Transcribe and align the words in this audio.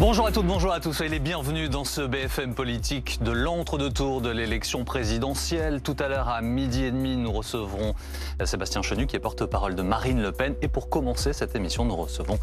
Bonjour 0.00 0.26
à 0.26 0.32
toutes, 0.32 0.46
bonjour 0.46 0.72
à 0.72 0.80
tous, 0.80 0.94
soyez 0.94 1.10
les 1.10 1.18
bienvenus 1.18 1.68
dans 1.68 1.84
ce 1.84 2.00
BFM 2.00 2.54
politique 2.54 3.22
de 3.22 3.32
l'entre-deux-tours 3.32 4.22
de 4.22 4.30
l'élection 4.30 4.82
présidentielle. 4.82 5.82
Tout 5.82 5.94
à 5.98 6.08
l'heure 6.08 6.30
à 6.30 6.40
midi 6.40 6.84
et 6.84 6.90
demi, 6.90 7.18
nous 7.18 7.30
recevrons 7.30 7.94
Sébastien 8.42 8.80
Chenu 8.80 9.06
qui 9.06 9.16
est 9.16 9.20
porte-parole 9.20 9.74
de 9.74 9.82
Marine 9.82 10.22
Le 10.22 10.32
Pen. 10.32 10.54
Et 10.62 10.68
pour 10.68 10.88
commencer 10.88 11.34
cette 11.34 11.54
émission, 11.54 11.84
nous 11.84 11.96
recevons 11.96 12.38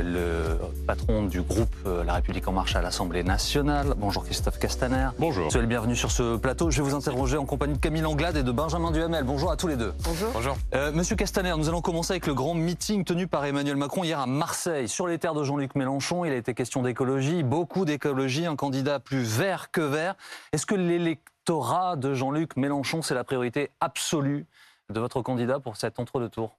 le 0.00 0.58
patron 0.86 1.24
du 1.24 1.42
groupe 1.42 1.74
euh, 1.86 2.04
La 2.04 2.14
République 2.14 2.46
En 2.48 2.52
Marche 2.52 2.76
à 2.76 2.82
l'Assemblée 2.82 3.22
nationale. 3.22 3.94
Bonjour 3.96 4.24
Christophe 4.24 4.58
Castaner. 4.58 5.08
Bonjour. 5.18 5.50
Soyez 5.50 5.62
le 5.62 5.68
bienvenu 5.68 5.96
sur 5.96 6.10
ce 6.10 6.36
plateau. 6.36 6.70
Je 6.70 6.82
vais 6.82 6.88
vous 6.88 6.94
interroger 6.94 7.36
en 7.36 7.44
compagnie 7.44 7.74
de 7.74 7.78
Camille 7.78 8.04
Anglade 8.04 8.36
et 8.36 8.42
de 8.42 8.52
Benjamin 8.52 8.90
Duhamel. 8.90 9.24
Bonjour 9.24 9.50
à 9.50 9.56
tous 9.56 9.68
les 9.68 9.76
deux. 9.76 9.92
Bonjour. 10.04 10.30
Bonjour. 10.32 10.56
Euh, 10.74 10.92
Monsieur 10.92 11.16
Castaner, 11.16 11.54
nous 11.56 11.68
allons 11.68 11.82
commencer 11.82 12.12
avec 12.12 12.26
le 12.26 12.34
grand 12.34 12.54
meeting 12.54 13.04
tenu 13.04 13.26
par 13.26 13.44
Emmanuel 13.44 13.76
Macron 13.76 14.04
hier 14.04 14.18
à 14.18 14.26
Marseille, 14.26 14.88
sur 14.88 15.06
les 15.06 15.18
terres 15.18 15.34
de 15.34 15.44
Jean-Luc 15.44 15.74
Mélenchon. 15.74 16.24
Il 16.24 16.32
a 16.32 16.36
été 16.36 16.54
question 16.54 16.82
d'écologie, 16.82 17.42
beaucoup 17.42 17.84
d'écologie, 17.84 18.46
un 18.46 18.56
candidat 18.56 18.98
plus 18.98 19.22
vert 19.22 19.70
que 19.70 19.80
vert. 19.80 20.14
Est-ce 20.52 20.66
que 20.66 20.74
l'électorat 20.74 21.96
de 21.96 22.14
Jean-Luc 22.14 22.56
Mélenchon, 22.56 23.02
c'est 23.02 23.14
la 23.14 23.24
priorité 23.24 23.70
absolue 23.80 24.46
de 24.90 25.00
votre 25.00 25.22
candidat 25.22 25.58
pour 25.58 25.76
cet 25.76 25.98
entre-deux 25.98 26.28
tours 26.28 26.56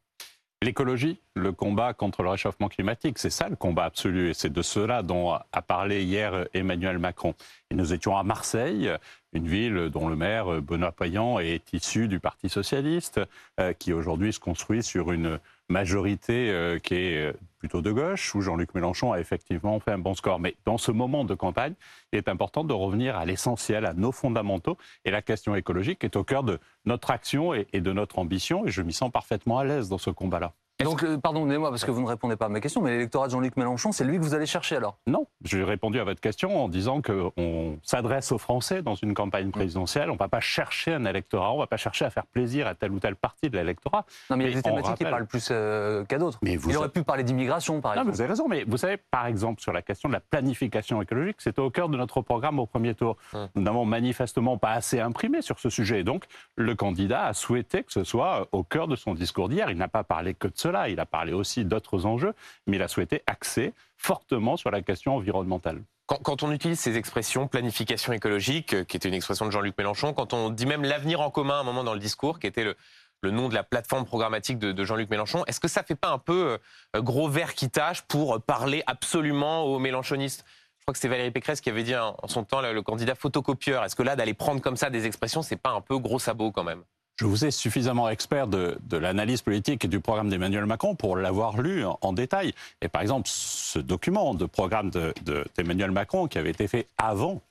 L'écologie, 0.64 1.20
le 1.36 1.52
combat 1.52 1.94
contre 1.94 2.24
le 2.24 2.30
réchauffement 2.30 2.70
climatique, 2.70 3.20
c'est 3.20 3.30
ça 3.30 3.50
le 3.50 3.58
combat 3.58 3.84
absolu. 3.84 4.30
Et 4.30 4.34
c'est 4.34 4.52
de 4.52 4.62
cela 4.62 5.04
dont 5.04 5.34
a 5.34 5.62
parlé 5.62 6.06
hier 6.06 6.48
Emmanuel 6.54 7.00
Macron. 7.00 7.34
Et 7.70 7.76
nous 7.76 7.92
étions 7.92 8.16
à 8.16 8.24
Marseille, 8.24 8.90
une 9.34 9.48
ville 9.48 9.90
dont 9.90 10.08
le 10.08 10.16
maire 10.16 10.62
Benoît 10.62 10.92
Payan 10.92 11.40
est 11.40 11.74
issu 11.74 12.08
du 12.08 12.20
Parti 12.20 12.50
socialiste, 12.50 13.20
euh, 13.60 13.74
qui 13.74 13.94
aujourd'hui 13.94 14.34
se 14.34 14.40
construit 14.40 14.84
sur 14.84 15.12
une 15.12 15.40
majorité 15.70 16.50
euh, 16.52 16.80
qui 16.80 16.96
est 16.96 17.30
euh, 17.30 17.34
plutôt 17.60 17.82
de 17.82 17.92
gauche, 17.92 18.34
où 18.36 18.42
Jean-Luc 18.42 18.74
Mélenchon 18.76 19.12
a 19.12 19.20
effectivement 19.20 19.80
fait 19.80 19.92
un 19.92 19.98
bon 19.98 20.14
score. 20.14 20.40
Mais 20.40 20.56
dans 20.66 20.78
ce 20.78 20.92
moment 20.92 21.26
de 21.26 21.34
campagne, 21.34 21.74
il 22.12 22.18
est 22.18 22.30
important 22.30 22.64
de 22.64 22.74
revenir 22.74 23.16
à 23.18 23.26
l'essentiel, 23.26 23.86
à 23.86 23.94
nos 23.94 24.12
fondamentaux. 24.12 24.78
Et 25.06 25.12
la 25.12 25.22
question 25.22 25.56
écologique 25.56 26.04
est 26.04 26.16
au 26.16 26.24
cœur 26.24 26.44
de 26.44 26.60
notre 26.86 27.12
action 27.12 27.54
et 27.54 27.68
de 27.74 27.94
notre 27.94 28.20
ambition. 28.20 28.66
Et 28.66 28.72
je 28.72 28.82
m'y 28.82 28.94
sens 28.94 29.12
parfaitement 29.12 29.60
à 29.60 29.64
l'aise 29.64 29.90
dans 29.90 29.98
ce 29.98 30.10
combat-là. 30.10 30.54
Donc, 30.84 31.04
euh, 31.04 31.18
pardonnez-moi 31.18 31.70
parce 31.70 31.86
que 31.86 31.92
vous 31.92 32.02
ne 32.02 32.08
répondez 32.08 32.36
pas 32.36 32.46
à 32.48 32.50
ma 32.50 32.60
question, 32.60 32.82
mais 32.82 32.92
l'électorat 32.92 33.28
de 33.28 33.32
Jean-Luc 33.32 33.56
Mélenchon, 33.58 33.92
c'est 33.92 34.04
lui 34.04 34.18
que 34.18 34.24
vous 34.24 34.34
allez 34.34 34.46
chercher 34.48 34.76
alors? 34.78 34.98
Non, 35.08 35.28
j'ai 35.44 35.64
répondu 35.64 36.00
à 36.00 36.04
votre 36.04 36.20
question 36.20 36.62
en 36.64 36.68
disant 36.68 37.02
qu'on 37.02 37.78
s'adresse 37.84 38.32
aux 38.32 38.38
Français 38.40 38.82
dans 38.82 38.96
une 38.96 39.14
campagne 39.14 39.52
présidentielle. 39.52 40.10
On 40.10 40.14
ne 40.14 40.18
va 40.20 40.28
pas 40.28 40.40
chercher 40.40 40.94
un 40.94 41.06
électorat, 41.06 41.52
on 41.52 41.56
ne 41.58 41.60
va 41.62 41.68
pas 41.68 41.78
chercher 41.78 42.06
à 42.06 42.10
faire 42.10 42.26
plaisir 42.26 42.66
à 42.68 42.74
telle 42.76 42.92
ou 42.92 43.00
telle 43.00 43.16
partie 43.16 43.50
de 43.50 43.58
l'électorat. 43.58 44.06
Non, 44.30 44.36
mais, 44.36 44.46
il 44.46 44.50
y 44.50 44.54
a 44.54 44.56
des 44.56 44.62
thématiques 44.64 44.96
qui 44.96 45.04
parlent 45.06 45.28
plus 45.28 45.50
euh, 45.52 46.04
qu'à 46.06 46.18
d'autres. 46.18 46.40
Mais 46.42 46.56
vous 46.58 46.70
Il 46.72 46.76
aurait 46.78 46.86
avez- 46.86 46.92
pu 46.94 47.04
parler 47.04 47.24
d'immigration, 47.24 47.80
par 47.80 47.92
Non, 47.92 48.02
exemple. 48.02 48.16
vous 48.16 48.22
avez 48.22 48.30
raison, 48.32 48.48
mais 48.50 48.64
vous 48.68 48.78
savez, 48.78 48.98
par 48.98 49.28
exemple, 49.28 49.62
sur 49.62 49.74
la 49.74 49.84
question 49.84 50.10
de 50.10 50.14
la 50.14 50.22
planification 50.22 51.02
écologique, 51.02 51.38
c'était 51.40 51.62
au 51.62 51.70
cœur 51.70 51.88
de 51.88 51.98
notre 51.98 52.22
programme 52.22 52.60
au 52.60 52.66
premier 52.66 52.96
tour. 52.96 53.16
Hum. 53.34 53.48
Nous 53.56 53.62
n'avons 53.62 53.86
manifestement 53.86 54.58
pas 54.58 54.72
assez 54.72 55.00
imprimé 55.00 55.42
sur 55.42 55.60
ce 55.60 55.70
sujet. 55.70 56.00
Et 56.00 56.04
donc, 56.04 56.26
le 56.56 56.74
candidat 56.76 57.26
a 57.26 57.34
souhaité 57.34 57.84
que 57.84 57.92
ce 57.94 58.04
soit 58.04 58.48
au 58.52 58.64
cœur 58.64 58.88
de 58.88 58.96
son 58.96 59.14
discours 59.14 59.50
d'hier. 59.50 59.70
Il 59.70 59.78
n'a 59.78 59.88
pas 59.88 60.04
parlé 60.04 60.34
que 60.34 60.48
de 60.48 60.54
il 60.88 61.00
a 61.00 61.06
parlé 61.06 61.34
aussi 61.34 61.66
d'autres 61.66 62.06
enjeux, 62.06 62.34
mais 62.68 62.78
il 62.78 62.84
a 62.84 62.88
souhaité 62.88 63.24
axer 63.28 63.74
fortement 63.98 64.58
sur 64.58 64.72
la 64.72 64.82
question 64.82 65.16
environnementale. 65.16 65.82
Quand, 66.06 66.44
on 66.44 66.52
utilise 66.52 66.80
ces 66.80 66.98
expressions, 66.98 67.48
planification 67.48 68.12
écologique, 68.12 68.74
euh, 68.74 68.84
qui 68.84 68.98
était 68.98 69.08
une 69.08 69.16
expression 69.16 69.46
de 69.46 69.52
Jean-Luc 69.52 69.78
Mélenchon, 69.78 70.14
quand 70.14 70.34
on 70.34 70.50
dit 70.50 70.66
même 70.66 70.84
l'avenir 70.84 71.22
en 71.22 71.32
commun 71.32 71.56
à 71.56 71.60
un 71.62 71.64
moment 71.64 71.86
dans 71.86 71.94
le 71.94 72.00
discours, 72.00 72.40
qui 72.40 72.48
était 72.48 72.66
le, 72.66 73.32
nom 73.32 73.48
de 73.48 73.54
la 73.54 73.64
plateforme 73.64 74.04
programmatique 74.04 74.60
de, 74.60 74.84
Jean-Luc 74.84 75.10
Mélenchon, 75.10 75.46
est-ce 75.48 75.62
que 75.62 75.70
ça 75.70 75.82
fait 75.82 75.96
pas 75.96 76.10
un 76.10 76.18
peu 76.18 76.60
euh, 76.96 77.02
gros 77.02 77.30
vert 77.30 77.54
qui 77.54 77.70
tâche 77.70 78.02
pour 78.02 78.42
parler 78.42 78.84
absolument 78.86 79.64
aux 79.64 79.80
mélenchonistes? 79.80 80.44
Je 80.80 80.86
crois 80.86 80.94
que 80.94 81.00
c'est 81.00 81.08
Valérie 81.08 81.32
Pécresse 81.32 81.62
qui 81.62 81.70
avait 81.70 81.84
dit 81.84 81.96
en 81.96 82.18
son 82.28 82.44
temps 82.44 82.60
le, 82.60 82.74
le 82.74 82.82
candidat 82.82 83.16
photocopieur. 83.16 83.86
Est-ce 83.86 83.96
que 83.96 84.04
là, 84.04 84.18
d'aller 84.18 84.34
prendre 84.34 84.62
comme 84.62 84.76
ça 84.76 84.90
des 84.90 85.06
expressions, 85.06 85.42
c'est 85.42 85.56
pas 85.56 85.72
un 85.72 85.80
peu 85.80 85.98
gros 85.98 86.20
sabot 86.20 86.52
quand 86.52 86.66
même? 86.66 86.84
Je 87.18 87.26
vous 87.26 87.46
ai 87.46 87.52
suffisamment 87.52 88.10
expert 88.10 88.48
de, 88.48 88.78
de 88.90 88.98
l'analyse 88.98 89.42
politique 89.44 89.86
et 89.86 89.88
du 89.88 90.00
programme 90.00 90.30
d'Emmanuel 90.30 90.66
Macron 90.66 90.96
pour 90.96 91.16
l'avoir 91.16 91.62
lu 91.62 91.86
en, 91.86 91.98
en 92.02 92.12
détail. 92.14 92.54
Et 92.82 92.88
par 92.88 93.02
exemple, 93.04 93.30
ce 93.32 93.78
document 93.80 94.34
de 94.34 94.46
programme 94.46 94.90
de- 94.90 95.14
de- 95.24 95.46
d'Emmanuel 95.56 95.92
Macron 95.92 96.28
qui 96.28 96.40
avait 96.40 96.50
été 96.50 96.68
fait 96.68 96.88
avant 96.98 97.42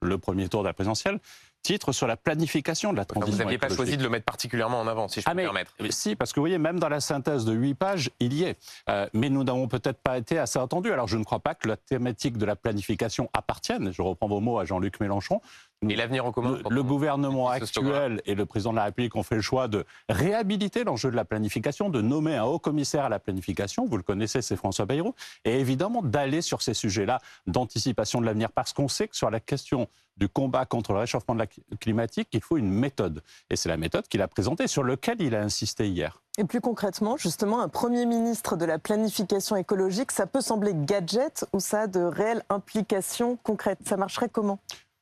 le 0.00 0.16
premier 0.16 0.48
tour 0.48 0.62
de 0.62 0.68
la 0.68 0.72
présidentielle, 0.74 1.18
titre 1.62 1.92
sur 1.92 2.06
la 2.06 2.16
planification 2.16 2.92
de 2.92 2.96
la 2.96 3.04
transition 3.04 3.36
Vous 3.36 3.42
n'aviez 3.42 3.58
pas 3.58 3.68
choisi 3.68 3.98
de 3.98 4.02
le 4.02 4.08
mettre 4.08 4.24
particulièrement 4.24 4.80
en 4.80 4.86
avant, 4.86 5.08
si 5.08 5.20
je 5.20 5.26
peux 5.26 5.30
Ah, 5.30 5.34
me 5.34 5.38
mais, 5.38 5.44
permettre. 5.44 5.74
mais 5.80 5.90
si, 5.90 6.16
parce 6.16 6.32
que 6.32 6.40
vous 6.40 6.44
voyez, 6.44 6.56
même 6.56 6.78
dans 6.80 6.88
la 6.88 7.00
synthèse 7.00 7.44
de 7.44 7.52
huit 7.52 7.74
pages, 7.74 8.10
il 8.20 8.32
y 8.32 8.44
est. 8.44 8.56
Euh, 8.88 9.06
mais 9.12 9.28
nous 9.28 9.44
n'avons 9.44 9.68
peut-être 9.68 9.98
pas 9.98 10.16
été 10.16 10.38
assez 10.38 10.58
attendus. 10.58 10.90
Alors 10.92 11.06
je 11.08 11.18
ne 11.18 11.24
crois 11.24 11.40
pas 11.40 11.54
que 11.54 11.68
la 11.68 11.76
thématique 11.76 12.38
de 12.38 12.46
la 12.46 12.56
planification 12.56 13.28
appartienne, 13.34 13.92
je 13.92 14.00
reprends 14.00 14.28
vos 14.28 14.40
mots 14.40 14.58
à 14.58 14.64
Jean-Luc 14.64 15.00
Mélenchon, 15.00 15.42
Et 15.88 15.96
l'avenir 15.96 16.26
en 16.26 16.32
commun 16.32 16.58
le, 16.68 16.82
gouvernement 16.82 17.48
actuel 17.48 18.20
et 18.26 18.34
le 18.34 18.44
président 18.44 18.72
de 18.72 18.76
la 18.76 18.84
République 18.84 19.16
ont 19.16 19.22
fait 19.22 19.36
le 19.36 19.40
choix 19.40 19.66
de 19.66 19.86
réhabiliter 20.10 20.84
l'enjeu 20.84 21.10
de 21.10 21.16
la 21.16 21.24
planification, 21.24 21.88
de 21.88 22.02
nommer 22.02 22.36
un 22.36 22.44
haut 22.44 22.58
commissaire 22.58 23.06
à 23.06 23.08
la 23.08 23.18
planification, 23.18 23.86
vous 23.86 23.96
le 23.96 24.02
connaissez, 24.02 24.42
c'est 24.42 24.56
François 24.56 24.84
Bayrou, 24.84 25.14
et 25.46 25.58
évidemment 25.58 26.02
d'aller 26.02 26.42
sur 26.42 26.60
ces 26.60 26.74
sujets-là 26.74 27.18
d'anticipation 27.46 28.20
de 28.20 28.26
l'avenir, 28.26 28.52
parce 28.52 28.74
qu'on 28.74 28.88
sait 28.88 29.08
que 29.08 29.16
sur 29.16 29.30
la 29.30 29.40
question 29.40 29.88
du 30.18 30.28
combat 30.28 30.66
contre 30.66 30.92
le 30.92 30.98
réchauffement 30.98 31.34
de 31.34 31.40
la 31.40 31.46
cli- 31.46 31.62
climatique, 31.80 32.28
il 32.32 32.42
faut 32.42 32.58
une 32.58 32.70
méthode. 32.70 33.22
Et 33.48 33.56
c'est 33.56 33.70
la 33.70 33.78
méthode 33.78 34.06
qu'il 34.06 34.20
a 34.20 34.28
présentée, 34.28 34.66
sur 34.66 34.84
laquelle 34.84 35.22
il 35.22 35.34
a 35.34 35.40
insisté 35.40 35.88
hier. 35.88 36.20
Et 36.36 36.44
plus 36.44 36.60
concrètement, 36.60 37.16
justement, 37.16 37.62
un 37.62 37.68
Premier 37.68 38.04
ministre 38.04 38.56
de 38.56 38.66
la 38.66 38.78
planification 38.78 39.56
écologique, 39.56 40.12
ça 40.12 40.26
peut 40.26 40.42
sembler 40.42 40.72
gadget 40.74 41.46
ou 41.54 41.60
ça 41.60 41.82
a 41.82 41.86
de 41.86 42.00
réelles 42.00 42.42
implications 42.50 43.38
concrètes 43.42 43.78
Ça 43.86 43.96
marcherait 43.96 44.28
comment? 44.28 44.58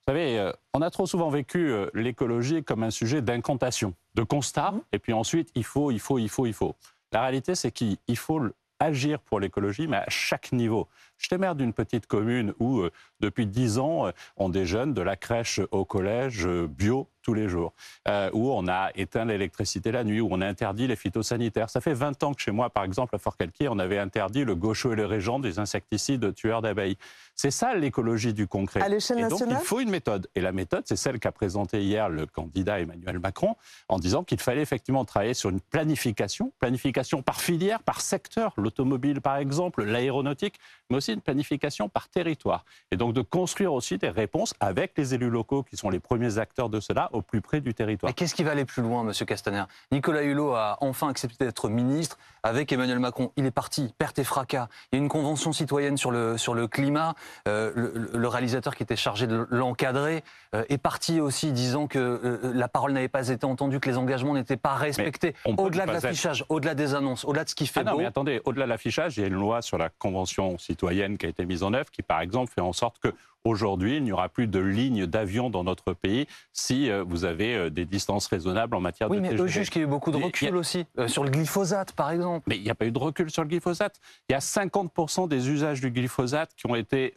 Vous 0.09 0.15
savez, 0.15 0.39
euh, 0.39 0.53
on 0.73 0.81
a 0.81 0.89
trop 0.89 1.05
souvent 1.05 1.29
vécu 1.29 1.71
euh, 1.71 1.91
l'écologie 1.93 2.65
comme 2.65 2.83
un 2.83 2.91
sujet 2.91 3.21
d'incantation, 3.21 3.93
de 4.15 4.23
constat, 4.23 4.73
et 4.91 4.99
puis 4.99 5.13
ensuite, 5.13 5.51
il 5.55 5.65
faut, 5.65 5.91
il 5.91 6.01
faut, 6.01 6.19
il 6.19 6.31
faut, 6.31 6.47
il 6.47 6.55
faut. 6.55 6.75
La 7.13 7.21
réalité, 7.21 7.55
c'est 7.55 7.71
qu'il 7.71 7.99
il 8.07 8.17
faut 8.17 8.41
agir 8.81 9.21
pour 9.21 9.39
l'écologie, 9.39 9.87
mais 9.87 9.99
à 9.99 10.09
chaque 10.09 10.53
niveau. 10.53 10.89
J'étais 11.19 11.39
maire 11.39 11.55
d'une 11.55 11.73
petite 11.73 12.07
commune 12.07 12.55
où, 12.59 12.81
euh, 12.81 12.91
depuis 13.21 13.47
dix 13.47 13.79
ans, 13.79 14.07
euh, 14.07 14.13
on 14.37 14.49
déjeune 14.49 14.95
de 14.95 15.03
la 15.03 15.17
crèche 15.17 15.61
au 15.71 15.85
collège 15.85 16.47
euh, 16.47 16.67
bio 16.69 17.09
tous 17.29 17.35
les 17.35 17.49
jours, 17.49 17.75
euh, 18.09 18.31
où 18.33 18.51
on 18.53 18.69
a 18.69 18.91
éteint 18.95 19.27
l'électricité 19.27 19.93
la 19.93 20.03
nuit, 20.03 20.19
où 20.23 20.29
on 20.31 20.41
a 20.41 20.47
interdit 20.47 20.87
les 20.87 20.97
phytosanitaires. 20.97 21.69
Ça 21.69 21.83
fait 21.83 21.93
20 21.93 22.23
ans 22.23 22.33
que 22.33 22.41
chez 22.41 22.53
moi, 22.53 22.71
par 22.71 22.85
exemple, 22.85 23.15
à 23.15 23.19
Fort-Calquier, 23.19 23.69
on 23.69 23.79
avait 23.79 23.99
interdit 23.99 24.45
le 24.45 24.55
gaucho 24.55 24.95
et 24.95 24.97
le 24.97 25.05
régent 25.05 25.39
des 25.39 25.59
insecticides 25.59 26.35
tueurs 26.35 26.63
d'abeilles. 26.63 26.97
C'est 27.35 27.51
ça 27.51 27.75
l'écologie 27.75 28.33
du 28.33 28.47
concret. 28.47 28.81
À 28.81 28.89
l'échelle 28.89 29.19
donc, 29.19 29.33
nationale? 29.33 29.59
il 29.61 29.67
faut 29.67 29.81
une 29.81 29.91
méthode. 29.91 30.29
Et 30.35 30.41
la 30.41 30.53
méthode, 30.53 30.85
c'est 30.87 30.97
celle 30.97 31.19
qu'a 31.19 31.31
présentée 31.31 31.83
hier 31.83 32.09
le 32.09 32.25
candidat 32.25 32.81
Emmanuel 32.81 33.19
Macron, 33.19 33.57
en 33.91 33.99
disant 33.99 34.25
qu'il 34.25 34.41
fallait 34.41 34.63
effectivement 34.63 35.05
travailler 35.05 35.35
sur 35.35 35.51
une 35.51 35.61
planification, 35.61 36.51
planification 36.59 37.21
par 37.21 37.43
filière, 37.43 37.83
par 37.83 38.01
secteur, 38.01 38.55
l'automobile 38.57 39.21
par 39.21 39.37
exemple, 39.37 39.85
l'aéronautique, 39.85 40.59
mais 40.89 40.97
aussi 40.97 41.08
une 41.13 41.21
planification 41.21 41.89
par 41.89 42.09
territoire. 42.09 42.65
Et 42.91 42.97
donc 42.97 43.13
de 43.15 43.23
construire 43.23 43.73
aussi 43.73 43.99
des 43.99 44.09
réponses 44.11 44.55
avec 44.61 44.93
les 44.97 45.15
élus 45.15 45.31
locaux 45.31 45.63
qui 45.63 45.77
sont 45.77 45.91
les 45.91 46.01
premiers 46.01 46.39
acteurs 46.39 46.69
de 46.69 46.81
cela 46.81 47.09
au 47.13 47.23
plus 47.23 47.41
près 47.41 47.61
du 47.61 47.75
territoire. 47.75 48.09
Mais 48.11 48.15
qu'est-ce 48.15 48.35
qui 48.35 48.45
va 48.45 48.53
aller 48.53 48.65
plus 48.65 48.83
loin, 48.83 49.03
Monsieur 49.05 49.25
Castaner? 49.27 49.65
Nicolas 49.93 50.23
Hulot 50.23 50.55
a 50.55 50.79
enfin 50.81 51.09
accepté 51.09 51.45
d'être 51.45 51.69
ministre 51.69 52.19
avec 52.43 52.73
Emmanuel 52.73 52.99
Macron. 52.99 53.33
Il 53.37 53.45
est 53.47 53.51
parti, 53.51 53.93
perte 53.99 54.19
et 54.19 54.25
fracas. 54.25 54.69
Il 54.93 54.97
y 54.97 54.99
a 55.01 55.03
une 55.03 55.09
convention 55.09 55.53
citoyenne 55.53 55.97
sur 55.97 56.11
le, 56.11 56.39
sur 56.39 56.55
le 56.55 56.67
climat. 56.69 57.15
Euh, 57.47 57.73
le, 57.75 58.11
le 58.15 58.29
réalisateur 58.29 58.75
qui 58.77 58.83
était 58.83 58.97
chargé 58.97 59.27
de 59.27 59.47
l'encadrer 59.51 60.23
euh, 60.55 60.65
est 60.69 60.79
parti 60.79 61.21
aussi 61.21 61.53
disant 61.53 61.87
que 61.87 61.99
euh, 61.99 62.53
la 62.55 62.69
parole 62.69 62.93
n'avait 62.93 63.09
pas 63.09 63.29
été 63.29 63.45
entendue, 63.45 63.81
que 63.81 63.89
les 63.91 63.97
engagements 63.99 64.35
n'étaient 64.35 64.57
pas 64.57 64.75
respectés. 64.75 65.35
Au-delà 65.45 65.85
de 65.87 65.91
être- 65.93 66.03
l'affichage, 66.05 66.45
au-delà 66.49 66.75
des 66.75 66.95
annonces, 66.95 67.25
au-delà 67.25 67.45
de 67.45 67.49
ce 67.51 67.55
qui 67.55 67.67
fait 67.67 67.81
Ah 67.81 67.85
non, 67.85 67.93
beau. 67.93 67.99
mais 67.99 68.07
attendez, 68.07 68.41
au-delà 68.45 68.65
de 68.65 68.71
l'affichage, 68.71 69.17
il 69.19 69.21
y 69.21 69.25
a 69.25 69.27
une 69.27 69.35
loi 69.35 69.61
sur 69.63 69.77
la 69.79 69.89
convention 69.89 70.57
citoyenne 70.59 70.98
qui 71.19 71.27
a 71.27 71.29
été 71.29 71.45
mise 71.45 71.63
en 71.63 71.73
œuvre 71.75 71.91
qui, 71.91 72.03
par 72.03 72.21
exemple, 72.21 72.53
fait 72.53 72.61
en 72.61 72.73
sorte 72.73 72.99
que 72.99 73.09
aujourd'hui, 73.45 73.97
il 73.97 74.03
n'y 74.05 74.13
aura 74.13 74.29
plus 74.29 74.47
de 74.47 74.59
lignes 74.59 75.07
d'avion 75.07 75.49
dans 75.49 75.65
notre 75.65 75.93
pays 75.93 76.27
si 76.53 76.91
euh, 76.91 77.05
vous 77.07 77.25
avez 77.25 77.55
euh, 77.55 77.71
des 77.71 77.85
distances 77.85 78.27
raisonnables 78.27 78.75
en 78.75 78.81
matière 78.81 79.09
Oui, 79.11 79.17
de 79.19 79.23
mais 79.23 79.29
TGV. 79.31 79.45
eux 79.45 79.47
jugent 79.47 79.71
qu'il 79.71 79.81
y 79.81 79.85
a 79.85 79.87
eu 79.87 79.91
beaucoup 79.91 80.11
de 80.11 80.19
a- 80.19 80.25
recul 80.25 80.57
aussi, 80.57 80.85
euh, 80.99 81.09
sur 81.09 81.25
le 81.25 81.31
glyphosate 81.31 81.93
par 81.93 82.11
exemple. 82.11 82.45
Mais 82.49 82.57
il 82.57 82.63
n'y 82.63 82.71
a 82.71 82.75
pas 82.75 82.85
eu 82.87 82.91
de 82.93 82.99
recul 82.99 83.31
sur 83.31 83.43
le 83.43 83.49
glyphosate. 83.49 84.01
Il 84.29 84.33
y 84.33 84.35
a 84.35 84.41
50% 84.41 85.29
des 85.29 85.49
usages 85.49 85.81
du 85.81 85.91
glyphosate 85.91 86.51
qui 86.57 86.67
ont 86.67 86.75
été 86.75 87.15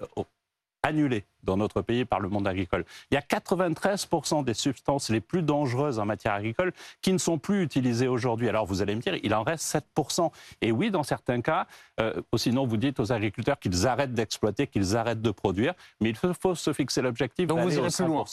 annulées 0.84 1.26
dans 1.44 1.58
notre 1.58 1.82
pays 1.82 2.06
par 2.06 2.20
le 2.20 2.30
monde 2.30 2.48
agricole. 2.48 2.86
Il 3.10 3.16
y 3.16 3.18
a 3.18 3.22
93% 3.22 4.44
des 4.44 4.54
substances 4.54 5.10
les 5.10 5.22
plus 5.22 5.42
dangereuses 5.42 6.00
en 6.00 6.06
matière 6.06 6.34
agricole 6.34 6.72
qui 7.02 7.14
ne 7.14 7.18
sont 7.18 7.38
plus 7.38 7.64
utilisées 7.64 8.08
aujourd'hui. 8.08 8.50
Alors 8.50 8.66
vous 8.66 8.82
allez 8.82 8.96
me 8.96 9.02
dire, 9.02 9.18
il 9.24 9.34
en 9.34 9.44
reste 9.44 9.84
7%. 9.98 10.32
Et 10.62 10.72
oui, 10.72 10.92
dans 10.92 11.04
certains 11.04 11.42
cas, 11.42 11.68
euh, 12.00 12.22
sinon 12.36 12.66
vous 12.66 12.78
dites 12.78 13.00
aux 13.00 13.12
agriculteurs 13.12 13.60
qu'ils 13.60 13.88
arrêtent 13.88 14.14
d'exploiter, 14.14 14.68
qu'ils 14.68 14.96
arrêtent 14.96 15.22
de 15.22 15.32
produire, 15.32 15.74
mais 16.00 16.10
il 16.10 16.16
faut, 16.16 16.56
se 16.56 16.74
fixer 16.74 17.02
l'objectif 17.02 17.48
Donc 17.48 17.60
vous 17.60 17.74
irez 17.74 17.90
plus 17.90 18.06
loin. 18.06 18.24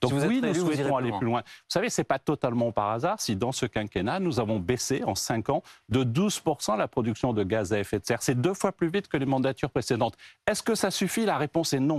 Donc 0.00 0.12
oui, 0.12 0.40
nous 0.42 0.54
souhaitons 0.54 0.96
aller 0.96 1.12
plus 1.12 1.26
loin. 1.26 1.40
Vous 1.40 1.70
savez, 1.70 1.90
c'est 1.90 2.04
pas 2.04 2.18
totalement 2.18 2.72
par 2.72 2.90
hasard 2.90 3.20
si 3.20 3.36
dans 3.36 3.52
ce 3.52 3.66
quinquennat, 3.66 4.20
nous 4.20 4.40
avons 4.40 4.58
baissé 4.58 5.02
en 5.04 5.14
5 5.14 5.48
ans 5.50 5.62
de 5.88 6.04
12% 6.04 6.76
la 6.76 6.88
production 6.88 7.32
de 7.32 7.44
gaz 7.44 7.72
à 7.72 7.78
effet 7.78 7.98
de 7.98 8.04
serre. 8.04 8.22
C'est 8.22 8.40
deux 8.40 8.54
fois 8.54 8.72
plus 8.72 8.88
vite 8.88 9.08
que 9.08 9.16
les 9.16 9.26
mandatures 9.26 9.70
précédentes. 9.70 10.16
Est-ce 10.46 10.62
que 10.62 10.74
ça 10.74 10.90
suffit? 10.90 11.24
La 11.24 11.38
réponse 11.38 11.72
est 11.72 11.80
non. 11.80 11.97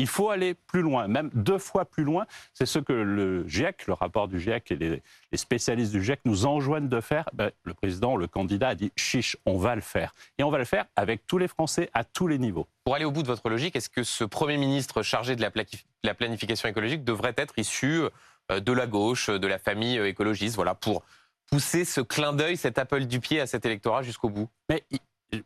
Il 0.00 0.06
faut 0.06 0.30
aller 0.30 0.54
plus 0.54 0.80
loin, 0.80 1.08
même 1.08 1.28
deux 1.34 1.58
fois 1.58 1.84
plus 1.84 2.04
loin. 2.04 2.24
C'est 2.54 2.64
ce 2.64 2.78
que 2.78 2.94
le 2.94 3.46
GIEC, 3.46 3.86
le 3.86 3.92
rapport 3.92 4.28
du 4.28 4.40
GIEC 4.40 4.72
et 4.72 4.76
les, 4.76 5.02
spécialistes 5.34 5.92
du 5.92 6.02
GIEC 6.02 6.20
nous 6.24 6.46
enjoignent 6.46 6.88
de 6.88 7.00
faire. 7.02 7.26
Ben, 7.34 7.50
le 7.64 7.74
président, 7.74 8.16
le 8.16 8.26
candidat 8.26 8.68
a 8.68 8.74
dit 8.74 8.92
chiche, 8.96 9.36
on 9.44 9.58
va 9.58 9.74
le 9.74 9.82
faire. 9.82 10.14
Et 10.38 10.42
on 10.42 10.50
va 10.50 10.56
le 10.56 10.64
faire 10.64 10.86
avec 10.96 11.26
tous 11.26 11.36
les 11.36 11.48
Français 11.48 11.90
à 11.92 12.02
tous 12.02 12.28
les 12.28 12.38
niveaux. 12.38 12.66
Pour 12.82 12.94
aller 12.94 13.04
au 13.04 13.10
bout 13.10 13.22
de 13.22 13.26
votre 13.26 13.46
logique, 13.50 13.76
est-ce 13.76 13.90
que 13.90 14.02
ce 14.02 14.24
Premier 14.24 14.56
ministre 14.56 15.02
chargé 15.02 15.36
de 15.36 15.42
la, 15.42 16.14
planification 16.14 16.66
écologique 16.66 17.04
devrait 17.04 17.34
être 17.36 17.58
issu 17.58 18.00
euh, 18.50 18.60
de 18.60 18.72
la 18.72 18.86
gauche, 18.86 19.28
de 19.28 19.46
la 19.46 19.58
famille 19.58 19.98
euh, 19.98 20.08
écologiste, 20.08 20.56
voilà, 20.56 20.74
pour 20.74 21.02
pousser 21.50 21.84
ce 21.84 22.00
clin 22.00 22.32
d'œil, 22.32 22.56
cet 22.56 22.78
appel 22.78 23.06
du 23.06 23.20
pied 23.20 23.38
à 23.38 23.46
cet 23.46 23.66
électorat 23.66 24.02
jusqu'au 24.02 24.30
bout 24.30 24.48
Mais 24.70 24.82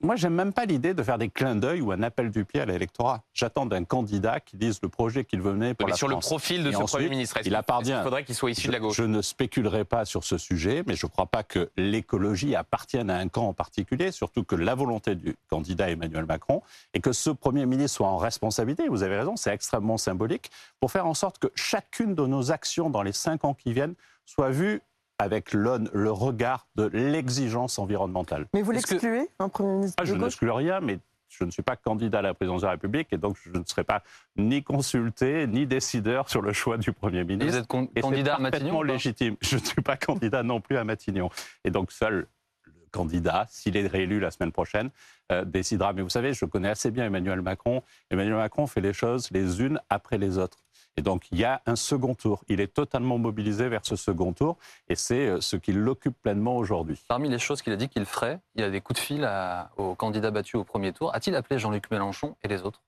moi, 0.00 0.16
j'aime 0.16 0.34
même 0.34 0.52
pas 0.52 0.64
l'idée 0.64 0.94
de 0.94 1.02
faire 1.02 1.18
des 1.18 1.28
clins 1.28 1.56
d'œil 1.56 1.80
ou 1.80 1.92
un 1.92 2.02
appel 2.02 2.30
du 2.30 2.44
pied 2.44 2.60
à 2.60 2.64
l'électorat. 2.64 3.22
J'attends 3.34 3.66
d'un 3.66 3.84
candidat 3.84 4.40
qui 4.40 4.56
dise 4.56 4.80
le 4.82 4.88
projet 4.88 5.24
qu'il 5.24 5.42
veut 5.42 5.52
mener 5.52 5.74
pour 5.74 5.86
mais 5.86 5.92
la 5.92 5.96
sur 5.96 6.08
le 6.08 6.16
profil 6.16 6.64
de 6.64 6.72
ce 6.72 6.78
Premier 6.78 7.08
ministre, 7.08 7.38
il 7.44 7.54
appartient. 7.54 7.90
Il 7.90 8.02
faudrait 8.02 8.24
qu'il 8.24 8.34
soit 8.34 8.50
issu 8.50 8.68
de 8.68 8.72
la 8.72 8.78
gauche. 8.80 8.96
Je, 8.96 9.04
ne 9.04 9.20
spéculerai 9.20 9.84
pas 9.84 10.04
sur 10.04 10.24
ce 10.24 10.38
sujet, 10.38 10.82
mais 10.86 10.94
je 10.94 11.06
ne 11.06 11.10
crois 11.10 11.26
pas 11.26 11.42
que 11.42 11.70
l'écologie 11.76 12.54
appartienne 12.54 13.10
à 13.10 13.18
un 13.18 13.28
camp 13.28 13.48
en 13.48 13.52
particulier, 13.52 14.10
surtout 14.10 14.44
que 14.44 14.56
la 14.56 14.74
volonté 14.74 15.14
du 15.14 15.36
candidat 15.48 15.90
Emmanuel 15.90 16.24
Macron 16.24 16.62
et 16.94 17.00
que 17.00 17.12
ce 17.12 17.30
Premier 17.30 17.66
ministre 17.66 17.96
soit 17.96 18.08
en 18.08 18.16
responsabilité. 18.16 18.88
Vous 18.88 19.02
avez 19.02 19.18
raison, 19.18 19.36
c'est 19.36 19.52
extrêmement 19.52 19.98
symbolique 19.98 20.50
pour 20.80 20.90
faire 20.90 21.06
en 21.06 21.14
sorte 21.14 21.38
que 21.38 21.48
chacune 21.54 22.14
de 22.14 22.26
nos 22.26 22.50
actions 22.50 22.90
dans 22.90 23.02
les 23.02 23.12
cinq 23.12 23.44
ans 23.44 23.54
qui 23.54 23.72
viennent 23.72 23.94
soit 24.24 24.50
vue 24.50 24.80
avec 25.18 25.52
le 25.52 26.10
regard 26.10 26.66
de 26.76 26.84
l'exigence 26.92 27.78
environnementale. 27.78 28.46
Mais 28.52 28.62
vous 28.62 28.72
l'excluez, 28.72 29.28
un 29.38 29.48
Premier 29.48 29.74
ministre 29.74 29.96
ah, 30.00 30.04
Je 30.04 30.14
n'exclus 30.14 30.50
rien, 30.50 30.80
mais 30.80 30.98
je 31.28 31.44
ne 31.44 31.50
suis 31.50 31.62
pas 31.62 31.76
candidat 31.76 32.20
à 32.20 32.22
la 32.22 32.34
présidence 32.34 32.62
de 32.62 32.66
la 32.66 32.72
République 32.72 33.08
et 33.12 33.18
donc 33.18 33.36
je 33.42 33.50
ne 33.50 33.64
serai 33.64 33.84
pas 33.84 34.02
ni 34.36 34.62
consulté 34.62 35.46
ni 35.46 35.66
décideur 35.66 36.28
sur 36.28 36.42
le 36.42 36.52
choix 36.52 36.78
du 36.78 36.92
Premier 36.92 37.24
ministre. 37.24 37.52
vous 37.52 37.58
êtes 37.58 38.02
candidat 38.02 38.36
à 38.36 38.38
Matignon 38.38 38.82
légitime. 38.82 39.36
Je 39.40 39.56
ne 39.56 39.64
suis 39.64 39.82
pas 39.82 39.96
candidat 39.96 40.42
non 40.42 40.60
plus 40.60 40.76
à 40.76 40.84
Matignon. 40.84 41.30
Et 41.64 41.70
donc 41.70 41.92
seul 41.92 42.26
le 42.64 42.72
candidat, 42.90 43.46
s'il 43.48 43.76
est 43.76 43.86
réélu 43.86 44.20
la 44.20 44.30
semaine 44.30 44.52
prochaine, 44.52 44.90
euh, 45.32 45.44
décidera. 45.44 45.92
Mais 45.92 46.02
vous 46.02 46.08
savez, 46.08 46.32
je 46.32 46.44
connais 46.44 46.68
assez 46.68 46.90
bien 46.90 47.06
Emmanuel 47.06 47.42
Macron. 47.42 47.82
Emmanuel 48.10 48.36
Macron 48.36 48.66
fait 48.66 48.80
les 48.80 48.92
choses 48.92 49.30
les 49.30 49.60
unes 49.62 49.80
après 49.90 50.18
les 50.18 50.38
autres. 50.38 50.63
Et 50.96 51.02
donc, 51.02 51.24
il 51.32 51.38
y 51.38 51.44
a 51.44 51.60
un 51.66 51.76
second 51.76 52.14
tour. 52.14 52.44
Il 52.48 52.60
est 52.60 52.72
totalement 52.72 53.18
mobilisé 53.18 53.68
vers 53.68 53.84
ce 53.84 53.96
second 53.96 54.32
tour 54.32 54.56
et 54.88 54.94
c'est 54.94 55.26
euh, 55.26 55.40
ce 55.40 55.56
qui 55.56 55.72
l'occupe 55.72 56.16
pleinement 56.22 56.56
aujourd'hui. 56.56 57.02
Parmi 57.08 57.28
les 57.28 57.38
choses 57.38 57.62
qu'il 57.62 57.72
a 57.72 57.76
dit 57.76 57.88
qu'il 57.88 58.04
ferait, 58.04 58.40
il 58.54 58.60
y 58.60 58.64
a 58.64 58.70
des 58.70 58.80
coups 58.80 59.00
de 59.00 59.04
fil 59.04 59.28
aux 59.76 59.94
candidats 59.94 60.30
battus 60.30 60.56
au 60.56 60.64
premier 60.64 60.92
tour. 60.92 61.14
A-t-il 61.14 61.34
appelé 61.36 61.58
Jean-Luc 61.58 61.90
Mélenchon 61.90 62.36
et 62.42 62.48
les 62.48 62.62
autres? 62.62 62.82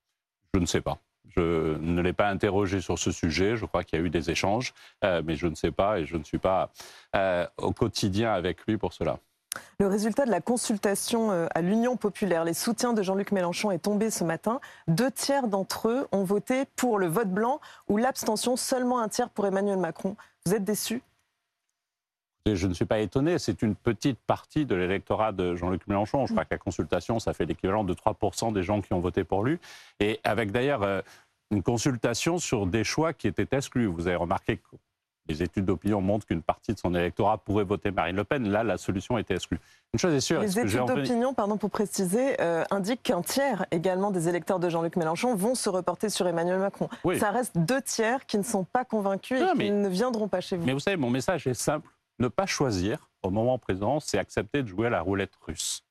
Je 0.55 0.61
ne 0.61 0.67
sais 0.67 0.81
pas. 0.81 0.99
Je 1.37 1.77
ne 1.79 2.01
l'ai 2.01 2.13
pas 2.13 2.29
interrogé 2.29 2.81
sur 2.81 2.99
ce 2.99 3.11
sujet. 3.11 3.57
Je 3.57 3.67
crois 3.67 3.85
qu'il 3.85 3.99
y 3.99 4.03
a 4.03 4.05
eu 4.05 4.11
des 4.11 4.31
échanges, 4.31 4.73
euh, 5.05 5.23
mais 5.25 5.37
je 5.37 5.47
ne 5.47 5.55
sais 5.55 5.71
pas 5.71 5.99
et 5.99 6.07
je 6.07 6.17
ne 6.17 6.25
suis 6.25 6.39
pas 6.39 6.71
euh, 7.15 7.47
au 7.59 7.73
quotidien 7.73 8.33
avec 8.33 8.65
lui 8.67 8.79
pour 8.79 8.93
cela. 8.93 9.19
Le 9.79 9.87
résultat 9.87 10.25
de 10.25 10.31
la 10.31 10.41
consultation 10.41 11.31
euh, 11.31 11.47
à 11.55 11.61
l'Union 11.61 11.97
populaire, 11.97 12.45
les 12.45 12.55
soutiens 12.55 12.93
de 12.93 13.03
Jean-Luc 13.03 13.33
Mélenchon 13.33 13.71
est 13.71 13.79
tombé 13.79 14.11
ce 14.11 14.25
matin. 14.25 14.61
Deux 14.89 15.11
tiers 15.11 15.49
d'entre 15.49 15.89
eux 15.89 16.09
ont 16.13 16.25
voté 16.25 16.65
pour 16.77 16.99
le 16.99 17.07
vote 17.07 17.31
blanc 17.31 17.61
ou 17.89 17.97
l'abstention, 17.97 18.57
seulement 18.57 19.01
un 19.01 19.09
tiers 19.09 19.31
pour 19.31 19.47
Emmanuel 19.47 19.79
Macron. 19.79 20.17
Vous 20.45 20.55
êtes 20.55 20.65
déçu 20.65 21.03
je 22.55 22.69
ne 22.69 22.75
suis 22.75 22.85
pas 22.85 23.01
étonné, 23.01 23.41
c'est 23.41 23.61
une 23.63 23.75
petite 23.75 24.21
partie 24.21 24.67
de 24.67 24.77
l'électorat 24.77 25.33
de 25.33 25.57
Jean-Luc 25.57 25.85
Mélenchon. 25.89 26.27
Je 26.27 26.33
crois 26.33 26.45
que 26.45 26.55
la 26.55 26.59
consultation, 26.59 27.19
ça 27.19 27.33
fait 27.33 27.45
l'équivalent 27.45 27.83
de 27.83 27.93
3% 27.93 28.53
des 28.53 28.63
gens 28.63 28.81
qui 28.81 28.93
ont 28.93 29.01
voté 29.01 29.25
pour 29.25 29.43
lui. 29.43 29.59
Et 29.99 30.21
avec 30.23 30.53
d'ailleurs 30.53 30.85
euh, 30.85 31.01
une 31.51 31.63
consultation 31.63 32.39
sur 32.39 32.67
des 32.67 32.85
choix 32.85 33.13
qui 33.13 33.27
étaient 33.27 33.49
exclus. 33.57 33.87
Vous 33.87 34.07
avez 34.07 34.17
remarqué 34.17 34.61
les 35.29 35.43
études 35.43 35.65
d'opinion 35.65 36.01
montrent 36.01 36.27
qu'une 36.27 36.43
partie 36.43 36.73
de 36.73 36.79
son 36.79 36.95
électorat 36.95 37.39
pourrait 37.39 37.65
voter 37.65 37.91
Marine 37.91 38.17
Le 38.17 38.25
Pen. 38.25 38.49
Là, 38.49 38.63
la 38.63 38.79
solution 38.79 39.19
était 39.19 39.35
exclue. 39.35 39.59
Une 39.93 39.99
chose 39.99 40.15
est 40.15 40.21
sûre. 40.21 40.41
Les 40.41 40.59
études 40.59 40.85
d'opinion, 40.87 41.35
pardon 41.35 41.57
pour 41.57 41.71
préciser, 41.71 42.41
euh, 42.41 42.65
indiquent 42.71 43.03
qu'un 43.03 43.23
tiers 43.23 43.67
également 43.71 44.11
des 44.11 44.29
électeurs 44.29 44.59
de 44.59 44.69
Jean-Luc 44.69 44.97
Mélenchon 44.97 45.35
vont 45.35 45.55
se 45.55 45.69
reporter 45.69 46.09
sur 46.09 46.27
Emmanuel 46.27 46.59
Macron. 46.59 46.89
Ça 47.19 47.31
reste 47.31 47.57
deux 47.59 47.83
tiers 47.83 48.27
qui 48.27 48.39
ne 48.39 48.43
sont 48.43 48.65
pas 48.65 48.85
convaincus 48.85 49.41
et 49.41 49.59
qui 49.59 49.71
ne 49.71 49.89
viendront 49.89 50.29
pas 50.29 50.41
chez 50.41 50.57
vous. 50.57 50.65
Mais 50.65 50.73
vous 50.73 50.81
savez, 50.81 50.97
mon 50.97 51.11
message 51.11 51.47
est 51.47 51.55
simple. 51.55 51.89
Ne 52.19 52.29
pas 52.29 52.47
choisir 52.47 53.11
au 53.23 53.31
moment 53.31 53.59
présent, 53.59 54.01
c'est 54.01 54.19
accepter 54.19 54.63
de 54.63 54.69
jouer 54.69 54.87
à 54.87 54.91
la 54.91 55.03
roulette 55.03 55.35
russe. 55.47 55.83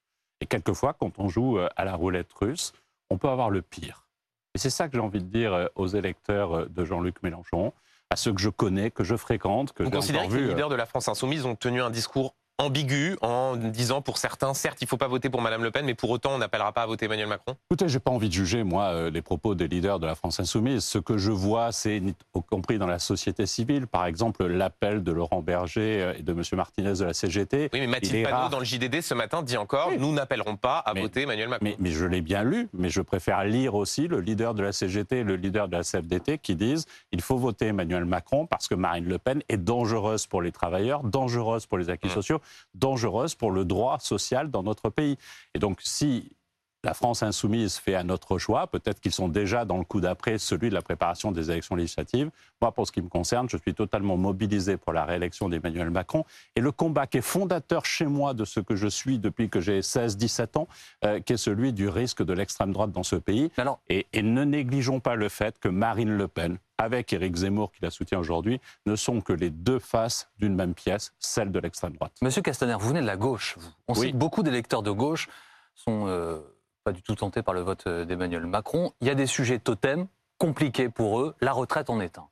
Et 0.42 0.48
quelquefois, 0.48 0.94
quand 0.94 1.20
on 1.20 1.28
joue 1.28 1.60
euh, 1.60 1.70
à 1.76 1.86
la 1.86 1.96
roulette 1.96 2.32
russe, 2.34 2.74
on 3.10 3.18
peut 3.18 3.30
avoir 3.30 3.50
le 3.50 3.62
pire. 3.62 4.08
Et 4.54 4.58
c'est 4.58 4.70
ça 4.70 4.88
que 4.88 4.94
j'ai 4.96 5.02
envie 5.02 5.22
de 5.22 5.28
dire 5.28 5.54
euh, 5.54 5.68
aux 5.76 5.88
électeurs 5.88 6.70
de 6.70 6.86
Jean-Luc 6.86 7.22
Mélenchon 7.22 7.74
à 8.10 8.16
ceux 8.16 8.34
que 8.34 8.42
je 8.42 8.50
connais, 8.50 8.92
que 8.92 9.04
je 9.04 9.16
fréquente. 9.16 9.74
Que 9.74 9.84
Vous 9.84 9.92
considérez 9.92 10.28
que 10.28 10.36
les 10.36 10.48
leaders 10.48 10.70
de 10.70 10.76
la 10.76 10.86
France 10.86 11.08
insoumise 11.08 11.46
ont 11.46 11.56
tenu 11.56 11.82
un 11.82 11.90
discours 11.90 12.36
ambigu 12.58 13.18
en 13.22 13.56
disant 13.56 14.02
pour 14.02 14.18
certains, 14.18 14.54
certes, 14.54 14.78
il 14.82 14.86
ne 14.86 14.90
faut 14.90 14.98
pas 14.98 15.08
voter 15.08 15.30
pour 15.30 15.42
Mme 15.42 15.64
Le 15.64 15.72
Pen, 15.72 15.86
mais 15.86 15.94
pour 15.94 16.10
autant, 16.10 16.32
on 16.34 16.38
n'appellera 16.38 16.72
pas 16.72 16.84
à 16.84 16.86
voter 16.86 17.06
Emmanuel 17.06 17.28
Macron 17.28 17.56
Écoutez, 17.70 17.90
je 17.90 17.96
n'ai 17.96 18.00
pas 18.00 18.12
envie 18.12 18.30
de 18.30 18.34
juger, 18.34 18.64
moi, 18.64 18.86
euh, 18.86 19.10
les 19.10 19.22
propos 19.22 19.56
des 19.56 19.68
leaders 19.68 20.00
de 20.00 20.08
la 20.08 20.16
France 20.16 20.40
insoumise. 20.40 20.84
Ce 20.84 20.98
que 20.98 21.18
je 21.18 21.32
vois, 21.32 21.72
c'est, 21.72 21.98
y 21.98 22.16
compris 22.50 22.78
dans 22.78 22.88
la 22.88 23.00
société 23.00 23.46
civile, 23.46 23.88
par 23.88 24.06
exemple, 24.06 24.46
l'appel 24.46 25.04
de 25.04 25.12
Laurent 25.12 25.42
Berger 25.42 26.02
euh, 26.02 26.14
et 26.18 26.24
de 26.24 26.32
M. 26.32 26.42
Martinez 26.54 26.94
de 26.94 27.06
la 27.06 27.14
CGT. 27.14 27.70
Oui, 27.74 27.80
mais 27.82 27.88
Mathilde 27.88 28.28
Panot, 28.28 28.50
dans 28.50 28.60
le 28.60 28.66
JDD, 28.66 29.02
ce 29.02 29.14
matin, 29.14 29.44
dit 29.44 29.58
encore 29.58 29.92
nous 29.98 30.14
n'appellerons 30.14 30.56
pas 30.56 30.78
à 30.80 30.94
voter 30.94 31.24
Emmanuel 31.24 31.50
Macron. 31.50 31.66
Mais, 31.66 31.76
mais, 31.80 31.92
je 31.92 32.06
l'ai 32.06 32.22
bien 32.22 32.44
lu, 32.44 32.70
mais 32.74 32.90
je 32.90 33.02
préfère 33.02 33.44
lire 33.44 33.76
aussi 33.76 34.08
le 34.08 34.20
leader 34.20 34.54
de 34.54 34.64
la 34.64 34.72
CGT 34.72 35.20
et 35.20 35.24
le 35.24 35.36
leader 35.36 35.68
de 35.68 35.78
la 35.78 35.84
CFDT 35.84 36.38
qui 36.38 36.56
disent 36.56 36.86
il 37.12 37.22
faut 37.22 37.38
voter 37.38 37.68
Emmanuel 37.68 38.06
Macron 38.06 38.46
parce 38.46 38.68
que 38.68 38.76
Marine 38.76 39.06
Le 39.06 39.18
Pen 39.18 39.42
est 39.50 39.58
dangereuse 39.58 40.28
pour 40.28 40.42
les 40.42 40.52
travailleurs, 40.52 41.04
dangereuse 41.04 41.66
pour 41.66 41.78
les 41.78 41.90
acquis 41.90 42.08
mmh. 42.08 42.12
sociaux, 42.12 42.42
dangereuse 42.74 43.36
pour 43.36 43.52
le 43.52 43.66
droit 43.66 44.00
social 44.00 44.52
dans 44.52 44.64
notre 44.64 44.90
pays. 44.90 45.18
Et 45.54 45.60
donc, 45.60 45.80
si 45.82 46.36
la 46.86 46.94
France 46.94 47.24
insoumise 47.24 47.78
fait 47.78 47.96
un 47.96 48.10
autre 48.10 48.38
choix. 48.38 48.68
Peut-être 48.68 49.02
qu'ils 49.02 49.12
sont 49.12 49.28
déjà 49.28 49.66
dans 49.66 49.80
le 49.80 49.84
coup 49.84 50.02
d'après, 50.02 50.38
celui 50.38 50.70
de 50.70 50.76
la 50.76 50.84
préparation 50.84 51.32
des 51.32 51.50
élections 51.50 51.76
législatives. 51.76 52.30
Moi, 52.62 52.72
pour 52.72 52.86
ce 52.86 52.92
qui 52.92 53.02
me 53.02 53.10
concerne, 53.10 53.50
je 53.50 53.58
suis 53.58 53.74
totalement 53.74 54.18
mobilisé 54.18 54.78
pour 54.78 54.94
la 54.94 55.04
réélection 55.04 55.50
d'Emmanuel 55.50 55.90
Macron. 55.90 56.26
Et 56.56 56.62
le 56.62 56.72
combat 56.72 57.08
qui 57.08 57.18
est 57.18 57.22
fondateur 57.22 57.86
chez 57.86 58.06
moi 58.06 58.36
de 58.36 58.46
ce 58.46 58.60
que 58.60 58.76
je 58.76 58.88
suis 58.88 59.18
depuis 59.18 59.50
que 59.50 59.60
j'ai 59.60 59.80
16-17 59.80 60.60
ans, 60.60 60.68
euh, 61.04 61.20
qui 61.20 61.34
est 61.34 61.38
celui 61.38 61.74
du 61.74 61.90
risque 61.90 62.24
de 62.24 62.34
l'extrême 62.34 62.72
droite 62.72 62.92
dans 62.92 63.04
ce 63.04 63.16
pays. 63.16 63.50
et, 63.90 64.06
et 64.14 64.22
ne 64.22 64.44
négligeons 64.44 65.00
pas 65.00 65.16
le 65.16 65.28
fait 65.28 65.58
que 65.58 65.68
Marine 65.68 66.16
Le 66.16 66.28
Pen, 66.28 66.60
avec 66.78 67.12
Éric 67.14 67.36
Zemmour 67.36 67.72
qui 67.72 67.82
la 67.82 67.90
soutient 67.90 68.20
aujourd'hui, 68.20 68.62
ne 68.86 68.96
sont 68.96 69.22
que 69.22 69.34
les 69.34 69.50
deux 69.50 69.80
faces 69.80 70.30
d'une 70.38 70.54
même 70.54 70.76
pièce, 70.76 71.14
celle 71.18 71.52
de 71.52 71.58
l'extrême 71.58 71.94
droite. 71.94 72.12
Monsieur 72.22 72.44
Castaner, 72.44 72.76
vous 72.80 72.90
venez 72.90 73.02
de 73.02 73.08
la 73.08 73.18
gauche. 73.18 73.58
On 73.88 73.96
sait 73.96 74.12
que 74.12 74.18
beaucoup 74.18 74.44
d'électeurs 74.44 74.84
de 74.84 74.92
gauche 74.92 75.30
sont 75.74 76.06
euh, 76.08 76.40
pas 76.86 76.94
du 76.94 77.02
tout 77.02 77.16
tentés 77.16 77.42
par 77.42 77.56
le 77.56 77.62
vote 77.62 77.88
euh, 77.88 78.06
d'Emmanuel 78.06 78.46
Macron. 78.46 78.94
Il 79.02 79.08
y 79.08 79.10
a 79.10 79.16
des 79.16 79.26
sujets 79.26 79.60
totems 79.60 80.08
compliqués 80.38 80.88
pour 80.88 81.20
eux. 81.20 81.36
La 81.42 81.52
retraite 81.52 81.90
en 81.90 82.00
est 82.00 82.20
un. 82.20 82.28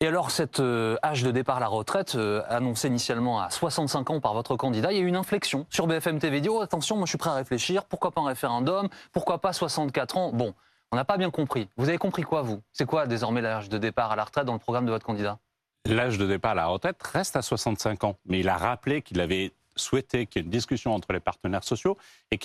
Et 0.00 0.06
alors, 0.06 0.30
cet 0.30 0.60
euh, 0.60 0.96
âge 1.04 1.22
de 1.22 1.30
départ 1.30 1.58
à 1.58 1.60
la 1.60 1.68
retraite, 1.68 2.18
annoncé 2.48 2.88
initialement 2.88 3.40
à 3.40 3.50
65 3.50 4.10
ans 4.10 4.20
par 4.20 4.34
votre 4.34 4.56
candidat, 4.56 4.92
il 4.92 4.98
y 4.98 5.00
a 5.00 5.04
eu 5.04 5.06
une 5.06 5.16
inflexion 5.16 5.66
sur 5.70 5.86
BFM 5.86 6.18
TV. 6.18 6.40
Dit, 6.40 6.48
oh, 6.48 6.60
attention, 6.60 6.96
moi 6.96 7.04
je 7.06 7.10
suis 7.10 7.18
prêt 7.18 7.30
à 7.30 7.34
réfléchir, 7.34 7.84
pourquoi 7.84 8.10
pas 8.10 8.22
un 8.22 8.26
référendum, 8.26 8.88
pourquoi 9.12 9.40
pas 9.40 9.52
64 9.52 10.16
ans? 10.16 10.32
Bon, 10.32 10.54
on 10.90 10.96
n'a 10.96 11.04
pas 11.04 11.18
bien 11.18 11.30
compris. 11.30 11.68
Vous 11.76 11.88
avez 11.88 11.98
compris 11.98 12.22
quoi, 12.22 12.42
vous? 12.42 12.62
C'est 12.72 12.86
quoi 12.86 13.06
désormais 13.06 13.42
l'âge 13.42 13.68
de 13.68 13.78
départ 13.78 14.12
à 14.12 14.16
la 14.16 14.24
retraite 14.24 14.44
dans 14.44 14.52
le 14.54 14.58
programme 14.58 14.86
de 14.86 14.90
votre 14.90 15.04
candidat? 15.04 15.38
L'âge 15.86 16.18
de 16.18 16.26
départ 16.26 16.52
à 16.52 16.54
la 16.56 16.66
retraite 16.66 17.02
reste 17.02 17.36
à 17.36 17.42
65 17.42 18.04
ans. 18.04 18.16
Mais 18.24 18.40
il 18.40 18.48
a 18.48 18.56
rappelé 18.56 19.02
qu'il 19.02 19.20
avait 19.20 19.52
souhaité 19.76 20.26
qu'il 20.26 20.40
y 20.40 20.44
ait 20.44 20.46
une 20.46 20.50
discussion 20.50 20.94
entre 20.94 21.12
les 21.12 21.20
partenaires 21.20 21.64
sociaux 21.64 21.96
et 22.30 22.38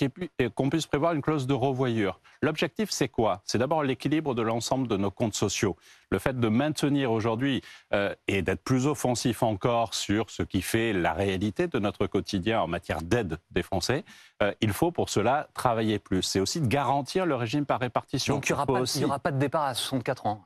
qu'on 0.50 0.70
puisse 0.70 0.86
prévoir 0.86 1.14
une 1.14 1.22
clause 1.22 1.46
de 1.46 1.54
revoyure. 1.54 2.20
L'objectif, 2.42 2.90
c'est 2.90 3.08
quoi? 3.08 3.42
C'est 3.44 3.58
d'abord 3.58 3.82
l'équilibre 3.82 4.34
de 4.34 4.42
l'ensemble 4.42 4.88
de 4.88 4.96
nos 4.96 5.10
comptes 5.10 5.34
sociaux. 5.34 5.76
Le 6.10 6.18
fait 6.18 6.38
de 6.38 6.48
maintenir 6.48 7.10
aujourd'hui 7.10 7.62
euh, 7.94 8.14
et 8.28 8.42
d'être 8.42 8.62
plus 8.62 8.86
offensif 8.86 9.42
encore 9.42 9.94
sur 9.94 10.30
ce 10.30 10.42
qui 10.42 10.62
fait 10.62 10.92
la 10.92 11.12
réalité 11.12 11.68
de 11.68 11.78
notre 11.78 12.06
quotidien 12.06 12.60
en 12.60 12.66
matière 12.66 13.02
d'aide 13.02 13.38
des 13.50 13.62
Français, 13.62 14.04
euh, 14.42 14.52
il 14.60 14.72
faut 14.72 14.92
pour 14.92 15.08
cela 15.08 15.48
travailler 15.54 15.98
plus. 15.98 16.22
C'est 16.22 16.40
aussi 16.40 16.60
de 16.60 16.66
garantir 16.66 17.26
le 17.26 17.34
régime 17.34 17.64
par 17.64 17.80
répartition. 17.80 18.34
Donc 18.34 18.48
il 18.48 18.52
n'y 18.52 19.04
aura, 19.04 19.18
pas 19.18 19.32
de 19.32 19.38
départ 19.38 19.64
à 19.64 19.74
64 19.74 20.26
ans 20.26 20.42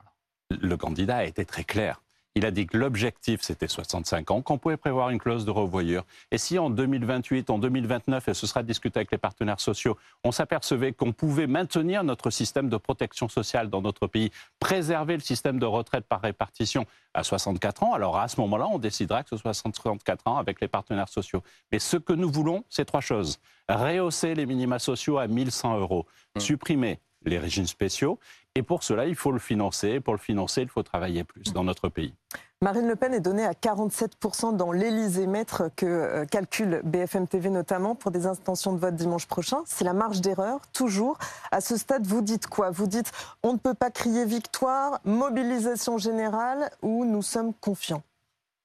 Le 0.49 0.77
candidat 0.77 1.17
a 1.17 1.23
été 1.25 1.45
très 1.45 1.63
clair. 1.63 2.01
Il 2.37 2.45
a 2.45 2.51
dit 2.51 2.67
que 2.67 2.77
l'objectif, 2.77 3.41
c'était 3.41 3.67
65 3.67 4.29
ans, 4.29 4.43
qu'on 4.43 4.59
pouvait 4.59 4.77
prévoir 4.77 5.09
une 5.09 5.17
clause 5.17 5.43
de 5.43 5.49
revoyure. 5.49 6.05
Et 6.29 6.37
si 6.37 6.59
en 6.59 6.69
2028, 6.69 7.49
en 7.49 7.57
2029, 7.57 8.27
et 8.27 8.35
ce 8.35 8.45
sera 8.45 8.61
discuté 8.61 8.99
avec 8.99 9.11
les 9.11 9.17
partenaires 9.17 9.59
sociaux, 9.59 9.97
on 10.23 10.31
s'apercevait 10.31 10.93
qu'on 10.93 11.13
pouvait 11.13 11.47
maintenir 11.47 12.03
notre 12.03 12.29
système 12.29 12.69
de 12.69 12.77
protection 12.77 13.27
sociale 13.27 13.71
dans 13.71 13.81
notre 13.81 14.05
pays, 14.05 14.29
préserver 14.59 15.15
le 15.15 15.21
système 15.21 15.57
de 15.57 15.65
retraite 15.65 16.05
par 16.05 16.21
répartition 16.21 16.85
à 17.15 17.23
64 17.23 17.81
ans, 17.81 17.93
alors 17.95 18.19
à 18.19 18.27
ce 18.27 18.39
moment-là, 18.41 18.67
on 18.71 18.77
décidera 18.77 19.23
que 19.23 19.29
ce 19.29 19.37
soit 19.37 19.55
64 19.55 20.27
ans 20.27 20.37
avec 20.37 20.61
les 20.61 20.67
partenaires 20.67 21.09
sociaux. 21.09 21.41
Mais 21.71 21.79
ce 21.79 21.97
que 21.97 22.13
nous 22.13 22.29
voulons, 22.29 22.63
c'est 22.69 22.85
trois 22.85 23.01
choses. 23.01 23.39
Rehausser 23.67 24.35
les 24.35 24.45
minima 24.45 24.77
sociaux 24.77 25.17
à 25.17 25.25
1100 25.25 25.79
euros, 25.79 26.05
mmh. 26.35 26.39
supprimer 26.39 26.99
les 27.25 27.39
régimes 27.39 27.65
spéciaux 27.65 28.19
et 28.57 28.63
pour 28.63 28.81
cela, 28.81 29.05
il 29.05 29.15
faut 29.15 29.31
le 29.31 29.37
financer. 29.37 29.99
Pour 29.99 30.13
le 30.15 30.19
financer, 30.19 30.63
il 30.63 30.67
faut 30.67 30.81
travailler 30.81 31.23
plus 31.23 31.53
dans 31.53 31.63
notre 31.63 31.89
pays. 31.89 32.15
Marine 32.63 32.87
Le 32.87 32.95
Pen 32.95 33.13
est 33.13 33.19
donnée 33.19 33.45
à 33.45 33.51
47% 33.51 34.57
dans 34.57 34.71
l'Élysée 34.71 35.27
maître 35.27 35.69
que 35.75 35.85
euh, 35.85 36.25
calcule 36.25 36.81
BFM 36.83 37.27
TV 37.27 37.51
notamment 37.51 37.93
pour 37.93 38.09
des 38.09 38.25
intentions 38.25 38.73
de 38.73 38.79
vote 38.79 38.95
dimanche 38.95 39.27
prochain. 39.27 39.57
C'est 39.67 39.85
la 39.85 39.93
marge 39.93 40.21
d'erreur, 40.21 40.61
toujours. 40.73 41.19
À 41.51 41.61
ce 41.61 41.77
stade, 41.77 42.07
vous 42.07 42.21
dites 42.21 42.47
quoi? 42.47 42.71
Vous 42.71 42.87
dites 42.87 43.11
on 43.43 43.53
ne 43.53 43.59
peut 43.59 43.75
pas 43.75 43.91
crier 43.91 44.25
victoire, 44.25 45.01
mobilisation 45.05 45.99
générale 45.99 46.71
ou 46.81 47.05
nous 47.05 47.21
sommes 47.21 47.53
confiants? 47.53 48.01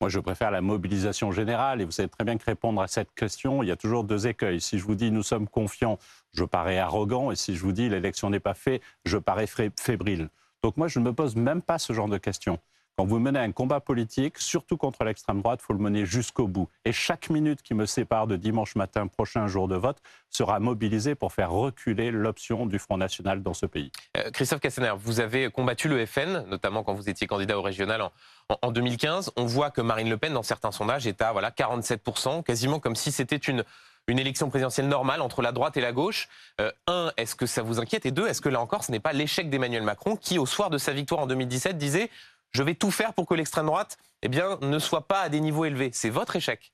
Moi, 0.02 0.09
je 0.09 0.18
préfère 0.18 0.50
la 0.50 0.62
mobilisation 0.62 1.30
générale 1.30 1.80
et 1.80 1.85
vous 1.85 1.92
savez 1.92 2.09
très 2.09 2.25
bien 2.25 2.37
que 2.37 2.44
répondre 2.44 2.82
à 2.82 2.88
cette 2.88 3.14
question, 3.14 3.62
il 3.62 3.68
y 3.68 3.71
a 3.71 3.76
toujours 3.76 4.02
deux 4.02 4.26
écueils. 4.26 4.61
Si 4.61 4.76
je 4.76 4.82
vous 4.82 4.97
dis 4.97 5.12
nous 5.12 5.23
sommes 5.23 5.47
confiants, 5.47 5.97
je 6.35 6.42
parais 6.42 6.76
arrogant 6.76 7.30
et 7.30 7.37
si 7.37 7.54
je 7.54 7.62
vous 7.62 7.71
dis 7.71 7.88
l'élection 7.88 8.28
n'est 8.28 8.40
pas 8.40 8.54
faite, 8.54 8.82
je 9.04 9.16
parais 9.16 9.47
fébrile. 9.47 10.28
Donc 10.64 10.76
moi, 10.76 10.88
je 10.88 10.99
ne 10.99 11.04
me 11.04 11.12
pose 11.12 11.37
même 11.37 11.62
pas 11.62 11.78
ce 11.78 11.92
genre 11.92 12.09
de 12.09 12.18
questions. 12.18 12.59
Quand 12.96 13.06
vous 13.06 13.18
menez 13.18 13.38
un 13.38 13.52
combat 13.52 13.80
politique, 13.80 14.38
surtout 14.38 14.76
contre 14.76 15.02
l'extrême 15.04 15.40
droite, 15.40 15.61
il 15.62 15.66
faut 15.66 15.72
le 15.72 15.78
mener 15.78 16.04
jusqu'au 16.04 16.46
bout. 16.46 16.68
Et 16.84 16.92
chaque 16.92 17.30
minute 17.30 17.62
qui 17.62 17.72
me 17.72 17.87
sépare 17.87 18.26
de 18.26 18.37
dimanche 18.37 18.76
matin 18.76 19.06
prochain, 19.06 19.46
jour 19.46 19.66
de 19.66 19.76
vote, 19.76 19.96
sera 20.28 20.61
mobilisée 20.61 21.14
pour 21.14 21.32
faire 21.32 21.50
reculer 21.50 22.11
l'option 22.11 22.66
du 22.66 22.78
Front 22.78 22.99
National 22.99 23.42
dans 23.42 23.54
ce 23.54 23.64
pays. 23.64 23.90
Euh, 24.18 24.30
Christophe 24.30 24.61
Castaner, 24.61 24.92
vous 24.96 25.20
avez 25.20 25.50
combattu 25.50 25.88
le 25.88 26.04
FN, 26.04 26.44
notamment 26.49 26.82
quand 26.82 26.92
vous 26.92 27.08
étiez 27.08 27.26
candidat 27.26 27.58
au 27.58 27.62
régional 27.62 28.02
en, 28.49 28.70
2015. 28.70 29.32
On 29.37 29.46
voit 29.46 29.70
que 29.70 29.80
Marine 29.80 30.11
Le 30.11 30.18
Pen, 30.18 30.34
dans 30.34 30.42
certains 30.42 30.72
sondages, 30.72 31.06
est 31.06 31.22
à 31.22 31.32
voilà, 31.32 31.50
47%, 31.50 32.42
quasiment 32.42 32.78
comme 32.78 32.96
si 32.96 33.11
c'était 33.11 33.37
une, 33.37 33.64
une 34.06 34.18
élection 34.18 34.50
présidentielle 34.50 34.88
normale 34.88 35.20
entre 35.22 35.42
la 35.42 35.52
droite 35.52 35.76
et 35.76 35.80
la 35.80 35.92
gauche. 35.92 36.28
Euh, 36.61 36.70
un, 36.87 37.12
est-ce 37.16 37.34
que 37.34 37.46
ça 37.46 37.62
vous 37.62 37.80
inquiète? 37.80 38.04
Et 38.04 38.11
deux, 38.11 38.26
est-ce 38.26 38.40
que 38.40 38.49
là 38.49 38.61
encore, 38.61 38.84
ce 38.84 38.92
n'est 38.92 39.00
pas 39.00 39.12
l'échec 39.12 39.49
d'Emmanuel 39.49 39.82
Macron 39.82 40.16
qui, 40.16 40.38
au 40.38 40.46
soir 40.46 40.70
de 40.70 40.78
sa 40.78 40.92
victoire 40.92 41.20
en 41.20 41.26
2017, 41.26 41.78
disait 41.78 42.11
je 42.52 42.62
vais 42.62 42.75
tout 42.75 42.90
faire 42.90 43.14
pour 43.14 43.26
que 43.26 43.35
l'extrême 43.35 43.66
droite 43.66 43.99
eh 44.23 44.28
bien, 44.28 44.59
ne 44.61 44.78
soit 44.78 45.09
pas 45.09 45.23
à 45.23 45.28
des 45.28 45.40
niveaux 45.40 45.64
élevés. 45.64 45.90
C'est 45.92 46.11
votre 46.11 46.37
échec. 46.37 46.73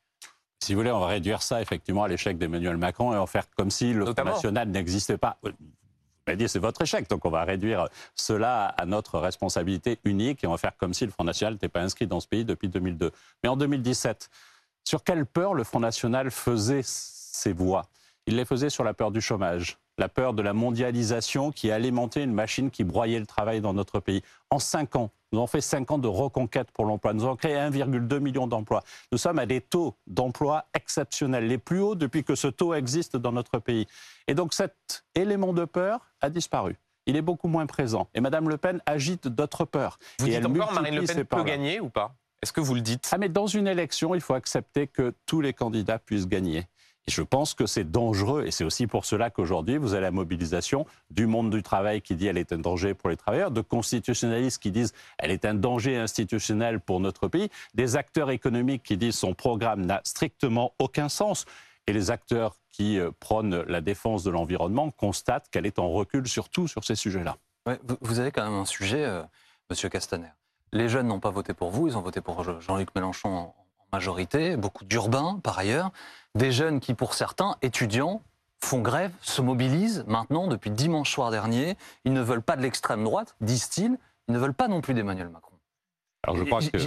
Si 0.61 0.75
vous 0.75 0.80
voulez, 0.80 0.90
on 0.90 1.00
va 1.00 1.06
réduire 1.06 1.40
ça 1.42 1.62
effectivement 1.62 2.02
à 2.04 2.08
l'échec 2.08 2.37
d'Emmanuel 2.37 2.76
Macron 2.76 3.12
et 3.12 3.16
en 3.16 3.26
faire 3.26 3.44
comme 3.56 3.70
si 3.70 3.92
le 3.92 4.04
Front 4.04 4.25
National 4.25 4.68
n'existait 4.68 5.16
pas. 5.16 5.38
Vous 5.42 5.50
allez 6.26 6.37
dire 6.37 6.50
c'est 6.50 6.58
votre 6.58 6.82
échec, 6.82 7.08
donc 7.08 7.25
on 7.25 7.30
va 7.30 7.44
réduire 7.44 7.88
cela 8.14 8.66
à 8.66 8.85
notre 8.85 9.18
responsabilité 9.18 9.99
unique 10.04 10.44
et 10.44 10.47
on 10.47 10.50
va 10.50 10.58
faire 10.58 10.76
comme 10.76 10.92
si 10.92 11.06
le 11.06 11.12
Front 11.12 11.25
National 11.25 11.54
n'était 11.54 11.68
pas 11.68 11.80
inscrit 11.80 12.06
dans 12.06 12.20
ce 12.20 12.26
pays 12.26 12.44
depuis 12.44 12.68
2002. 12.68 13.12
Mais 13.42 13.49
en 13.49 13.56
2017, 13.56 14.28
sur 14.85 15.04
quelle 15.04 15.26
peur 15.26 15.54
le 15.54 15.64
Front 15.64 15.80
National 15.80 16.30
faisait 16.30 16.82
ses 16.85 17.52
voix? 17.52 17.87
Il 18.26 18.37
les 18.37 18.44
faisait 18.44 18.68
sur 18.68 18.85
la 18.85 18.92
peur 18.92 19.11
du 19.11 19.23
chômage, 19.23 19.78
la 19.97 20.08
peur 20.08 20.35
de 20.35 20.42
la 20.42 20.52
mondialisation 20.52 21.50
qui 21.50 21.70
alimentait 21.70 22.25
une 22.25 22.35
machine 22.35 22.70
qui 22.70 22.85
broyait 22.85 23.20
le 23.20 23.26
travail 23.26 23.62
dans 23.62 23.73
notre 23.73 24.00
pays. 24.00 24.23
En 24.50 24.58
cinq 24.58 24.97
ans, 24.97 25.11
nous 25.32 25.38
avons 25.38 25.47
fait 25.47 25.61
cinq 25.61 25.90
ans 25.90 25.99
de 25.99 26.08
reconquête 26.08 26.70
pour 26.73 26.87
l'emploi. 26.87 27.12
Nous 27.12 27.25
avons 27.25 27.37
créé 27.37 27.54
1,2 27.54 28.18
million 28.18 28.47
d'emplois. 28.47 28.82
Nous 29.12 29.18
sommes 29.18 29.38
à 29.38 29.47
des 29.47 29.61
taux 29.61 29.94
d'emploi 30.06 30.64
exceptionnels, 30.75 31.47
les 31.47 31.58
plus 31.58 31.80
hauts 31.80 31.94
depuis 31.94 32.25
que 32.25 32.35
ce 32.35 32.49
taux 32.49 32.75
existe 32.75 33.16
dans 33.16 33.32
notre 33.32 33.58
pays. 33.58 33.87
Et 34.26 34.35
donc 34.35 34.54
cet 34.54 35.04
élément 35.14 35.52
de 35.52 35.64
peur 35.64 36.00
a 36.20 36.30
disparu. 36.30 36.76
Il 37.06 37.16
est 37.16 37.23
beaucoup 37.23 37.49
moins 37.49 37.66
présent. 37.66 38.08
Et 38.14 38.20
Mme 38.20 38.49
Le 38.49 38.56
Pen 38.56 38.82
agite 38.87 39.28
d'autres 39.28 39.64
peurs. 39.64 39.99
Vous 40.18 40.28
et 40.28 40.38
dites 40.38 40.47
encore 40.47 40.73
Marine 40.73 40.97
Le 40.97 41.02
Pen 41.04 41.25
peut 41.25 41.42
gagner 41.42 41.80
ou 41.80 41.88
pas? 41.88 42.14
Est-ce 42.42 42.52
que 42.52 42.61
vous 42.61 42.75
le 42.75 42.80
dites? 42.80 43.08
Ah, 43.12 43.18
mais 43.18 43.28
Dans 43.28 43.47
une 43.47 43.66
élection, 43.66 44.14
il 44.14 44.20
faut 44.20 44.35
accepter 44.35 44.87
que 44.87 45.14
tous 45.26 45.40
les 45.40 45.52
candidats 45.52 45.99
puissent 45.99 46.28
gagner. 46.28 46.68
Et 47.08 47.10
je 47.10 47.22
pense 47.22 47.54
que 47.54 47.64
c'est 47.64 47.90
dangereux, 47.90 48.44
et 48.44 48.50
c'est 48.50 48.64
aussi 48.64 48.86
pour 48.86 49.06
cela 49.06 49.30
qu'aujourd'hui, 49.30 49.78
vous 49.78 49.94
avez 49.94 50.02
la 50.02 50.10
mobilisation 50.10 50.84
du 51.08 51.26
monde 51.26 51.48
du 51.48 51.62
travail 51.62 52.02
qui 52.02 52.14
dit 52.14 52.26
elle 52.26 52.36
est 52.36 52.52
un 52.52 52.58
danger 52.58 52.92
pour 52.92 53.08
les 53.08 53.16
travailleurs, 53.16 53.50
de 53.50 53.62
constitutionnalistes 53.62 54.60
qui 54.60 54.70
disent 54.70 54.92
elle 55.16 55.30
est 55.30 55.46
un 55.46 55.54
danger 55.54 55.96
institutionnel 55.96 56.80
pour 56.80 57.00
notre 57.00 57.26
pays, 57.26 57.48
des 57.72 57.96
acteurs 57.96 58.30
économiques 58.30 58.82
qui 58.82 58.98
disent 58.98 59.14
son 59.14 59.32
programme 59.32 59.86
n'a 59.86 60.02
strictement 60.04 60.74
aucun 60.78 61.08
sens, 61.08 61.46
et 61.86 61.94
les 61.94 62.10
acteurs 62.10 62.56
qui 62.70 62.98
euh, 62.98 63.10
prônent 63.20 63.62
la 63.62 63.80
défense 63.80 64.22
de 64.22 64.30
l'environnement 64.30 64.90
constatent 64.90 65.48
qu'elle 65.50 65.64
est 65.64 65.78
en 65.78 65.88
recul 65.88 66.28
surtout 66.28 66.68
sur 66.68 66.84
ces 66.84 66.94
sujets-là. 66.94 67.38
vous 68.02 68.18
avez 68.18 68.32
quand 68.32 68.44
même 68.44 68.60
un 68.60 68.66
sujet. 68.66 69.02
Euh, 69.02 69.22
Monsieur 69.70 69.88
Castaner. 69.88 70.28
Les 70.72 70.90
jeunes 70.90 71.06
n'ont 71.06 71.20
pas 71.20 71.30
voté 71.30 71.54
pour 71.54 71.70
vous, 71.70 71.88
ils 71.88 71.96
ont 71.96 72.02
voté 72.02 72.20
pour 72.20 72.42
Jean-Luc 72.60 72.94
Mélenchon 72.94 73.30
en 73.30 73.54
majorité, 73.92 74.57
beaucoup 74.57 74.85
d'urbains 74.85 75.40
par 75.42 75.59
ailleurs. 75.59 75.90
Des 76.35 76.52
jeunes 76.52 76.80
qui, 76.80 76.95
pour 76.95 77.14
certains, 77.14 77.57
étudiants, 77.62 78.23
font 78.61 78.80
grève, 78.80 79.12
se 79.23 79.40
mobilisent 79.40 80.04
maintenant 80.07 80.47
depuis 80.47 80.71
dimanche 80.71 81.12
soir 81.12 81.30
dernier. 81.30 81.76
Ils 82.04 82.12
ne 82.12 82.21
veulent 82.21 82.42
pas 82.42 82.57
de 82.57 82.62
l'extrême 82.62 83.04
droite, 83.04 83.35
disent-ils. 83.40 83.99
Ils 84.28 84.35
ne 84.35 84.38
veulent 84.38 84.54
pas 84.54 84.68
non 84.68 84.80
plus 84.80 84.95
d'Emmanuel 84.95 85.28
Macron. 85.28 85.54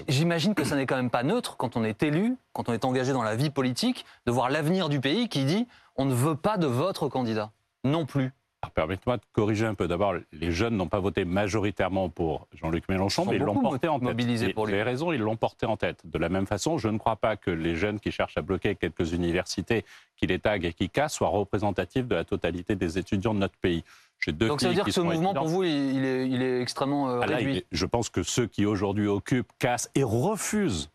J'imagine 0.07 0.53
que 0.53 0.63
ça 0.63 0.75
n'est 0.75 0.85
quand 0.85 0.97
même 0.97 1.09
pas 1.09 1.23
neutre 1.23 1.57
quand 1.57 1.77
on 1.77 1.83
est 1.83 2.03
élu, 2.03 2.37
quand 2.53 2.69
on 2.69 2.73
est 2.73 2.85
engagé 2.85 3.13
dans 3.13 3.23
la 3.23 3.35
vie 3.35 3.49
politique, 3.49 4.05
de 4.25 4.31
voir 4.31 4.49
l'avenir 4.49 4.89
du 4.89 4.99
pays 4.99 5.29
qui 5.29 5.45
dit 5.45 5.67
on 5.95 6.05
ne 6.05 6.13
veut 6.13 6.35
pas 6.35 6.57
de 6.57 6.67
votre 6.67 7.07
candidat. 7.07 7.51
Non 7.83 8.05
plus. 8.05 8.31
Permettez-moi 8.69 9.17
de 9.17 9.23
corriger 9.33 9.65
un 9.65 9.73
peu. 9.73 9.87
D'abord, 9.87 10.13
les 10.31 10.51
jeunes 10.51 10.77
n'ont 10.77 10.87
pas 10.87 10.99
voté 10.99 11.25
majoritairement 11.25 12.09
pour 12.09 12.47
Jean-Luc 12.53 12.87
Mélenchon, 12.89 13.25
mais 13.25 13.37
ils 13.37 13.41
l'ont 13.41 13.59
porté 13.59 13.87
en 13.87 13.99
tête. 13.99 14.53
Pour 14.53 14.65
lui. 14.67 14.73
Vous 14.73 14.79
avez 14.79 14.83
raison, 14.83 15.11
ils 15.11 15.19
l'ont 15.19 15.35
porté 15.35 15.65
en 15.65 15.77
tête. 15.77 16.01
De 16.05 16.17
la 16.19 16.29
même 16.29 16.45
façon, 16.45 16.77
je 16.77 16.87
ne 16.87 16.99
crois 16.99 17.15
pas 17.15 17.35
que 17.37 17.49
les 17.49 17.75
jeunes 17.75 17.99
qui 17.99 18.11
cherchent 18.11 18.37
à 18.37 18.43
bloquer 18.43 18.75
quelques 18.75 19.13
universités, 19.13 19.83
qui 20.15 20.27
les 20.27 20.37
taguent 20.37 20.65
et 20.65 20.73
qui 20.73 20.89
cassent, 20.89 21.15
soient 21.15 21.29
représentatifs 21.29 22.07
de 22.07 22.13
la 22.13 22.23
totalité 22.23 22.75
des 22.75 22.99
étudiants 22.99 23.33
de 23.33 23.39
notre 23.39 23.57
pays. 23.57 23.83
Donc 24.27 24.61
ça 24.61 24.67
veut 24.67 24.75
dire 24.75 24.85
que 24.85 24.91
ce 24.91 25.01
mouvement, 25.01 25.33
pour 25.33 25.47
vous, 25.47 25.63
il 25.63 26.05
est, 26.05 26.61
extrêmement 26.61 27.09
euh, 27.09 27.21
ah 27.23 27.25
réduit 27.25 27.65
Je 27.71 27.85
pense 27.87 28.09
que 28.09 28.21
ceux 28.21 28.45
qui 28.45 28.67
aujourd'hui 28.67 29.07
occupent, 29.07 29.51
cassent 29.57 29.89
et 29.95 30.03
refusent 30.03 30.91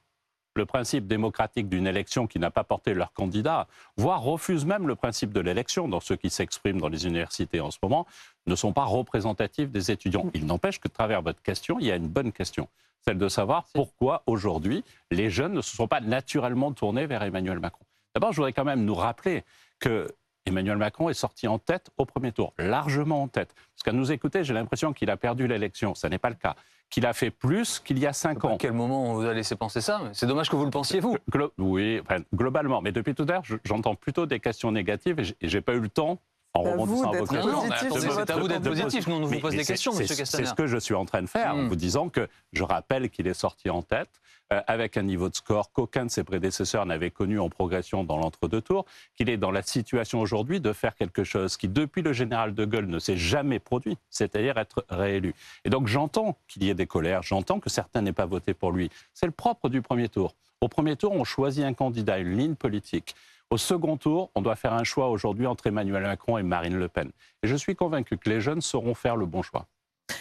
le 0.57 0.67
principe 0.67 1.07
démocratique 1.07 1.69
d'une 1.69 1.87
élection 1.87 2.27
qui 2.27 2.39
n'a 2.39 2.51
pas 2.51 2.65
porté 2.65 2.95
leur 2.95 3.13
candidat, 3.13 3.67
voire 3.97 4.23
refusent 4.23 4.67
même 4.67 4.89
le 4.89 4.95
principe 4.95 5.33
de 5.33 5.41
l'élection 5.41 5.89
dans 5.89 6.01
ceux 6.01 6.17
qui 6.17 6.31
s'expriment 6.31 6.81
dans 6.81 6.89
les 6.89 7.07
universités 7.07 7.61
en 7.61 7.71
ce 7.71 7.79
moment, 7.83 8.07
ne 8.47 8.55
sont 8.55 8.73
pas 8.73 8.85
représentatifs 8.85 9.71
des 9.71 9.91
étudiants. 9.91 10.31
Il 10.35 10.47
n'empêche 10.47 10.81
que, 10.81 10.89
à 10.89 10.91
travers 10.91 11.23
votre 11.23 11.43
question, 11.43 11.79
il 11.81 11.87
y 11.87 11.93
a 11.93 11.97
une 11.97 12.09
bonne 12.09 12.33
question, 12.33 12.69
celle 13.05 13.19
de 13.19 13.29
savoir 13.29 13.65
pourquoi 13.75 14.23
aujourd'hui 14.27 14.85
les 15.11 15.31
jeunes 15.31 15.53
ne 15.53 15.63
se 15.63 15.77
sont 15.77 15.89
pas 15.89 16.01
naturellement 16.01 16.73
tournés 16.73 17.07
vers 17.07 17.23
Emmanuel 17.23 17.59
Macron. 17.59 17.85
D'abord, 18.15 18.33
je 18.33 18.37
voudrais 18.37 18.53
quand 18.53 18.65
même 18.65 18.85
nous 18.85 18.95
rappeler 18.95 19.45
que 19.79 20.09
Emmanuel 20.47 20.77
Macron 20.77 21.09
est 21.09 21.15
sorti 21.15 21.49
en 21.49 21.59
tête 21.59 21.91
au 21.99 22.05
premier 22.05 22.33
tour, 22.33 22.55
largement 22.57 23.23
en 23.23 23.29
tête. 23.29 23.53
Parce 23.55 23.83
qu'à 23.85 23.93
nous 23.93 24.13
écouter, 24.13 24.45
j'ai 24.45 24.55
l'impression 24.55 24.93
qu'il 24.93 25.11
a 25.11 25.17
perdu 25.17 25.47
l'élection. 25.49 25.95
Ce 25.95 26.07
n'est 26.07 26.19
pas 26.19 26.31
le 26.31 26.37
cas 26.37 26.55
qu'il 26.90 27.07
a 27.07 27.12
fait 27.12 27.31
plus 27.31 27.81
qu'il 27.81 27.99
y 27.99 28.07
a 28.07 28.12
cinq 28.12 28.45
ans. 28.45 28.55
À 28.55 28.59
quel 28.59 28.73
moment 28.73 29.11
on 29.11 29.14
vous 29.14 29.26
a 29.26 29.35
laissé 29.35 29.57
penser 29.57 29.81
ça 29.81 30.00
C'est 30.12 30.26
dommage 30.26 30.49
que 30.49 30.57
vous 30.57 30.64
le 30.64 30.71
pensiez, 30.71 31.00
vous. 31.00 31.16
oui, 31.59 32.00
globalement. 32.35 32.81
Mais 32.81 32.93
depuis 32.93 33.14
tout 33.14 33.25
à 33.25 33.33
l'heure, 33.33 33.43
j'entends 33.64 33.95
plutôt 33.95 34.26
des 34.26 34.40
questions 34.40 34.73
négatives 34.73 35.19
et 35.21 35.49
j'ai 35.49 35.61
pas 35.61 35.75
eu 35.75 35.81
le 35.81 35.88
temps 35.88 36.21
en 36.61 36.87
C'est 36.87 38.31
à 38.31 38.37
vous 38.37 38.49
d'être 38.49 38.63
positif. 38.63 39.07
Nous, 39.07 39.15
on 39.17 39.25
vous 39.25 39.41
pose 39.41 39.55
des 39.55 39.65
questions, 39.65 39.93
M. 39.93 40.07
Castaner. 40.07 40.25
C'est 40.25 40.45
ce 40.45 40.55
que 40.55 40.67
je 40.67 40.79
suis 40.79 40.95
en 40.95 41.05
train 41.05 41.23
de 41.23 41.27
faire, 41.27 41.55
en 41.55 41.63
hmm. 41.63 41.69
vous 41.69 41.77
disant 41.77 42.09
que 42.09 42.29
je 42.53 42.63
rappelle 42.63 43.11
qu'il 43.11 43.27
est 43.27 43.35
sorti 43.35 43.71
en 43.71 43.83
tête, 43.83 44.09
euh, 44.53 44.61
avec 44.69 44.97
un 44.97 45.03
niveau 45.03 45.29
de 45.29 45.35
score 45.35 45.73
qu'aucun 45.73 46.05
de 46.05 46.11
ses 46.11 46.23
prédécesseurs 46.23 46.87
n'avait 46.87 47.11
connu 47.11 47.41
en 47.41 47.49
progression 47.49 48.05
dans 48.05 48.17
l'entre-deux 48.17 48.61
tours, 48.61 48.85
qu'il 49.17 49.29
est 49.29 49.37
dans 49.37 49.51
la 49.51 49.63
situation 49.63 50.21
aujourd'hui 50.21 50.61
de 50.61 50.73
faire 50.73 50.95
quelque 50.95 51.25
chose 51.25 51.57
qui, 51.57 51.67
depuis 51.67 52.01
le 52.01 52.13
général 52.13 52.55
de 52.55 52.65
Gaulle, 52.65 52.87
ne 52.87 53.01
s'est 53.01 53.17
jamais 53.17 53.59
produit, 53.59 53.99
c'est-à-dire 54.09 54.57
être 54.57 54.85
réélu. 54.89 55.35
Et 55.65 55.71
donc 55.71 55.89
j'entends 55.89 56.37
qu'il 56.47 56.63
y 56.63 56.71
ait 56.71 56.75
des 56.75 56.87
colères, 56.87 57.25
j'entends 57.25 57.59
que 57.59 57.69
certains 57.69 58.03
n'aient 58.03 58.13
pas 58.13 58.27
voté 58.27 58.55
pour 58.55 58.71
lui. 58.71 58.89
C'est 59.15 59.27
le 59.27 59.33
propre 59.33 59.69
du 59.69 59.83
premier 59.83 60.09
tour. 60.09 60.37
Au 60.61 60.69
premier 60.69 60.95
tour, 60.95 61.11
on 61.11 61.25
choisit 61.25 61.65
un 61.65 61.75
candidat, 61.75 62.19
une 62.19 62.37
ligne 62.37 62.55
politique 62.55 63.17
Au 63.50 63.59
second 63.59 63.97
tour, 63.97 64.31
on 64.35 64.43
doit 64.43 64.57
faire 64.57 64.73
un 64.73 64.83
choix 64.83 65.09
aujourd'hui 65.09 65.47
entre 65.47 65.69
Emmanuel 65.69 66.03
Macron 66.03 66.37
et 66.37 66.43
Marine 66.43 66.76
Le 66.76 66.88
Pen. 66.88 67.12
Et 67.43 67.47
je 67.47 67.55
suis 67.55 67.76
convaincu 67.76 68.19
que 68.19 68.29
les 68.29 68.41
jeunes 68.41 68.61
sauront 68.61 68.95
faire 68.95 69.17
le 69.17 69.25
bon 69.25 69.43
choix. 69.43 69.67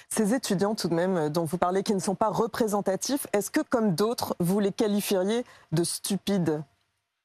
Ces 0.10 0.36
étudiants, 0.36 0.76
tout 0.76 0.88
de 0.88 0.94
même, 0.94 1.18
euh, 1.18 1.30
dont 1.30 1.44
vous 1.44 1.58
parlez, 1.58 1.82
qui 1.82 1.94
ne 1.94 2.00
sont 2.00 2.16
pas 2.16 2.30
représentatifs, 2.30 3.28
est-ce 3.34 3.50
que, 3.50 3.62
comme 3.62 3.96
d'autres, 3.96 4.36
vous 4.40 4.60
les 4.60 4.72
qualifieriez 4.72 5.44
de 5.72 5.84
stupides? 5.84 6.64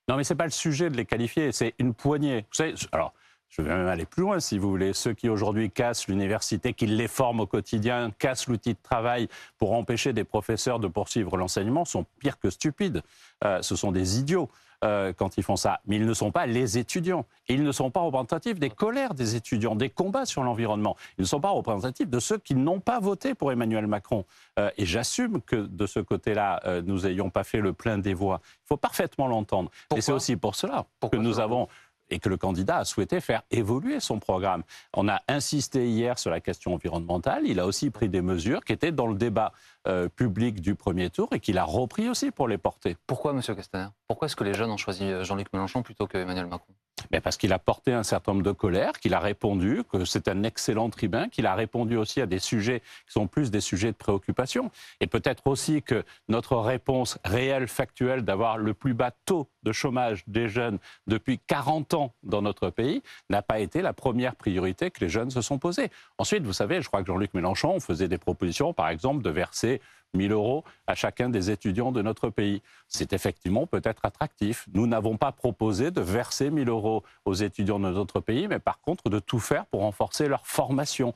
Non, 0.09 0.17
mais 0.17 0.25
ce 0.25 0.33
n'est 0.33 0.39
pas 0.39 0.45
le 0.45 0.51
sujet 0.51 0.91
de 0.91 0.97
les 0.97 1.05
qualifier, 1.05 1.53
c'est 1.53 1.75
une 1.79 1.95
poignée. 1.95 2.47
Vous 2.51 2.55
savez, 2.55 2.75
alors, 2.93 3.13
je 3.49 3.63
vais 3.63 3.75
même 3.75 3.87
aller 3.87 4.07
plus 4.07 4.23
loin, 4.23 4.41
si 4.41 4.59
vous 4.59 4.71
voulez. 4.71 4.93
Ceux 4.93 5.13
qui 5.13 5.29
aujourd'hui 5.29 5.71
cassent 5.71 6.09
l'université, 6.09 6.73
qui 6.73 6.87
les 6.87 7.09
forment 7.09 7.41
au 7.41 7.47
quotidien, 7.47 8.11
cassent 8.19 8.47
l'outil 8.47 8.75
de 8.75 8.79
travail 8.83 9.29
pour 9.59 9.73
empêcher 9.73 10.13
des 10.13 10.25
professeurs 10.25 10.79
de 10.81 10.89
poursuivre 10.89 11.37
l'enseignement, 11.37 11.85
sont 11.85 12.07
pires 12.19 12.39
que 12.39 12.49
stupides. 12.49 13.03
Euh, 13.45 13.61
ce 13.61 13.77
sont 13.77 13.93
des 13.93 14.19
idiots. 14.19 14.49
Euh, 14.83 15.13
quand 15.13 15.37
ils 15.37 15.43
font 15.43 15.57
ça. 15.57 15.81
Mais 15.87 15.97
ils 15.97 16.07
ne 16.07 16.15
sont 16.15 16.31
pas 16.31 16.47
les 16.47 16.79
étudiants. 16.79 17.27
Ils 17.51 17.63
ne 17.63 17.71
sont 17.71 17.91
pas 17.91 18.01
représentatifs 18.01 18.59
des 18.59 18.71
colères 18.71 19.13
des 19.13 19.37
étudiants, 19.37 19.77
des 19.77 19.91
combats 19.91 20.25
sur 20.25 20.43
l'environnement. 20.43 20.97
Ils 21.19 21.23
ne 21.23 21.27
sont 21.27 21.41
pas 21.41 21.51
représentatifs 21.51 22.09
de 22.09 22.19
ceux 22.19 22.39
qui 22.39 22.55
n'ont 22.55 22.81
pas 22.81 22.99
voté 22.99 23.35
pour 23.35 23.53
Emmanuel 23.53 23.87
Macron. 23.87 24.25
Euh, 24.59 24.71
et 24.79 24.87
j'assume 24.87 25.43
que 25.43 25.57
de 25.57 25.87
ce 25.87 26.01
côté-là, 26.01 26.63
euh, 26.65 26.81
nous 26.81 27.01
n'ayons 27.01 27.29
pas 27.29 27.45
fait 27.45 27.61
le 27.61 27.75
plein 27.75 27.99
des 27.99 28.15
voix. 28.15 28.41
Il 28.43 28.69
faut 28.69 28.79
parfaitement 28.79 29.27
l'entendre. 29.27 29.71
Et 29.95 30.01
c'est 30.01 30.13
aussi 30.13 30.37
pour 30.37 30.55
cela 30.55 30.87
que 31.13 31.19
nous 31.19 31.41
avons 31.41 31.69
et 32.11 32.19
que 32.19 32.29
le 32.29 32.37
candidat 32.37 32.79
a 32.79 32.85
souhaité 32.85 33.21
faire 33.21 33.43
évoluer 33.51 34.01
son 34.01 34.19
programme. 34.19 34.63
On 34.95 35.09
a 35.09 35.23
insisté 35.29 35.89
hier 35.89 36.19
sur 36.19 36.31
la 36.31 36.41
question 36.41 36.75
environnementale. 36.75 37.43
Il 37.47 37.61
a 37.61 37.67
aussi 37.67 37.91
pris 37.91 38.09
des 38.09 38.23
mesures 38.23 38.65
qui 38.65 38.73
étaient 38.73 38.93
dans 38.93 39.07
le 39.07 39.15
débat 39.15 39.53
euh, 39.87 40.09
public 40.09 40.61
du 40.61 40.75
premier 40.75 41.11
tour 41.11 41.29
et 41.33 41.41
qu'il 41.41 41.59
a 41.59 41.65
repris 41.65 42.09
aussi 42.09 42.31
pour 42.31 42.49
les 42.49 42.59
porter. 42.59 42.97
Pourquoi, 43.07 43.33
Monsieur 43.33 43.55
Castaner? 43.55 43.89
Pourquoi 44.07 44.27
est-ce 44.27 44.37
que 44.37 44.45
les 44.45 44.55
jeunes 44.55 44.71
ont 44.71 44.77
choisi 44.77 45.05
euh, 45.05 45.25
Jean-Luc 45.25 45.53
Mélenchon 45.53 45.83
plutôt 45.83 46.07
que 46.07 46.19
Emmanuel 46.19 46.47
Macron? 46.47 46.73
Mais 47.11 47.21
parce 47.21 47.37
qu'il 47.37 47.53
a 47.53 47.59
porté 47.59 47.93
un 47.93 48.03
certain 48.03 48.33
nombre 48.33 48.45
de 48.45 48.53
colères, 48.53 48.93
qu'il 49.01 49.15
a 49.15 49.21
répondu, 49.21 49.83
que 49.91 50.05
c'est 50.05 50.29
un 50.29 50.43
excellent 50.43 50.91
tribun, 50.91 51.29
qu'il 51.29 51.47
a 51.47 51.55
répondu 51.55 51.97
aussi 51.97 52.21
à 52.21 52.27
des 52.27 52.39
sujets 52.39 52.81
qui 53.07 53.13
sont 53.13 53.27
plus 53.27 53.51
des 53.51 53.61
sujets 53.61 53.93
de 53.93 53.97
préoccupation. 53.97 54.71
Et 55.01 55.07
peut-être 55.07 55.47
aussi 55.47 55.83
que 55.83 56.05
notre 56.29 56.57
réponse 56.57 57.19
réelle, 57.25 57.69
factuelle, 57.69 58.23
d'avoir 58.23 58.59
le 58.59 58.75
plus 58.75 58.95
bas 58.95 59.13
taux 59.25 59.49
de 59.63 59.73
chômage 59.73 60.23
des 60.27 60.49
jeunes 60.49 60.79
depuis 61.07 61.39
40 61.47 61.95
ans 61.95 62.15
dans 62.23 62.43
notre 62.43 62.71
pays, 62.71 63.03
n'a 63.29 63.43
pas 63.43 63.59
été 63.59 63.83
la 63.83 63.93
première 63.93 64.37
priorité 64.37 64.91
que 64.91 65.01
les 65.01 65.09
jeunes 65.09 65.31
se 65.31 65.43
sont 65.43 65.59
posées. 65.59 65.91
Ensuite, 66.19 66.45
vous 66.45 66.53
savez, 66.53 66.81
je 66.81 66.89
crois 66.89 67.01
que 67.01 67.07
Jean-Luc 67.07 67.35
Mélenchon 67.35 67.79
faisait 67.81 68.09
des 68.09 68.19
propositions, 68.19 68.73
par 68.73 68.89
exemple, 68.89 69.23
de 69.23 69.31
verser 69.31 69.81
1000 70.15 70.33
euros 70.33 70.65
à 70.87 70.95
chacun 70.95 71.29
des 71.29 71.51
étudiants 71.51 71.93
de 71.93 72.03
notre 72.03 72.31
pays. 72.31 72.63
C'est 72.89 73.13
effectivement 73.13 73.67
peut-être 73.67 74.05
attractif. 74.05 74.67
Nous 74.75 74.87
n'avons 74.87 75.17
pas 75.17 75.33
proposé 75.33 75.91
de 75.91 76.01
verser 76.01 76.51
1000 76.51 76.69
euros 76.69 77.03
aux 77.25 77.35
étudiants 77.35 77.79
de 77.79 77.91
notre 77.91 78.21
pays, 78.21 78.49
mais 78.49 78.59
par 78.59 78.81
contre 78.81 79.09
de 79.09 79.19
tout 79.19 79.41
faire 79.41 79.67
pour 79.67 79.81
renforcer 79.81 80.29
leur 80.29 80.47
formation, 80.47 81.15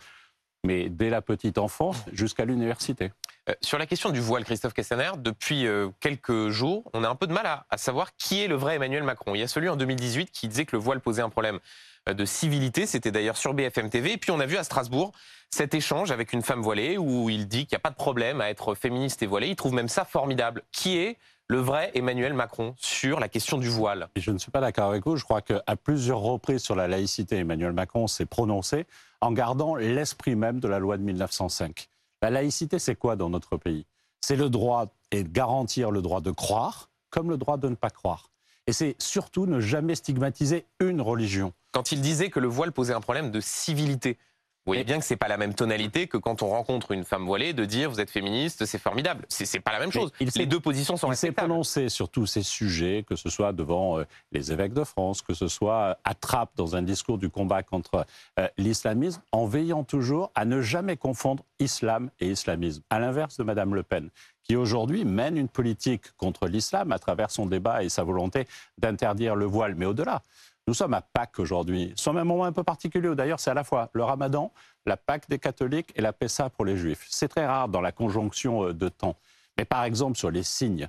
mais 0.64 0.88
dès 0.88 1.10
la 1.10 1.22
petite 1.22 1.58
enfance 1.58 2.04
jusqu'à 2.12 2.44
l'université. 2.44 3.12
Euh, 3.50 3.54
sur 3.60 3.76
la 3.76 3.86
question 3.86 4.10
du 4.10 4.20
voile, 4.20 4.44
Christophe 4.44 4.72
Castaner, 4.72 5.10
depuis 5.18 5.66
euh, 5.66 5.90
quelques 6.00 6.48
jours, 6.48 6.90
on 6.94 7.04
a 7.04 7.08
un 7.08 7.14
peu 7.14 7.26
de 7.26 7.32
mal 7.32 7.44
à, 7.44 7.66
à, 7.68 7.76
savoir 7.76 8.16
qui 8.16 8.42
est 8.42 8.48
le 8.48 8.54
vrai 8.54 8.76
Emmanuel 8.76 9.02
Macron. 9.02 9.34
Il 9.34 9.40
y 9.40 9.42
a 9.42 9.48
celui 9.48 9.68
en 9.68 9.76
2018 9.76 10.30
qui 10.30 10.48
disait 10.48 10.64
que 10.64 10.74
le 10.74 10.82
voile 10.82 11.00
posait 11.00 11.20
un 11.20 11.28
problème 11.28 11.60
euh, 12.08 12.14
de 12.14 12.24
civilité, 12.24 12.86
c'était 12.86 13.10
d'ailleurs 13.10 13.36
sur 13.36 13.54
BFM 13.54 13.90
TV. 13.90 14.12
Et 14.12 14.16
puis 14.16 14.30
on 14.30 14.40
a 14.40 14.46
vu 14.46 14.56
à 14.56 14.64
Strasbourg 14.64 15.12
cet 15.54 15.72
échange 15.72 16.10
avec 16.10 16.32
une 16.32 16.42
femme 16.42 16.60
voilée 16.60 16.98
où 16.98 17.30
il 17.30 17.46
dit 17.46 17.66
qu'il 17.66 17.76
n'y 17.76 17.80
a 17.80 17.80
pas 17.80 17.90
de 17.90 17.94
problème 17.94 18.40
à 18.40 18.50
être 18.50 18.74
féministe 18.74 19.22
et 19.22 19.26
voilée. 19.26 19.48
Il 19.48 19.56
trouve 19.56 19.72
même 19.72 19.88
ça 19.88 20.04
formidable. 20.04 20.62
Qui 20.72 20.98
est 20.98 21.16
le 21.46 21.58
vrai 21.58 21.92
Emmanuel 21.94 22.34
Macron 22.34 22.74
sur 22.76 23.20
la 23.20 23.28
question 23.28 23.56
du 23.56 23.68
voile? 23.68 24.08
Je 24.16 24.32
ne 24.32 24.38
suis 24.38 24.50
pas 24.50 24.60
d'accord 24.60 24.90
avec 24.90 25.06
vous. 25.06 25.16
Je 25.16 25.22
crois 25.22 25.42
qu'à 25.42 25.62
plusieurs 25.76 26.18
reprises 26.18 26.62
sur 26.62 26.74
la 26.74 26.88
laïcité, 26.88 27.36
Emmanuel 27.36 27.72
Macron 27.72 28.08
s'est 28.08 28.26
prononcé 28.26 28.84
en 29.20 29.30
gardant 29.30 29.76
l'esprit 29.76 30.34
même 30.34 30.58
de 30.58 30.66
la 30.66 30.80
loi 30.80 30.96
de 30.96 31.02
1905. 31.02 31.88
La 32.20 32.30
laïcité, 32.30 32.80
c'est 32.80 32.96
quoi 32.96 33.14
dans 33.14 33.30
notre 33.30 33.56
pays? 33.56 33.86
C'est 34.20 34.36
le 34.36 34.50
droit 34.50 34.86
et 35.12 35.22
garantir 35.22 35.92
le 35.92 36.02
droit 36.02 36.20
de 36.20 36.32
croire 36.32 36.88
comme 37.10 37.30
le 37.30 37.36
droit 37.36 37.58
de 37.58 37.68
ne 37.68 37.76
pas 37.76 37.90
croire. 37.90 38.30
Et 38.66 38.72
c'est 38.72 38.96
surtout 38.98 39.46
ne 39.46 39.60
jamais 39.60 39.94
stigmatiser 39.94 40.66
une 40.80 41.00
religion. 41.00 41.52
Quand 41.70 41.92
il 41.92 42.00
disait 42.00 42.30
que 42.30 42.40
le 42.40 42.48
voile 42.48 42.72
posait 42.72 42.94
un 42.94 43.00
problème 43.00 43.30
de 43.30 43.40
civilité, 43.40 44.18
vous 44.66 44.70
voyez 44.70 44.84
bien 44.84 44.98
que 44.98 45.04
c'est 45.04 45.16
pas 45.16 45.28
la 45.28 45.36
même 45.36 45.52
tonalité 45.52 46.06
que 46.06 46.16
quand 46.16 46.42
on 46.42 46.48
rencontre 46.48 46.92
une 46.92 47.04
femme 47.04 47.26
voilée 47.26 47.52
de 47.52 47.66
dire 47.66 47.90
vous 47.90 48.00
êtes 48.00 48.10
féministe, 48.10 48.64
c'est 48.64 48.78
formidable. 48.78 49.26
C'est 49.28 49.60
pas 49.60 49.72
la 49.72 49.78
même 49.78 49.92
chose. 49.92 50.10
Les 50.36 50.46
deux 50.46 50.58
positions 50.58 50.96
sont 50.96 51.08
respectables. 51.08 51.34
Il 51.34 51.42
s'est 51.42 51.48
prononcé 51.48 51.88
sur 51.90 52.08
tous 52.08 52.24
ces 52.24 52.42
sujets, 52.42 53.04
que 53.06 53.14
ce 53.14 53.28
soit 53.28 53.52
devant 53.52 53.98
euh, 53.98 54.04
les 54.32 54.52
évêques 54.52 54.72
de 54.72 54.84
France, 54.84 55.20
que 55.20 55.34
ce 55.34 55.48
soit 55.48 55.98
à 56.02 56.14
Trappes 56.14 56.52
dans 56.56 56.76
un 56.76 56.82
discours 56.82 57.18
du 57.18 57.28
combat 57.28 57.62
contre 57.62 58.06
euh, 58.40 58.48
l'islamisme, 58.56 59.20
en 59.32 59.44
veillant 59.44 59.84
toujours 59.84 60.32
à 60.34 60.46
ne 60.46 60.62
jamais 60.62 60.96
confondre 60.96 61.44
islam 61.58 62.08
et 62.20 62.30
islamisme. 62.30 62.82
À 62.88 62.98
l'inverse 62.98 63.36
de 63.36 63.42
Madame 63.42 63.74
Le 63.74 63.82
Pen, 63.82 64.08
qui 64.44 64.56
aujourd'hui 64.56 65.04
mène 65.04 65.36
une 65.36 65.48
politique 65.48 66.12
contre 66.16 66.46
l'islam 66.46 66.90
à 66.90 66.98
travers 66.98 67.30
son 67.30 67.44
débat 67.44 67.84
et 67.84 67.90
sa 67.90 68.02
volonté 68.02 68.46
d'interdire 68.78 69.36
le 69.36 69.44
voile, 69.44 69.74
mais 69.74 69.84
au-delà. 69.84 70.22
Nous 70.66 70.74
sommes 70.74 70.94
à 70.94 71.02
Pâques 71.02 71.38
aujourd'hui. 71.38 71.88
Nous 71.90 71.96
sommes 71.96 72.16
un 72.16 72.24
moment 72.24 72.44
un 72.44 72.52
peu 72.52 72.64
particulier. 72.64 73.14
D'ailleurs, 73.14 73.38
c'est 73.38 73.50
à 73.50 73.54
la 73.54 73.64
fois 73.64 73.90
le 73.92 74.02
ramadan, 74.02 74.50
la 74.86 74.96
Pâque 74.96 75.28
des 75.28 75.38
catholiques 75.38 75.92
et 75.94 76.00
la 76.00 76.12
Pessa 76.12 76.48
pour 76.48 76.64
les 76.64 76.76
juifs. 76.76 77.06
C'est 77.10 77.28
très 77.28 77.46
rare 77.46 77.68
dans 77.68 77.82
la 77.82 77.92
conjonction 77.92 78.68
euh, 78.68 78.72
de 78.72 78.88
temps. 78.88 79.16
Mais 79.58 79.66
par 79.66 79.84
exemple, 79.84 80.16
sur 80.16 80.30
les 80.30 80.42
signes, 80.42 80.88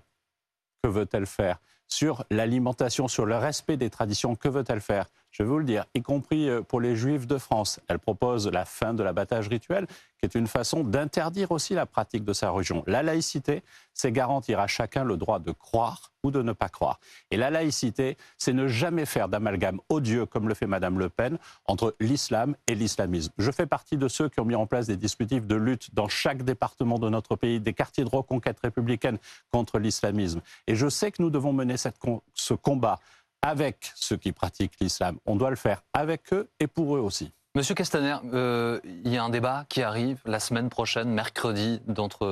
que 0.81 0.89
veut-elle 0.89 1.25
faire? 1.25 1.59
Sur 1.88 2.23
l'alimentation, 2.31 3.07
sur 3.07 3.25
le 3.25 3.38
respect 3.38 3.77
des 3.77 3.89
traditions, 3.89 4.35
que 4.35 4.47
veut-elle 4.47 4.81
faire? 4.81 5.07
Je 5.36 5.43
vais 5.43 5.50
vous 5.50 5.60
le 5.60 5.65
dire, 5.65 5.84
y 5.93 6.02
compris 6.02 6.48
euh, 6.48 6.62
pour 6.62 6.80
les 6.80 6.95
juifs 6.95 7.28
de 7.28 7.38
France. 7.38 7.82
Elle 7.89 8.00
propose 8.00 8.48
la 8.48 8.63
fin 8.63 8.93
de 8.93 9.04
l'abattage 9.04 9.50
rituel, 9.50 9.86
qui 10.17 10.24
est 10.24 10.34
une 10.34 10.48
façon 10.48 10.86
d'interdire 10.86 11.52
aussi 11.52 11.74
la 11.74 11.86
pratique 11.86 12.24
de 12.24 12.32
sa 12.32 12.52
religion. 12.52 12.86
La 12.88 13.04
laïcité, 13.04 13.62
c'est 13.93 14.13
garantir 14.13 14.62
à 14.62 14.67
chacun 14.67 15.04
le 15.04 15.17
droit 15.17 15.39
de 15.39 15.52
croire 15.52 16.13
ou 16.24 16.32
de 16.32 16.41
ne 16.41 16.54
pas 16.54 16.69
croire. 16.69 17.02
Et 17.32 17.36
la 17.36 17.50
laïcité, 17.50 18.15
c'est 18.38 18.54
ne 18.54 18.67
jamais 18.67 19.06
faire 19.06 19.28
d'amalgame 19.28 19.82
odieux, 19.89 20.26
comme 20.26 20.48
le 20.48 20.54
fait 20.54 20.67
Madame 20.67 21.00
Le 21.00 21.10
Pen, 21.10 21.38
entre 21.65 21.98
l'islam 22.00 22.56
et 22.67 22.76
l'islamisme. 22.76 23.34
Je 23.38 23.52
fais 23.52 23.65
partie 23.65 23.98
de 23.98 24.08
ceux 24.08 24.30
qui 24.30 24.39
ont 24.39 24.45
mis 24.45 24.56
en 24.56 24.67
place 24.67 24.88
des 24.88 24.95
dispositifs 24.95 25.48
de 25.48 25.56
lutte 25.56 25.93
dans 25.93 26.08
chaque 26.08 26.43
département 26.43 26.98
de 26.98 27.10
notre 27.10 27.36
pays, 27.36 27.60
des 27.60 27.74
quartiers 27.74 28.06
de 28.06 28.10
reconquête 28.10 28.58
républicaine 28.63 29.17
contre 29.52 29.80
l'islamisme. 29.80 30.39
Et 30.67 30.76
je 30.76 30.88
sais 30.88 31.12
que 31.12 31.21
nous 31.21 31.30
devons 31.30 31.52
mener 31.52 31.76
ce 31.78 32.54
combat 32.54 33.00
avec 33.45 33.91
ceux 33.95 34.17
qui 34.17 34.31
pratiquent 34.31 34.73
l'islam. 34.81 35.19
On 35.25 35.36
doit 35.36 35.51
le 35.51 35.55
faire 35.55 35.84
avec 35.93 36.34
eux 36.34 36.49
et 36.60 36.65
pour 36.65 36.95
eux 36.95 36.99
aussi. 36.99 37.31
Monsieur 37.53 37.75
Castaner, 37.75 38.17
euh, 38.34 38.79
il 38.84 39.13
y 39.13 39.17
a 39.17 39.23
un 39.23 39.29
débat 39.29 39.65
qui 39.69 39.81
arrive 39.84 40.19
la 40.25 40.39
semaine 40.39 40.69
prochaine, 40.69 41.10
mercredi, 41.10 41.79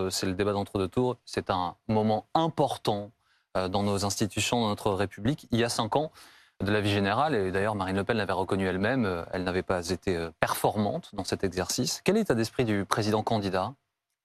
c'est 0.09 0.25
le 0.25 0.33
débat 0.33 0.53
d'entre-deux 0.53 0.87
tours. 0.87 1.17
C'est 1.23 1.49
un 1.49 1.75
moment 1.87 2.25
important 2.33 3.11
euh, 3.55 3.69
dans 3.69 3.83
nos 3.83 4.05
institutions, 4.05 4.59
dans 4.59 4.69
notre 4.69 4.91
République. 4.91 5.47
Il 5.51 5.59
y 5.59 5.63
a 5.63 5.69
cinq 5.69 5.95
ans, 5.95 6.11
de 6.59 6.71
la 6.71 6.81
vie 6.81 6.91
générale, 6.91 7.35
et 7.35 7.51
d'ailleurs 7.51 7.75
Marine 7.75 7.95
Le 7.95 8.03
Pen 8.03 8.17
l'avait 8.17 8.33
reconnu 8.33 8.65
elle-même, 8.65 9.05
euh, 9.05 9.23
elle 9.31 9.43
n'avait 9.43 9.63
pas 9.63 9.89
été 9.89 10.29
performante 10.39 11.11
dans 11.13 11.23
cet 11.23 11.43
exercice. 11.43 12.01
Quel 12.03 12.15
est 12.15 12.21
l'état 12.21 12.35
d'esprit 12.35 12.65
du 12.65 12.85
président 12.85 13.23
candidat? 13.23 13.73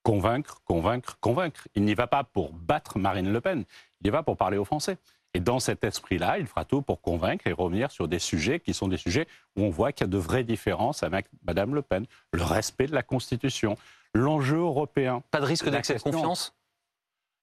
Convaincre, 0.03 0.63
convaincre, 0.65 1.19
convaincre. 1.21 1.69
Il 1.75 1.85
n'y 1.85 1.95
va 1.95 2.07
pas 2.07 2.25
pour 2.25 2.53
battre 2.53 2.99
Marine 2.99 3.31
Le 3.31 3.41
Pen, 3.41 3.65
il 4.01 4.07
y 4.07 4.11
va 4.11 4.23
pour 4.23 4.37
parler 4.37 4.57
aux 4.57 4.65
Français. 4.65 4.97
Et 5.39 5.41
dans 5.41 5.61
cet 5.61 5.85
esprit-là, 5.85 6.41
il 6.41 6.49
fera 6.49 6.65
tout 6.65 6.83
pour 6.83 7.01
convaincre 7.01 7.47
et 7.47 7.53
revenir 7.53 7.93
sur 7.93 8.09
des 8.09 8.19
sujets 8.19 8.59
qui 8.59 8.75
sont 8.75 8.89
des 8.89 8.97
sujets 8.97 9.29
où 9.55 9.63
on 9.63 9.71
voit 9.71 9.93
qu'il 9.93 10.05
y 10.05 10.11
a 10.11 10.11
de 10.11 10.19
vraies 10.19 10.43
différences 10.43 11.05
avec 11.05 11.27
Madame 11.47 11.77
Le 11.77 11.83
Pen. 11.83 12.07
Le 12.33 12.43
respect 12.43 12.89
de 12.89 12.93
la 12.93 13.05
Constitution, 13.05 13.77
l'enjeu 14.15 14.57
européen. 14.57 15.23
Pas 15.31 15.39
de 15.39 15.47
risque 15.47 15.71
d'excès 15.71 15.95
de 15.95 16.01
confiance? 16.03 16.57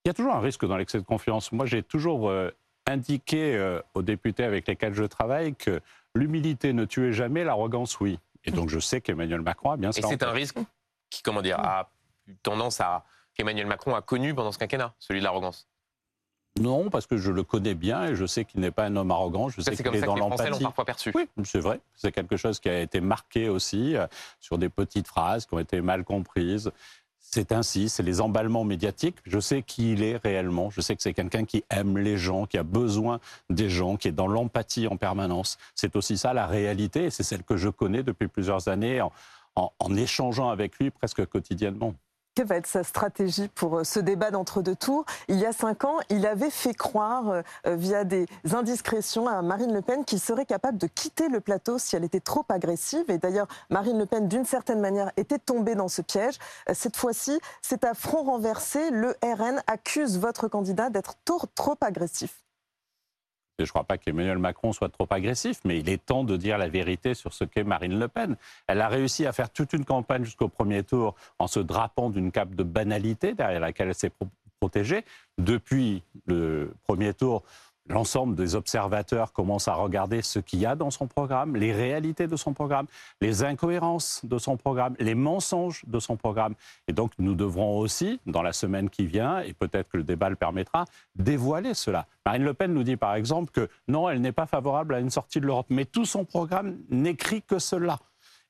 Il 0.04 0.10
y 0.10 0.12
a 0.12 0.14
toujours 0.14 0.36
un 0.36 0.42
risque 0.42 0.66
dans 0.66 0.76
l'excès 0.76 0.98
de 0.98 1.06
confiance. 1.06 1.54
Moi, 1.54 1.66
j'ai 1.68 1.84
toujours 1.84 2.30
euh, 2.30 2.52
indiqué 2.86 3.56
euh, 3.56 3.82
aux 3.94 4.02
députés 4.02 4.44
avec 4.44 4.68
lesquels 4.68 4.94
je 4.94 5.06
travaille 5.06 5.56
que 5.56 5.80
l'humilité 6.16 6.74
ne 6.74 6.84
tuait 6.84 7.14
jamais, 7.14 7.46
l'arrogance, 7.46 8.02
oui. 8.02 8.20
Et 8.44 8.52
donc, 8.52 8.68
je 8.68 8.80
sais 8.80 9.00
qu'Emmanuel 9.00 9.40
Macron 9.40 9.72
a 9.72 9.78
bien 9.78 9.94
ça. 9.94 10.00
Et 10.00 10.02
c'est 10.02 10.22
un 10.22 10.32
risque 10.32 10.58
qui, 11.10 11.24
comment 11.24 11.42
dire, 11.42 11.60
a 11.62 11.90
tendance 12.44 12.82
à 12.82 13.06
qu'Emmanuel 13.36 13.68
Macron 13.68 13.96
a 13.96 14.02
connu 14.02 14.36
pendant 14.36 14.52
ce 14.52 14.58
quinquennat, 14.58 14.94
celui 15.00 15.22
de 15.22 15.24
l'arrogance? 15.24 15.70
Non, 16.60 16.90
parce 16.90 17.06
que 17.06 17.18
je 17.18 17.32
le 17.32 17.44
connais 17.44 17.74
bien 17.74 18.06
et 18.06 18.16
je 18.16 18.26
sais 18.26 18.46
qu'il 18.46 18.62
n'est 18.62 18.72
pas 18.72 18.86
un 18.86 18.96
homme 18.96 19.12
arrogant. 19.12 19.50
Je 19.50 19.60
sais 19.60 19.76
qu'il 19.76 19.94
est 19.94 20.02
dans 20.02 20.16
l'empathie. 20.16 20.64
parfois 20.64 20.86
perçu. 20.86 21.12
Oui, 21.14 21.28
c'est 21.44 21.60
vrai. 21.60 21.82
C'est 21.96 22.14
quelque 22.14 22.38
chose 22.38 22.60
qui 22.60 22.70
a 22.70 22.80
été 22.80 23.02
marqué 23.02 23.50
aussi 23.50 23.98
euh, 23.98 24.08
sur 24.40 24.58
des 24.58 24.70
petites 24.70 25.08
phrases 25.08 25.46
qui 25.46 25.54
ont 25.54 25.60
été 25.60 25.82
mal 25.82 26.06
comprises. 26.06 26.72
C'est 27.20 27.52
ainsi, 27.52 27.90
c'est 27.90 28.04
les 28.04 28.22
emballements 28.22 28.64
médiatiques. 28.64 29.18
Je 29.26 29.40
sais 29.40 29.64
qui 29.64 29.92
il 29.92 30.04
est 30.04 30.16
réellement. 30.16 30.70
Je 30.70 30.80
sais 30.80 30.96
que 30.96 31.02
c'est 31.02 31.14
quelqu'un 31.14 31.44
qui 31.44 31.66
aime 31.70 31.98
les 31.98 32.18
gens, 32.18 32.46
qui 32.46 32.58
a 32.58 32.64
besoin 32.64 33.20
des 33.50 33.70
gens, 33.70 33.98
qui 33.98 34.08
est 34.08 34.14
dans 34.14 34.28
l'empathie 34.28 34.88
en 34.88 34.96
permanence. 34.96 35.58
C'est 35.74 35.98
aussi 35.98 36.18
ça 36.18 36.34
la 36.34 36.48
réalité, 36.48 37.06
et 37.06 37.10
c'est 37.10 37.24
celle 37.24 37.44
que 37.44 37.58
je 37.58 37.68
connais 37.68 38.04
depuis 38.04 38.30
plusieurs 38.30 38.70
années 38.70 39.02
en, 39.02 39.12
en 39.56 39.96
échangeant 39.96 40.50
avec 40.50 40.78
lui 40.80 40.92
presque 40.92 41.26
quotidiennement. 41.26 41.96
Quelle 42.36 42.48
va 42.48 42.58
être 42.58 42.68
sa 42.68 42.84
stratégie 42.84 43.48
pour 43.48 43.80
euh, 43.80 43.84
ce 43.84 44.00
débat 44.00 44.30
d'entre-deux 44.30 44.76
tours? 44.76 45.06
Il 45.30 45.38
y 45.38 45.46
a 45.46 45.54
cinq 45.54 45.86
ans, 45.86 45.98
il 46.10 46.28
avait 46.28 46.50
fait 46.50 46.74
croire, 46.74 47.30
euh, 47.30 47.42
euh, 47.66 47.76
via 47.76 48.04
des 48.04 48.28
indiscrétions 48.54 49.28
à 49.28 49.42
Marine 49.42 49.74
Le 49.74 49.82
Pen, 49.82 50.04
qu'il 50.04 50.20
serait 50.20 50.46
capable 50.46 50.78
de 50.78 50.88
quitter 50.88 51.30
le 51.30 51.40
plateau 51.40 51.80
si 51.80 51.96
elle 51.96 52.04
était 52.04 52.20
trop 52.20 52.46
agressive. 52.50 53.10
Et 53.10 53.18
d'ailleurs, 53.18 53.48
Marine 53.70 53.98
Le 53.98 54.06
Pen, 54.06 54.28
d'une 54.28 54.46
certaine 54.46 54.82
manière, 54.82 55.12
était 55.18 55.40
tombée 55.40 55.76
dans 55.76 55.88
ce 55.88 56.02
piège. 56.02 56.36
Cette 56.74 56.98
fois-ci, 56.98 57.40
c'est 57.62 57.86
à 57.86 57.94
front 57.94 58.24
renversé. 58.24 58.92
Le 58.92 59.16
RN 59.24 59.62
accuse 59.68 60.20
votre 60.20 60.48
candidat 60.48 60.90
d'être 60.90 61.16
trop 61.24 61.76
agressif. 61.82 62.45
Je 63.60 63.64
ne 63.64 63.70
crois 63.70 63.86
pas 63.86 63.98
qu'Emmanuel 63.98 64.38
Macron 64.38 64.74
soit 64.74 64.90
trop 64.90 65.08
agressif, 65.10 65.62
mais 65.64 65.80
il 65.80 65.90
est 65.90 66.04
temps 66.04 66.24
de 66.26 66.36
dire 66.36 66.58
la 66.58 66.68
vérité 66.68 67.14
sur 67.14 67.34
ce 67.34 67.46
qu'est 67.46 67.64
Marine 67.64 67.98
Le 67.98 68.08
Pen. 68.08 68.36
Elle 68.68 68.82
a 68.82 68.90
réussi 68.90 69.26
à 69.26 69.32
faire 69.32 69.50
toute 69.50 69.72
une 69.74 69.86
campagne 69.86 70.26
jusqu'au 70.26 70.50
premier 70.50 70.84
tour 70.84 71.16
en 71.40 71.48
se 71.48 71.62
drapant 71.62 72.10
d'une 72.10 72.32
cape 72.32 72.54
de 72.54 72.64
banalité 72.64 73.34
derrière 73.34 73.62
laquelle 73.62 73.88
elle 73.90 73.96
s'est 73.96 74.12
protégée. 74.60 75.06
Depuis 75.38 76.04
le 76.26 76.74
premier 76.84 77.14
tour, 77.14 77.44
l'ensemble 77.88 78.36
des 78.36 78.56
observateurs 78.56 79.32
commencent 79.32 79.68
à 79.68 79.76
regarder 79.76 80.22
ce 80.22 80.40
qu'il 80.40 80.60
y 80.60 80.66
a 80.66 80.76
dans 80.76 80.92
son 80.92 81.08
programme, 81.08 81.56
les 81.56 81.72
réalités 81.72 82.28
de 82.28 82.36
son 82.36 82.54
programme, 82.54 82.88
les 83.22 83.44
incohérences 83.44 84.22
de 84.24 84.38
son 84.38 84.58
programme, 84.58 84.96
les 85.00 85.16
mensonges 85.16 85.84
de 85.86 86.00
son 86.00 86.18
programme. 86.18 86.56
Et 86.88 86.94
donc 86.94 87.12
nous 87.20 87.36
devrons 87.36 87.78
aussi, 87.78 88.20
dans 88.26 88.42
la 88.42 88.54
semaine 88.54 88.90
qui 88.90 89.06
vient, 89.06 89.40
et 89.40 89.54
peut-être 89.54 89.90
que 89.90 89.98
le 89.98 90.04
débat 90.04 90.30
le 90.30 90.36
permettra, 90.36 90.86
dévoiler 91.16 91.74
cela. 91.74 92.08
Marine 92.26 92.44
Le 92.44 92.54
Pen 92.54 92.74
nous 92.74 92.84
dit 92.84 92.98
par 92.98 93.16
exemple 93.16 93.52
que 93.52 93.70
non, 93.88 94.10
elle 94.10 94.22
n'est 94.22 94.32
pas 94.32 94.48
favorable 94.48 94.96
à 94.96 95.00
une 95.00 95.12
sortie 95.12 95.40
de 95.40 95.46
l'Europe, 95.46 95.68
mais 95.70 95.86
tout 95.86 96.06
son 96.06 96.26
programme 96.26 96.78
n'écrit 96.90 97.42
que 97.42 97.60
cela. 97.60 98.00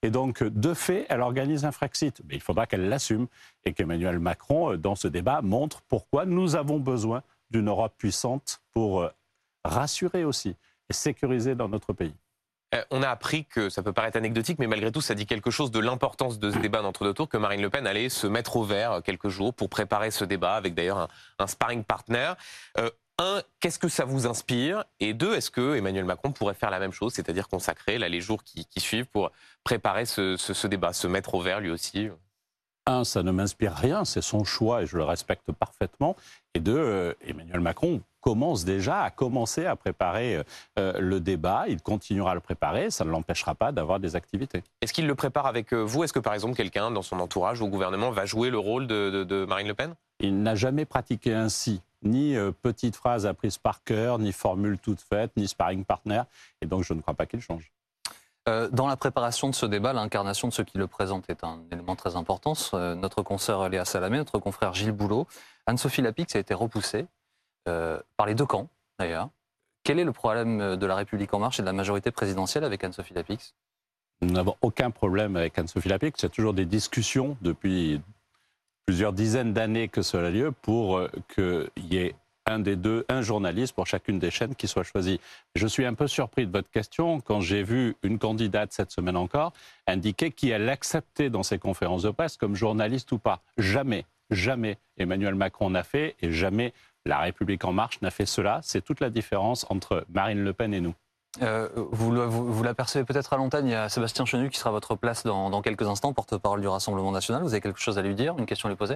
Et 0.01 0.11
donc, 0.11 0.43
de 0.43 0.73
fait, 0.75 1.07
elle 1.09 1.21
organise 1.21 1.65
un 1.65 1.71
Frexit. 1.71 2.21
Mais 2.27 2.35
il 2.35 2.41
faudra 2.41 2.67
qu'elle 2.67 2.89
l'assume 2.89 3.25
et 3.63 3.73
qu'Emmanuel 3.73 4.19
Macron, 4.19 4.75
dans 4.75 4.93
ce 4.93 5.07
débat, 5.07 5.41
montre 5.41 5.81
pourquoi 5.87 6.25
nous 6.25 6.55
avons 6.55 6.79
besoin 6.79 7.23
d'une 7.49 7.69
Europe 7.69 7.93
puissante 7.97 8.61
pour 8.71 9.01
euh, 9.01 9.09
rassurer 9.67 10.23
aussi 10.25 10.55
et 10.89 10.93
sécuriser 10.93 11.55
dans 11.55 11.67
notre 11.67 11.93
pays. 11.93 12.13
Euh, 12.73 12.83
on 12.91 13.03
a 13.03 13.09
appris 13.09 13.45
que 13.45 13.69
ça 13.69 13.83
peut 13.83 13.93
paraître 13.93 14.17
anecdotique, 14.17 14.59
mais 14.59 14.67
malgré 14.67 14.91
tout, 14.91 15.01
ça 15.01 15.13
dit 15.13 15.25
quelque 15.25 15.51
chose 15.51 15.71
de 15.71 15.79
l'importance 15.79 16.39
de 16.39 16.51
ce 16.51 16.57
débat 16.57 16.81
d'entre-deux 16.81 17.13
tours, 17.13 17.29
que 17.29 17.37
Marine 17.37 17.61
Le 17.61 17.69
Pen 17.69 17.85
allait 17.85 18.09
se 18.09 18.27
mettre 18.27 18.57
au 18.57 18.63
vert 18.63 19.01
quelques 19.03 19.29
jours 19.29 19.53
pour 19.53 19.69
préparer 19.69 20.11
ce 20.11 20.25
débat, 20.25 20.55
avec 20.55 20.73
d'ailleurs 20.73 21.09
un, 21.39 21.47
sparring 21.47 21.83
partner. 21.83 22.33
Euh, 22.77 22.89
un, 23.17 23.41
qu'est-ce 23.59 23.79
que 23.79 23.87
ça 23.87 24.03
vous 24.03 24.27
inspire? 24.27 24.83
Et 24.99 25.13
deux, 25.13 25.35
est-ce 25.35 25.51
que 25.51 25.75
Emmanuel 25.75 26.05
Macron 26.05 26.31
pourrait 26.31 26.53
faire 26.53 26.69
la 26.69 26.79
même 26.79 26.91
chose, 26.91 27.13
c'est-à-dire 27.13 27.47
consacrer 27.47 27.97
là, 27.97 28.09
les 28.09 28.19
jours 28.19 28.43
qui, 28.43 28.67
suivent 28.77 29.05
pour 29.05 29.31
préparer 29.63 30.05
ce, 30.05 30.67
débat, 30.67 30.91
se 30.91 31.07
mettre 31.07 31.35
au 31.35 31.41
vert 31.41 31.61
lui 31.61 31.71
aussi? 31.71 32.09
Un, 32.87 33.03
ça 33.03 33.23
ne 33.23 33.31
m'inspire 33.31 33.73
rien, 33.73 34.05
c'est 34.05 34.21
son 34.21 34.43
choix 34.43 34.83
et 34.83 34.85
je 34.85 34.97
le 34.97 35.03
respecte 35.03 35.51
parfaitement. 35.51 36.15
Et 36.53 36.59
deux, 36.59 36.77
euh, 36.77 37.13
Emmanuel 37.21 37.61
Macron 37.61 38.01
commence 38.25 38.65
déjà 38.65 39.03
à 39.03 39.11
commencer 39.11 39.67
à 39.67 39.75
préparer 39.75 40.41
euh, 40.79 40.99
le 40.99 41.19
débat. 41.19 41.65
Il 41.67 41.79
continuera 41.81 42.31
à 42.31 42.33
le 42.33 42.39
préparer. 42.39 42.89
Ça 42.89 43.05
ne 43.05 43.11
l'empêchera 43.11 43.53
pas 43.53 43.71
d'avoir 43.71 43.99
des 43.99 44.15
activités. 44.15 44.63
Est-ce 44.81 44.93
qu'il 44.93 45.05
le 45.05 45.13
prépare 45.13 45.45
avec 45.45 45.73
euh, 45.73 45.83
vous? 45.83 46.03
Est-ce 46.03 46.11
que, 46.11 46.19
par 46.19 46.33
exemple, 46.33 46.55
quelqu'un 46.55 46.89
dans 46.89 47.03
son 47.03 47.19
entourage 47.19 47.61
ou 47.61 47.65
au 47.65 47.69
gouvernement 47.69 48.09
va 48.09 48.25
jouer 48.25 48.49
le 48.49 48.57
rôle 48.57 48.87
de, 48.87 49.45
Marine 49.47 49.67
Le 49.67 49.75
Pen? 49.75 49.93
Il 50.19 50.41
n'a 50.41 50.55
jamais 50.55 50.85
pratiqué 50.85 51.35
ainsi 51.35 51.81
ni 52.01 52.35
euh, 52.35 52.51
petite 52.51 52.95
phrase 52.95 53.27
apprise 53.27 53.59
par 53.59 53.83
cœur, 53.83 54.17
ni 54.17 54.31
formule 54.31 54.79
toute 54.79 55.01
faite, 55.01 55.31
ni 55.37 55.47
sparring 55.47 55.85
partner. 55.85 56.23
Et 56.61 56.65
donc, 56.65 56.83
je 56.83 56.93
ne 56.93 57.01
crois 57.01 57.13
pas 57.13 57.27
qu'il 57.27 57.41
change. 57.41 57.71
dans 58.47 58.87
la 58.87 58.97
préparation 58.97 59.49
de 59.49 59.55
ce 59.55 59.67
débat, 59.67 59.93
l'incarnation 59.93 60.47
de 60.47 60.53
ceux 60.53 60.63
qui 60.63 60.79
le 60.79 60.87
présentent 60.87 61.29
est 61.29 61.43
un 61.43 61.59
élément 61.71 61.95
très 61.95 62.15
important. 62.15 62.53
notre 62.73 63.21
consoeur 63.21 63.69
Léa 63.69 63.85
Salamé, 63.85 64.17
notre 64.17 64.39
confrère 64.39 64.73
Gilles 64.73 64.91
Boulot, 64.91 65.27
Anne-Sophie 65.67 66.01
Lapix 66.01 66.35
a 66.35 66.39
été 66.39 66.53
repoussée. 66.53 67.05
Euh, 67.67 67.99
par 68.17 68.27
les 68.27 68.35
deux 68.35 68.45
camps, 68.45 68.69
d'ailleurs. 68.99 69.29
Quel 69.83 69.99
est 69.99 70.03
le 70.03 70.11
problème 70.11 70.75
de 70.75 70.85
la 70.85 70.95
République 70.95 71.33
en 71.33 71.39
marche 71.39 71.59
et 71.59 71.63
de 71.63 71.67
la 71.67 71.73
majorité 71.73 72.11
présidentielle 72.11 72.63
avec 72.63 72.83
Anne-Sophie 72.83 73.13
Lapix? 73.13 73.53
Nous 74.21 74.31
n'avons 74.31 74.55
aucun 74.61 74.91
problème 74.91 75.35
avec 75.35 75.57
Anne-Sophie 75.57 75.89
Lapix. 75.89 76.21
Il 76.21 76.23
y 76.23 76.27
a 76.27 76.29
toujours 76.29 76.53
des 76.53 76.65
discussions 76.65 77.37
depuis 77.41 78.01
plusieurs 78.85 79.13
dizaines 79.13 79.53
d'années 79.53 79.87
que 79.87 80.01
cela 80.01 80.27
a 80.27 80.31
lieu 80.31 80.51
pour 80.51 80.97
euh, 80.97 81.09
qu'il 81.33 81.85
y 81.85 81.97
ait 81.97 82.15
un 82.45 82.59
des 82.59 82.75
deux, 82.75 83.05
un 83.09 83.23
journaliste 83.23 83.73
pour 83.73 83.87
chacune 83.87 84.19
des 84.19 84.29
chaînes 84.29 84.55
qui 84.55 84.67
soit 84.67 84.83
choisi. 84.83 85.19
Je 85.55 85.65
suis 85.65 85.85
un 85.85 85.95
peu 85.95 86.07
surpris 86.07 86.45
de 86.45 86.51
votre 86.51 86.69
question 86.69 87.19
quand 87.19 87.41
j'ai 87.41 87.63
vu 87.63 87.95
une 88.03 88.19
candidate 88.19 88.71
cette 88.71 88.91
semaine 88.91 89.17
encore 89.17 89.53
indiquer 89.87 90.31
qui 90.31 90.51
elle 90.51 90.69
acceptait 90.69 91.31
dans 91.31 91.41
ses 91.41 91.57
conférences 91.57 92.03
de 92.03 92.11
presse 92.11 92.37
comme 92.37 92.55
journaliste 92.55 93.11
ou 93.11 93.17
pas. 93.17 93.41
Jamais, 93.57 94.05
jamais 94.29 94.77
Emmanuel 94.97 95.33
Macron 95.33 95.71
n'a 95.71 95.83
fait 95.83 96.15
et 96.21 96.31
jamais 96.31 96.71
la 97.05 97.19
République 97.19 97.63
en 97.65 97.73
marche 97.73 98.01
n'a 98.01 98.11
fait 98.11 98.25
cela. 98.25 98.59
C'est 98.63 98.81
toute 98.81 98.99
la 98.99 99.09
différence 99.09 99.65
entre 99.69 100.05
Marine 100.09 100.43
Le 100.43 100.53
Pen 100.53 100.73
et 100.73 100.81
nous. 100.81 100.95
Euh, 101.41 101.67
vous, 101.75 102.11
vous, 102.29 102.63
l'apercevez 102.63 103.03
peut-être 103.03 103.33
à 103.33 103.37
l'antenne, 103.37 103.67
il 103.67 103.71
y 103.71 103.75
a 103.75 103.89
Sébastien 103.89 104.25
Chenu 104.25 104.49
qui 104.49 104.57
sera 104.57 104.69
à 104.69 104.73
votre 104.73 104.95
place 104.95 105.23
dans, 105.23 105.49
dans 105.49 105.61
quelques 105.61 105.83
instants, 105.83 106.13
porte-parole 106.13 106.61
du 106.61 106.67
Rassemblement 106.67 107.11
national. 107.11 107.43
Vous 107.43 107.53
avez 107.53 107.61
quelque 107.61 107.79
chose 107.79 107.97
à 107.97 108.01
lui 108.01 108.15
dire, 108.15 108.35
une 108.37 108.45
question 108.45 108.67
à 108.67 108.69
lui 108.69 108.77
poser? 108.77 108.95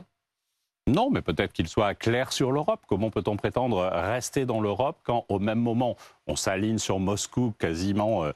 Non, 0.88 1.10
mais 1.12 1.22
peut-être 1.22 1.54
qu'il 1.54 1.68
soit 1.68 1.94
clair 1.94 2.32
sur 2.34 2.52
l'Europe. 2.52 2.82
Comment 2.88 3.12
peut-on 3.12 3.38
prétendre 3.38 3.90
rester 3.92 4.46
dans 4.46 4.60
l'Europe 4.60 4.98
quand, 5.04 5.26
au 5.30 5.38
même 5.38 5.60
moment, 5.60 5.96
on 6.26 6.36
s'aligne 6.36 6.80
sur 6.80 7.00
Moscou 7.00 7.54
quasiment 7.60 8.24
euh, 8.24 8.32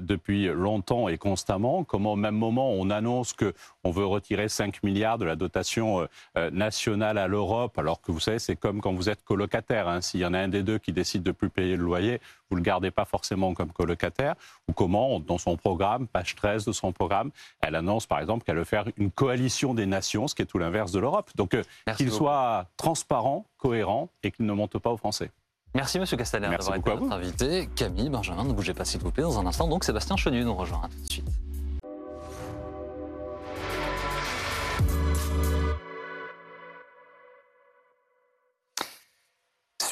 depuis 0.00 0.46
longtemps 0.46 1.08
et 1.08 1.18
constamment, 1.18 1.84
comme 1.84 2.06
au 2.06 2.16
même 2.16 2.34
moment 2.34 2.72
on 2.72 2.90
annonce 2.90 3.32
qu'on 3.32 3.90
veut 3.90 4.06
retirer 4.06 4.48
5 4.48 4.82
milliards 4.82 5.18
de 5.18 5.24
la 5.24 5.36
dotation 5.36 6.00
euh, 6.00 6.06
euh, 6.36 6.50
nationale 6.50 7.18
à 7.18 7.28
l'Europe, 7.28 7.78
alors 7.78 8.00
que 8.00 8.12
vous 8.12 8.20
savez, 8.20 8.38
c'est 8.38 8.56
comme 8.56 8.80
quand 8.80 8.92
vous 8.92 9.08
êtes 9.08 9.24
colocataire. 9.24 9.88
Hein. 9.88 10.00
S'il 10.00 10.20
y 10.20 10.26
en 10.26 10.34
a 10.34 10.38
un 10.38 10.48
des 10.48 10.62
deux 10.62 10.78
qui 10.78 10.92
décide 10.92 11.22
de 11.22 11.32
plus 11.32 11.50
payer 11.50 11.76
le 11.76 11.84
loyer, 11.84 12.20
vous 12.50 12.56
ne 12.56 12.60
le 12.60 12.64
gardez 12.64 12.90
pas 12.90 13.04
forcément 13.04 13.54
comme 13.54 13.72
colocataire. 13.72 14.34
Ou 14.68 14.72
comment, 14.72 15.20
dans 15.20 15.38
son 15.38 15.56
programme, 15.56 16.06
page 16.06 16.34
13 16.34 16.64
de 16.64 16.72
son 16.72 16.92
programme, 16.92 17.30
elle 17.60 17.74
annonce 17.74 18.06
par 18.06 18.20
exemple 18.20 18.44
qu'elle 18.44 18.58
veut 18.58 18.64
faire 18.64 18.86
une 18.96 19.10
coalition 19.10 19.74
des 19.74 19.86
nations, 19.86 20.28
ce 20.28 20.34
qui 20.34 20.42
est 20.42 20.46
tout 20.46 20.58
l'inverse 20.58 20.92
de 20.92 21.00
l'Europe. 21.00 21.30
Donc 21.36 21.56
qu'il 21.96 22.10
soit 22.10 22.66
transparent, 22.76 23.46
cohérent 23.58 24.08
et 24.22 24.30
qu'il 24.30 24.46
ne 24.46 24.52
monte 24.52 24.78
pas 24.78 24.90
aux 24.90 24.96
Français. 24.96 25.30
Merci 25.76 25.98
Monsieur 25.98 26.16
Castaner 26.16 26.48
d'avoir 26.48 26.76
été 26.76 26.88
notre 26.88 27.12
invité. 27.12 27.68
Camille, 27.76 28.08
Benjamin, 28.08 28.44
ne 28.44 28.52
bougez 28.54 28.72
pas 28.72 28.86
s'il 28.86 28.98
vous 29.02 29.10
plaît 29.10 29.22
dans 29.22 29.38
un 29.38 29.44
instant. 29.44 29.68
Donc 29.68 29.84
Sébastien 29.84 30.16
Chenu 30.16 30.42
nous 30.42 30.54
rejoindra 30.54 30.88
tout 30.88 30.98
de 30.98 31.12
suite. 31.12 31.28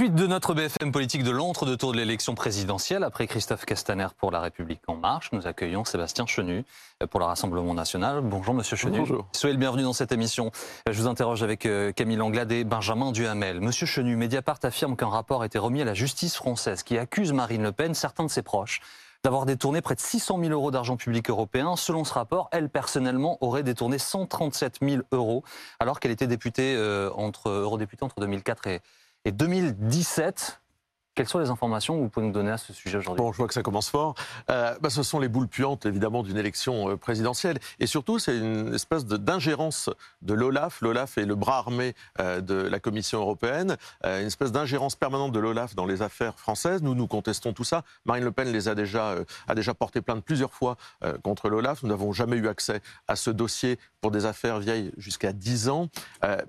Suite 0.04 0.16
de 0.16 0.26
notre 0.26 0.52
BFM 0.52 0.92
politique 0.92 1.24
de 1.24 1.30
l'entre-deux 1.30 1.78
tours 1.78 1.92
de 1.92 1.96
l'élection 1.96 2.34
présidentielle, 2.34 3.04
après 3.04 3.26
Christophe 3.26 3.64
Castaner 3.64 4.08
pour 4.18 4.30
La 4.30 4.40
République 4.40 4.82
En 4.86 4.96
Marche, 4.96 5.30
nous 5.32 5.46
accueillons 5.46 5.86
Sébastien 5.86 6.26
Chenu 6.26 6.66
pour 7.08 7.20
le 7.20 7.24
Rassemblement 7.24 7.72
National. 7.72 8.20
Bonjour 8.20 8.52
Monsieur 8.52 8.76
Chenu. 8.76 8.98
Bonjour. 8.98 9.26
Soyez 9.32 9.54
le 9.54 9.58
bienvenu 9.58 9.82
dans 9.82 9.94
cette 9.94 10.12
émission. 10.12 10.50
Je 10.90 11.00
vous 11.00 11.08
interroge 11.08 11.42
avec 11.42 11.64
euh, 11.64 11.90
Camille 11.92 12.18
Langlade 12.18 12.52
et 12.52 12.64
Benjamin 12.64 13.12
Duhamel. 13.12 13.62
Monsieur 13.62 13.86
Chenu, 13.86 14.14
Mediapart 14.14 14.58
affirme 14.64 14.94
qu'un 14.94 15.08
rapport 15.08 15.40
a 15.40 15.46
été 15.46 15.58
remis 15.58 15.80
à 15.80 15.86
la 15.86 15.94
justice 15.94 16.36
française 16.36 16.82
qui 16.82 16.98
accuse 16.98 17.32
Marine 17.32 17.62
Le 17.62 17.72
Pen, 17.72 17.94
certains 17.94 18.24
de 18.24 18.30
ses 18.30 18.42
proches, 18.42 18.82
d'avoir 19.22 19.46
détourné 19.46 19.80
près 19.80 19.94
de 19.94 20.00
600 20.00 20.38
000 20.38 20.52
euros 20.52 20.70
d'argent 20.70 20.98
public 20.98 21.30
européen. 21.30 21.76
Selon 21.76 22.04
ce 22.04 22.12
rapport, 22.12 22.50
elle 22.52 22.68
personnellement 22.68 23.38
aurait 23.40 23.62
détourné 23.62 23.96
137 23.96 24.80
000 24.82 25.02
euros 25.12 25.44
alors 25.80 25.98
qu'elle 25.98 26.12
était 26.12 26.26
députée 26.26 26.74
euh, 26.76 27.08
entre 27.14 27.48
eurodéputée 27.48 28.04
entre 28.04 28.20
2004 28.20 28.66
et 28.66 28.82
et 29.24 29.32
2017. 29.32 30.60
Quelles 31.14 31.28
sont 31.28 31.38
les 31.38 31.50
informations 31.50 31.96
que 31.96 32.00
vous 32.00 32.08
pouvez 32.08 32.26
nous 32.26 32.32
donner 32.32 32.50
à 32.50 32.58
ce 32.58 32.72
sujet 32.72 32.98
aujourd'hui? 32.98 33.22
Bon, 33.22 33.30
je 33.30 33.36
vois 33.36 33.46
que 33.46 33.54
ça 33.54 33.62
commence 33.62 33.88
fort. 33.88 34.16
Euh, 34.50 34.74
bah, 34.80 34.90
ce 34.90 35.04
sont 35.04 35.20
les 35.20 35.28
boules 35.28 35.46
puantes, 35.46 35.86
évidemment, 35.86 36.24
d'une 36.24 36.36
élection 36.36 36.90
euh, 36.90 36.96
présidentielle. 36.96 37.60
Et 37.78 37.86
surtout, 37.86 38.18
c'est 38.18 38.36
une 38.36 38.74
espèce 38.74 39.06
d'ingérence 39.06 39.90
de, 40.22 40.34
l'OLAF. 40.34 40.80
L'OLAF 40.80 41.16
est 41.16 41.24
le 41.24 41.36
bras 41.36 41.58
armé 41.58 41.94
euh, 42.18 42.40
de 42.40 42.54
la 42.54 42.80
Commission 42.80 43.20
européenne. 43.20 43.76
une 44.02 44.26
espèce 44.26 44.50
d'ingérence 44.50 44.96
permanente 44.96 45.30
de 45.30 45.38
l'OLAF 45.38 45.76
dans 45.76 45.86
les 45.86 46.02
affaires 46.02 46.36
françaises. 46.40 46.82
Nous, 46.82 46.96
nous 46.96 47.06
contestons 47.06 47.52
tout 47.52 47.62
ça. 47.62 47.84
Marine 48.04 48.24
Le 48.24 48.32
Pen 48.32 48.50
les 48.50 48.68
a 48.68 48.74
déjà, 48.74 49.14
a 49.46 49.54
déjà 49.54 49.72
porté 49.72 50.00
plainte 50.00 50.24
plusieurs 50.24 50.52
fois 50.52 50.76
contre 51.22 51.48
l'OLAF. 51.48 51.84
Nous 51.84 51.90
n'avons 51.90 52.12
jamais 52.12 52.36
eu 52.36 52.48
accès 52.48 52.80
à 53.06 53.14
ce 53.14 53.30
dossier 53.30 53.78
pour 54.00 54.10
des 54.10 54.26
affaires 54.26 54.58
vieilles 54.58 54.90
jusqu'à 54.96 55.32
10 55.32 55.68
ans. 55.68 55.88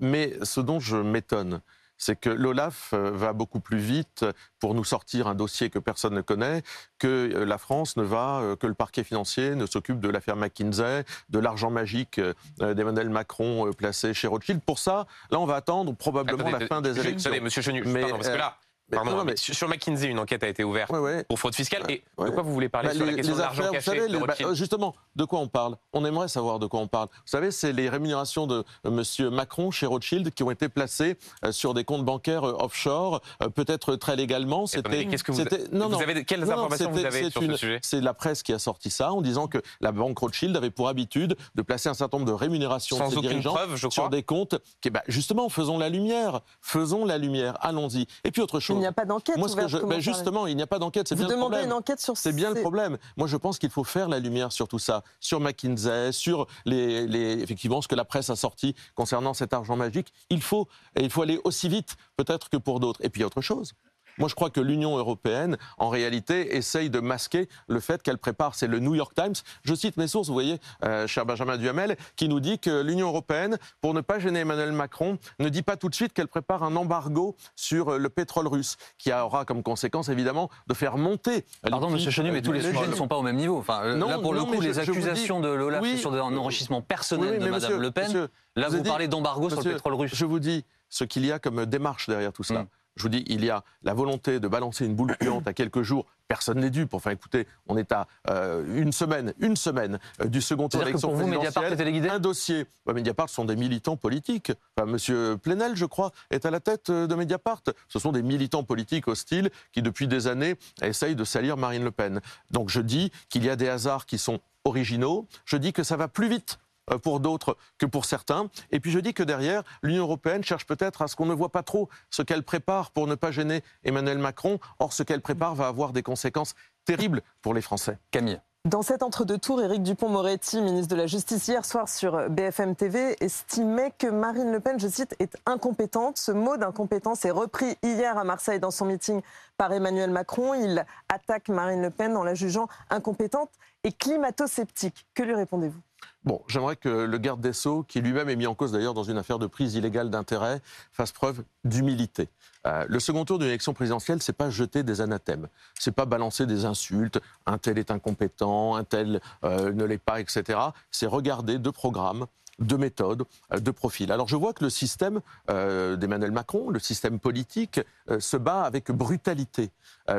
mais 0.00 0.34
ce 0.42 0.60
dont 0.60 0.80
je 0.80 0.96
m'étonne, 0.96 1.60
c'est 1.98 2.18
que 2.18 2.30
l'OLAF 2.30 2.90
euh, 2.92 3.10
va 3.12 3.32
beaucoup 3.32 3.60
plus 3.60 3.78
vite 3.78 4.24
pour 4.60 4.74
nous 4.74 4.84
sortir 4.84 5.26
un 5.28 5.34
dossier 5.34 5.70
que 5.70 5.78
personne 5.78 6.14
ne 6.14 6.20
connaît, 6.20 6.62
que 6.98 7.06
euh, 7.06 7.44
la 7.44 7.58
France 7.58 7.96
ne 7.96 8.02
va, 8.02 8.40
euh, 8.40 8.56
que 8.56 8.66
le 8.66 8.74
parquet 8.74 9.04
financier 9.04 9.54
ne 9.54 9.66
s'occupe 9.66 10.00
de 10.00 10.08
l'affaire 10.08 10.36
McKinsey, 10.36 11.04
de 11.28 11.38
l'argent 11.38 11.70
magique 11.70 12.20
d'Emmanuel 12.58 13.10
Macron 13.10 13.70
placé 13.72 14.14
chez 14.14 14.26
Rothschild. 14.26 14.60
Pour 14.62 14.78
ça, 14.78 15.06
là, 15.30 15.38
on 15.38 15.46
va 15.46 15.56
attendre 15.56 15.94
probablement 15.94 16.50
la 16.50 16.66
fin 16.66 16.80
des 16.80 16.98
élections. 16.98 17.30
Monsieur 17.42 17.62
Chenu, 17.62 17.82
mais, 17.84 18.08
parce 18.10 18.28
que 18.28 18.36
là, 18.36 18.56
Pardon, 18.90 19.10
non, 19.10 19.16
non, 19.18 19.24
mais 19.24 19.32
mais- 19.32 19.36
sur 19.54 19.68
McKinsey, 19.68 20.06
une 20.08 20.18
enquête 20.20 20.42
a 20.44 20.48
été 20.48 20.62
ouverte 20.62 20.90
Ouais, 20.90 20.98
ouais. 21.00 21.24
pour 21.24 21.38
fraude 21.38 21.54
fiscale. 21.54 21.82
Et 21.88 22.04
de 22.18 22.30
quoi 22.30 22.42
vous 22.42 22.52
voulez 22.52 22.68
parler 22.68 22.88
Bah, 22.90 22.94
sur 22.94 23.04
la 23.06 23.14
question 23.14 23.32
les 23.32 23.36
de 23.38 23.42
l'argent 23.42 23.62
affaires, 23.62 23.72
caché 23.72 23.90
vous 23.90 23.96
savez, 23.96 24.08
de 24.08 24.12
les- 24.12 24.18
bah, 24.20 24.26
Rothschild 24.28 24.54
justement, 24.54 24.94
de 25.16 25.24
quoi 25.24 25.40
on 25.40 25.48
parle? 25.48 25.76
On 25.92 26.04
aimerait 26.04 26.28
savoir 26.28 26.58
de 26.60 26.66
quoi 26.66 26.78
on 26.80 26.86
parle. 26.86 27.08
Vous 27.12 27.20
savez, 27.26 27.50
c'est 27.50 27.72
les 27.72 27.88
rémunérations 27.88 28.46
de 28.46 28.62
euh, 28.86 28.90
Monsieur 28.90 29.28
Macron 29.30 29.70
chez 29.72 29.86
Rothschild 29.86 30.30
qui 30.32 30.42
ont 30.44 30.50
été 30.52 30.68
placées 30.68 31.18
euh, 31.44 31.50
sur 31.52 31.74
des 31.74 31.82
comptes 31.84 32.04
bancaires 32.04 32.44
euh, 32.46 32.56
offshore, 32.60 33.20
euh, 33.42 33.48
peut-être 33.48 33.96
très 33.96 34.14
légalement. 34.14 34.66
Attendez, 34.72 35.06
qu'est-ce 35.06 35.24
que 35.24 35.32
vous- 35.32 35.38
c'était- 35.42 35.64
non, 35.72 35.86
vous 35.86 35.92
non. 35.92 36.00
avez- 36.00 36.24
quelles 36.24 36.44
informations 36.44 36.90
vous 36.90 36.96
c'était- 36.98 37.08
avez 37.08 37.22
c'est 37.24 37.30
sur 37.30 37.42
ce 37.42 37.56
sujet? 37.56 37.78
C'est 37.82 38.00
la 38.00 38.14
presse 38.14 38.42
qui 38.44 38.52
a 38.52 38.58
sorti 38.60 38.90
ça 38.90 39.12
en 39.12 39.20
disant 39.20 39.48
que 39.48 39.58
la 39.80 39.90
banque 39.90 40.18
Rothschild 40.18 40.56
avait 40.56 40.70
pour 40.70 40.88
habitude 40.88 41.36
de 41.56 41.62
placer 41.62 41.88
un 41.88 41.94
certain 41.94 42.18
nombre 42.18 42.28
de 42.30 42.36
rémunérations 42.36 42.96
Sans 42.98 43.06
de 43.06 43.10
ses 43.10 43.16
aucune 43.16 43.30
dirigeants 43.30 43.54
preuve, 43.54 43.74
je 43.76 43.88
sur 43.88 44.08
des 44.10 44.22
comptes 44.22 44.54
qui, 44.80 44.90
bah, 44.90 45.02
justement, 45.08 45.48
faisons 45.48 45.76
la 45.76 45.88
lumière, 45.88 46.40
faisons 46.60 47.04
la 47.04 47.18
lumière, 47.18 47.56
allons-y. 47.62 48.06
Et 48.22 48.30
puis 48.30 48.42
autre 48.42 48.60
chose. 48.60 48.75
Il 48.76 48.80
n'y 48.80 48.86
a 48.86 48.92
pas 48.92 49.04
d'enquête 49.04 49.36
faire 49.54 49.68
justement, 50.00 50.46
il 50.46 50.56
n'y 50.56 50.62
a 50.62 50.66
pas 50.66 50.78
d'enquête. 50.78 51.08
C'est 51.08 51.14
bien 51.16 51.24
le 51.28 51.34
demandez 51.34 51.50
problème. 51.56 51.66
une 51.66 51.72
enquête 51.72 52.00
sur 52.00 52.16
C'est 52.16 52.32
bien 52.32 52.50
le 52.52 52.60
problème. 52.60 52.98
Moi, 53.16 53.26
je 53.26 53.36
pense 53.36 53.58
qu'il 53.58 53.70
faut 53.70 53.84
faire 53.84 54.08
la 54.08 54.18
lumière 54.18 54.52
sur 54.52 54.68
tout 54.68 54.78
ça, 54.78 55.02
sur 55.20 55.40
McKinsey, 55.40 56.12
sur 56.12 56.46
les, 56.64 57.06
les- 57.06 57.40
effectivement 57.42 57.82
ce 57.82 57.88
que 57.88 57.94
la 57.94 58.04
presse 58.04 58.30
a 58.30 58.36
sorti 58.36 58.74
concernant 58.94 59.34
cet 59.34 59.52
argent 59.52 59.76
magique. 59.76 60.12
Il 60.30 60.42
faut, 60.42 60.68
et 60.94 61.02
il 61.04 61.10
faut 61.10 61.22
aller 61.22 61.40
aussi 61.44 61.68
vite, 61.68 61.96
peut-être 62.16 62.48
que 62.50 62.56
pour 62.56 62.80
d'autres. 62.80 63.00
Et 63.02 63.08
puis 63.10 63.24
autre 63.24 63.40
chose. 63.40 63.72
Moi, 64.18 64.28
je 64.28 64.34
crois 64.34 64.50
que 64.50 64.60
l'Union 64.60 64.96
européenne, 64.96 65.56
en 65.78 65.88
réalité, 65.88 66.56
essaye 66.56 66.90
de 66.90 67.00
masquer 67.00 67.48
le 67.68 67.80
fait 67.80 68.02
qu'elle 68.02 68.18
prépare. 68.18 68.54
C'est 68.54 68.66
le 68.66 68.78
New 68.78 68.94
York 68.94 69.12
Times. 69.14 69.34
Je 69.64 69.74
cite 69.74 69.96
mes 69.96 70.08
sources, 70.08 70.28
vous 70.28 70.34
voyez, 70.34 70.58
euh, 70.84 71.06
cher 71.06 71.26
Benjamin 71.26 71.56
Duhamel, 71.56 71.96
qui 72.16 72.28
nous 72.28 72.40
dit 72.40 72.58
que 72.58 72.82
l'Union 72.82 73.08
européenne, 73.08 73.58
pour 73.80 73.94
ne 73.94 74.00
pas 74.00 74.18
gêner 74.18 74.40
Emmanuel 74.40 74.72
Macron, 74.72 75.18
ne 75.38 75.48
dit 75.48 75.62
pas 75.62 75.76
tout 75.76 75.88
de 75.88 75.94
suite 75.94 76.12
qu'elle 76.12 76.28
prépare 76.28 76.62
un 76.62 76.74
embargo 76.76 77.36
sur 77.56 77.90
euh, 77.94 77.98
le 77.98 78.08
pétrole 78.08 78.46
russe, 78.48 78.76
qui 78.98 79.12
aura 79.12 79.44
comme 79.44 79.62
conséquence, 79.62 80.08
évidemment, 80.08 80.50
de 80.66 80.74
faire 80.74 80.96
monter. 80.96 81.44
Pardon, 81.68 81.90
Monsieur 81.90 82.10
Chenu, 82.10 82.30
euh, 82.30 82.32
mais 82.32 82.42
tous 82.42 82.52
les 82.52 82.62
sujets 82.62 82.86
ne 82.86 82.94
sont 82.94 83.08
pas 83.08 83.16
au 83.16 83.22
même 83.22 83.36
niveau. 83.36 83.58
Enfin, 83.58 83.80
euh, 83.84 83.94
Non, 83.96 84.08
là, 84.08 84.18
pour 84.18 84.32
le 84.34 84.42
coup, 84.44 84.60
les 84.60 84.72
je- 84.72 84.80
je 84.82 84.90
vous 84.92 85.06
accusations 85.08 85.40
de 85.40 85.48
Lola 85.48 85.80
Oui. 85.82 85.98
sur 85.98 86.12
un 86.14 86.36
enrichissement 86.36 86.80
personnel 86.82 87.38
Oui, 87.38 87.44
de 87.46 87.50
monsieur- 87.50 87.78
Le 87.78 87.90
Pen. 87.90 88.04
monsieur, 88.04 88.28
là, 88.54 88.68
vous 88.68 88.82
parlez 88.82 89.08
d'embargo 89.08 89.50
sur 89.50 89.62
le 89.62 89.72
pétrole 89.72 89.94
russe. 89.94 90.12
Je 90.14 90.24
vous 90.24 90.38
dis 90.40 90.64
ce 90.88 91.04
qu'il 91.04 91.26
y 91.26 91.32
a 91.32 91.38
comme 91.38 91.66
démarche 91.66 92.08
derrière 92.08 92.32
tout 92.32 92.42
cela. 92.44 92.62
Mm. 92.62 92.66
Je 92.96 93.02
vous 93.02 93.08
dis, 93.10 93.24
il 93.26 93.44
y 93.44 93.50
a 93.50 93.62
la 93.82 93.94
volonté 93.94 94.40
de 94.40 94.48
balancer 94.48 94.86
une 94.86 94.94
boule 94.94 95.16
puante 95.18 95.46
à 95.46 95.52
quelques 95.52 95.82
jours. 95.82 96.06
Personne 96.28 96.60
n'est 96.60 96.70
dupe. 96.70 96.94
Enfin, 96.94 97.10
écoutez, 97.10 97.46
on 97.68 97.76
est 97.76 97.92
à 97.92 98.08
euh, 98.30 98.64
une 98.74 98.90
semaine, 98.90 99.34
une 99.38 99.54
semaine 99.54 99.98
euh, 100.20 100.26
du 100.26 100.40
second 100.40 100.68
tour 100.68 100.82
d'élection 100.82 101.12
présidentielle. 101.12 102.10
Un 102.10 102.18
dossier. 102.18 102.66
Ouais, 102.86 102.94
Mediapart 102.94 103.28
sont 103.28 103.44
des 103.44 103.54
militants 103.54 103.96
politiques. 103.96 104.52
Enfin, 104.76 104.90
Monsieur 104.90 105.36
Plenel, 105.36 105.76
je 105.76 105.84
crois, 105.84 106.12
est 106.30 106.46
à 106.46 106.50
la 106.50 106.60
tête 106.60 106.90
euh, 106.90 107.06
de 107.06 107.14
Mediapart. 107.14 107.62
Ce 107.88 107.98
sont 107.98 108.12
des 108.12 108.22
militants 108.22 108.64
politiques 108.64 109.08
hostiles 109.08 109.50
qui, 109.72 109.82
depuis 109.82 110.08
des 110.08 110.26
années, 110.26 110.56
essayent 110.82 111.16
de 111.16 111.24
salir 111.24 111.56
Marine 111.56 111.84
Le 111.84 111.90
Pen. 111.90 112.20
Donc, 112.50 112.70
je 112.70 112.80
dis 112.80 113.12
qu'il 113.28 113.44
y 113.44 113.50
a 113.50 113.56
des 113.56 113.68
hasards 113.68 114.06
qui 114.06 114.18
sont 114.18 114.40
originaux. 114.64 115.26
Je 115.44 115.56
dis 115.56 115.72
que 115.72 115.82
ça 115.82 115.96
va 115.96 116.08
plus 116.08 116.28
vite 116.28 116.58
pour 117.02 117.20
d'autres 117.20 117.56
que 117.78 117.86
pour 117.86 118.04
certains. 118.04 118.48
Et 118.70 118.80
puis 118.80 118.90
je 118.90 118.98
dis 118.98 119.14
que 119.14 119.22
derrière, 119.22 119.62
l'Union 119.82 120.04
européenne 120.04 120.44
cherche 120.44 120.66
peut-être 120.66 121.02
à 121.02 121.08
ce 121.08 121.16
qu'on 121.16 121.26
ne 121.26 121.34
voit 121.34 121.50
pas 121.50 121.62
trop 121.62 121.88
ce 122.10 122.22
qu'elle 122.22 122.42
prépare 122.42 122.90
pour 122.90 123.06
ne 123.06 123.14
pas 123.14 123.30
gêner 123.30 123.62
Emmanuel 123.84 124.18
Macron. 124.18 124.58
Or, 124.78 124.92
ce 124.92 125.02
qu'elle 125.02 125.22
prépare 125.22 125.54
va 125.54 125.68
avoir 125.68 125.92
des 125.92 126.02
conséquences 126.02 126.54
terribles 126.84 127.22
pour 127.42 127.54
les 127.54 127.62
Français. 127.62 127.98
Camille. 128.10 128.40
Dans 128.66 128.82
cet 128.82 129.04
entre-deux-tours, 129.04 129.62
Éric 129.62 129.84
Dupont-Moretti, 129.84 130.60
ministre 130.60 130.88
de 130.88 131.00
la 131.00 131.06
Justice, 131.06 131.46
hier 131.46 131.64
soir 131.64 131.88
sur 131.88 132.28
BFM 132.28 132.74
TV, 132.74 133.14
estimait 133.20 133.92
que 133.96 134.08
Marine 134.08 134.50
Le 134.50 134.58
Pen, 134.58 134.80
je 134.80 134.88
cite, 134.88 135.14
est 135.20 135.36
incompétente. 135.46 136.18
Ce 136.18 136.32
mot 136.32 136.56
d'incompétence 136.56 137.24
est 137.24 137.30
repris 137.30 137.76
hier 137.84 138.18
à 138.18 138.24
Marseille 138.24 138.58
dans 138.58 138.72
son 138.72 138.86
meeting 138.86 139.22
par 139.56 139.72
Emmanuel 139.72 140.10
Macron. 140.10 140.54
Il 140.54 140.84
attaque 141.08 141.48
Marine 141.48 141.80
Le 141.80 141.90
Pen 141.90 142.16
en 142.16 142.24
la 142.24 142.34
jugeant 142.34 142.66
incompétente 142.90 143.50
et 143.84 143.92
climato-sceptique. 143.92 145.06
Que 145.14 145.22
lui 145.22 145.36
répondez-vous? 145.36 145.80
Bon, 146.24 146.42
j'aimerais 146.48 146.76
que 146.76 146.88
le 146.88 147.18
garde 147.18 147.40
des 147.40 147.52
Sceaux, 147.52 147.84
qui 147.84 148.00
lui-même 148.00 148.28
est 148.28 148.36
mis 148.36 148.46
en 148.46 148.54
cause 148.54 148.72
d'ailleurs 148.72 148.94
dans 148.94 149.04
une 149.04 149.16
affaire 149.16 149.38
de 149.38 149.46
prise 149.46 149.74
illégale 149.74 150.10
d'intérêt, 150.10 150.60
fasse 150.92 151.12
preuve 151.12 151.44
d'humilité. 151.64 152.28
Euh, 152.66 152.84
le 152.88 152.98
second 152.98 153.24
tour 153.24 153.38
d'une 153.38 153.48
élection 153.48 153.74
présidentielle, 153.74 154.20
c'est 154.22 154.32
pas 154.32 154.50
jeter 154.50 154.82
des 154.82 155.00
anathèmes, 155.00 155.48
c'est 155.78 155.94
pas 155.94 156.04
balancer 156.04 156.46
des 156.46 156.64
insultes, 156.64 157.20
un 157.46 157.58
tel 157.58 157.78
est 157.78 157.90
incompétent, 157.90 158.74
un 158.74 158.84
tel 158.84 159.20
euh, 159.44 159.72
ne 159.72 159.84
l'est 159.84 159.98
pas, 159.98 160.20
etc. 160.20 160.58
C'est 160.90 161.06
regarder 161.06 161.58
deux 161.58 161.72
programmes 161.72 162.26
de 162.58 162.76
méthodes, 162.76 163.24
euh, 163.52 163.58
de 163.58 163.70
profils. 163.70 164.10
Alors 164.10 164.28
je 164.28 164.36
vois 164.36 164.52
que 164.52 164.64
le 164.64 164.70
système 164.70 165.20
euh, 165.50 165.96
d'Emmanuel 165.96 166.32
Macron, 166.32 166.70
le 166.70 166.78
système 166.78 167.18
politique, 167.18 167.80
euh, 168.10 168.20
se 168.20 168.36
bat 168.36 168.62
avec 168.62 168.90
brutalité, 168.90 169.70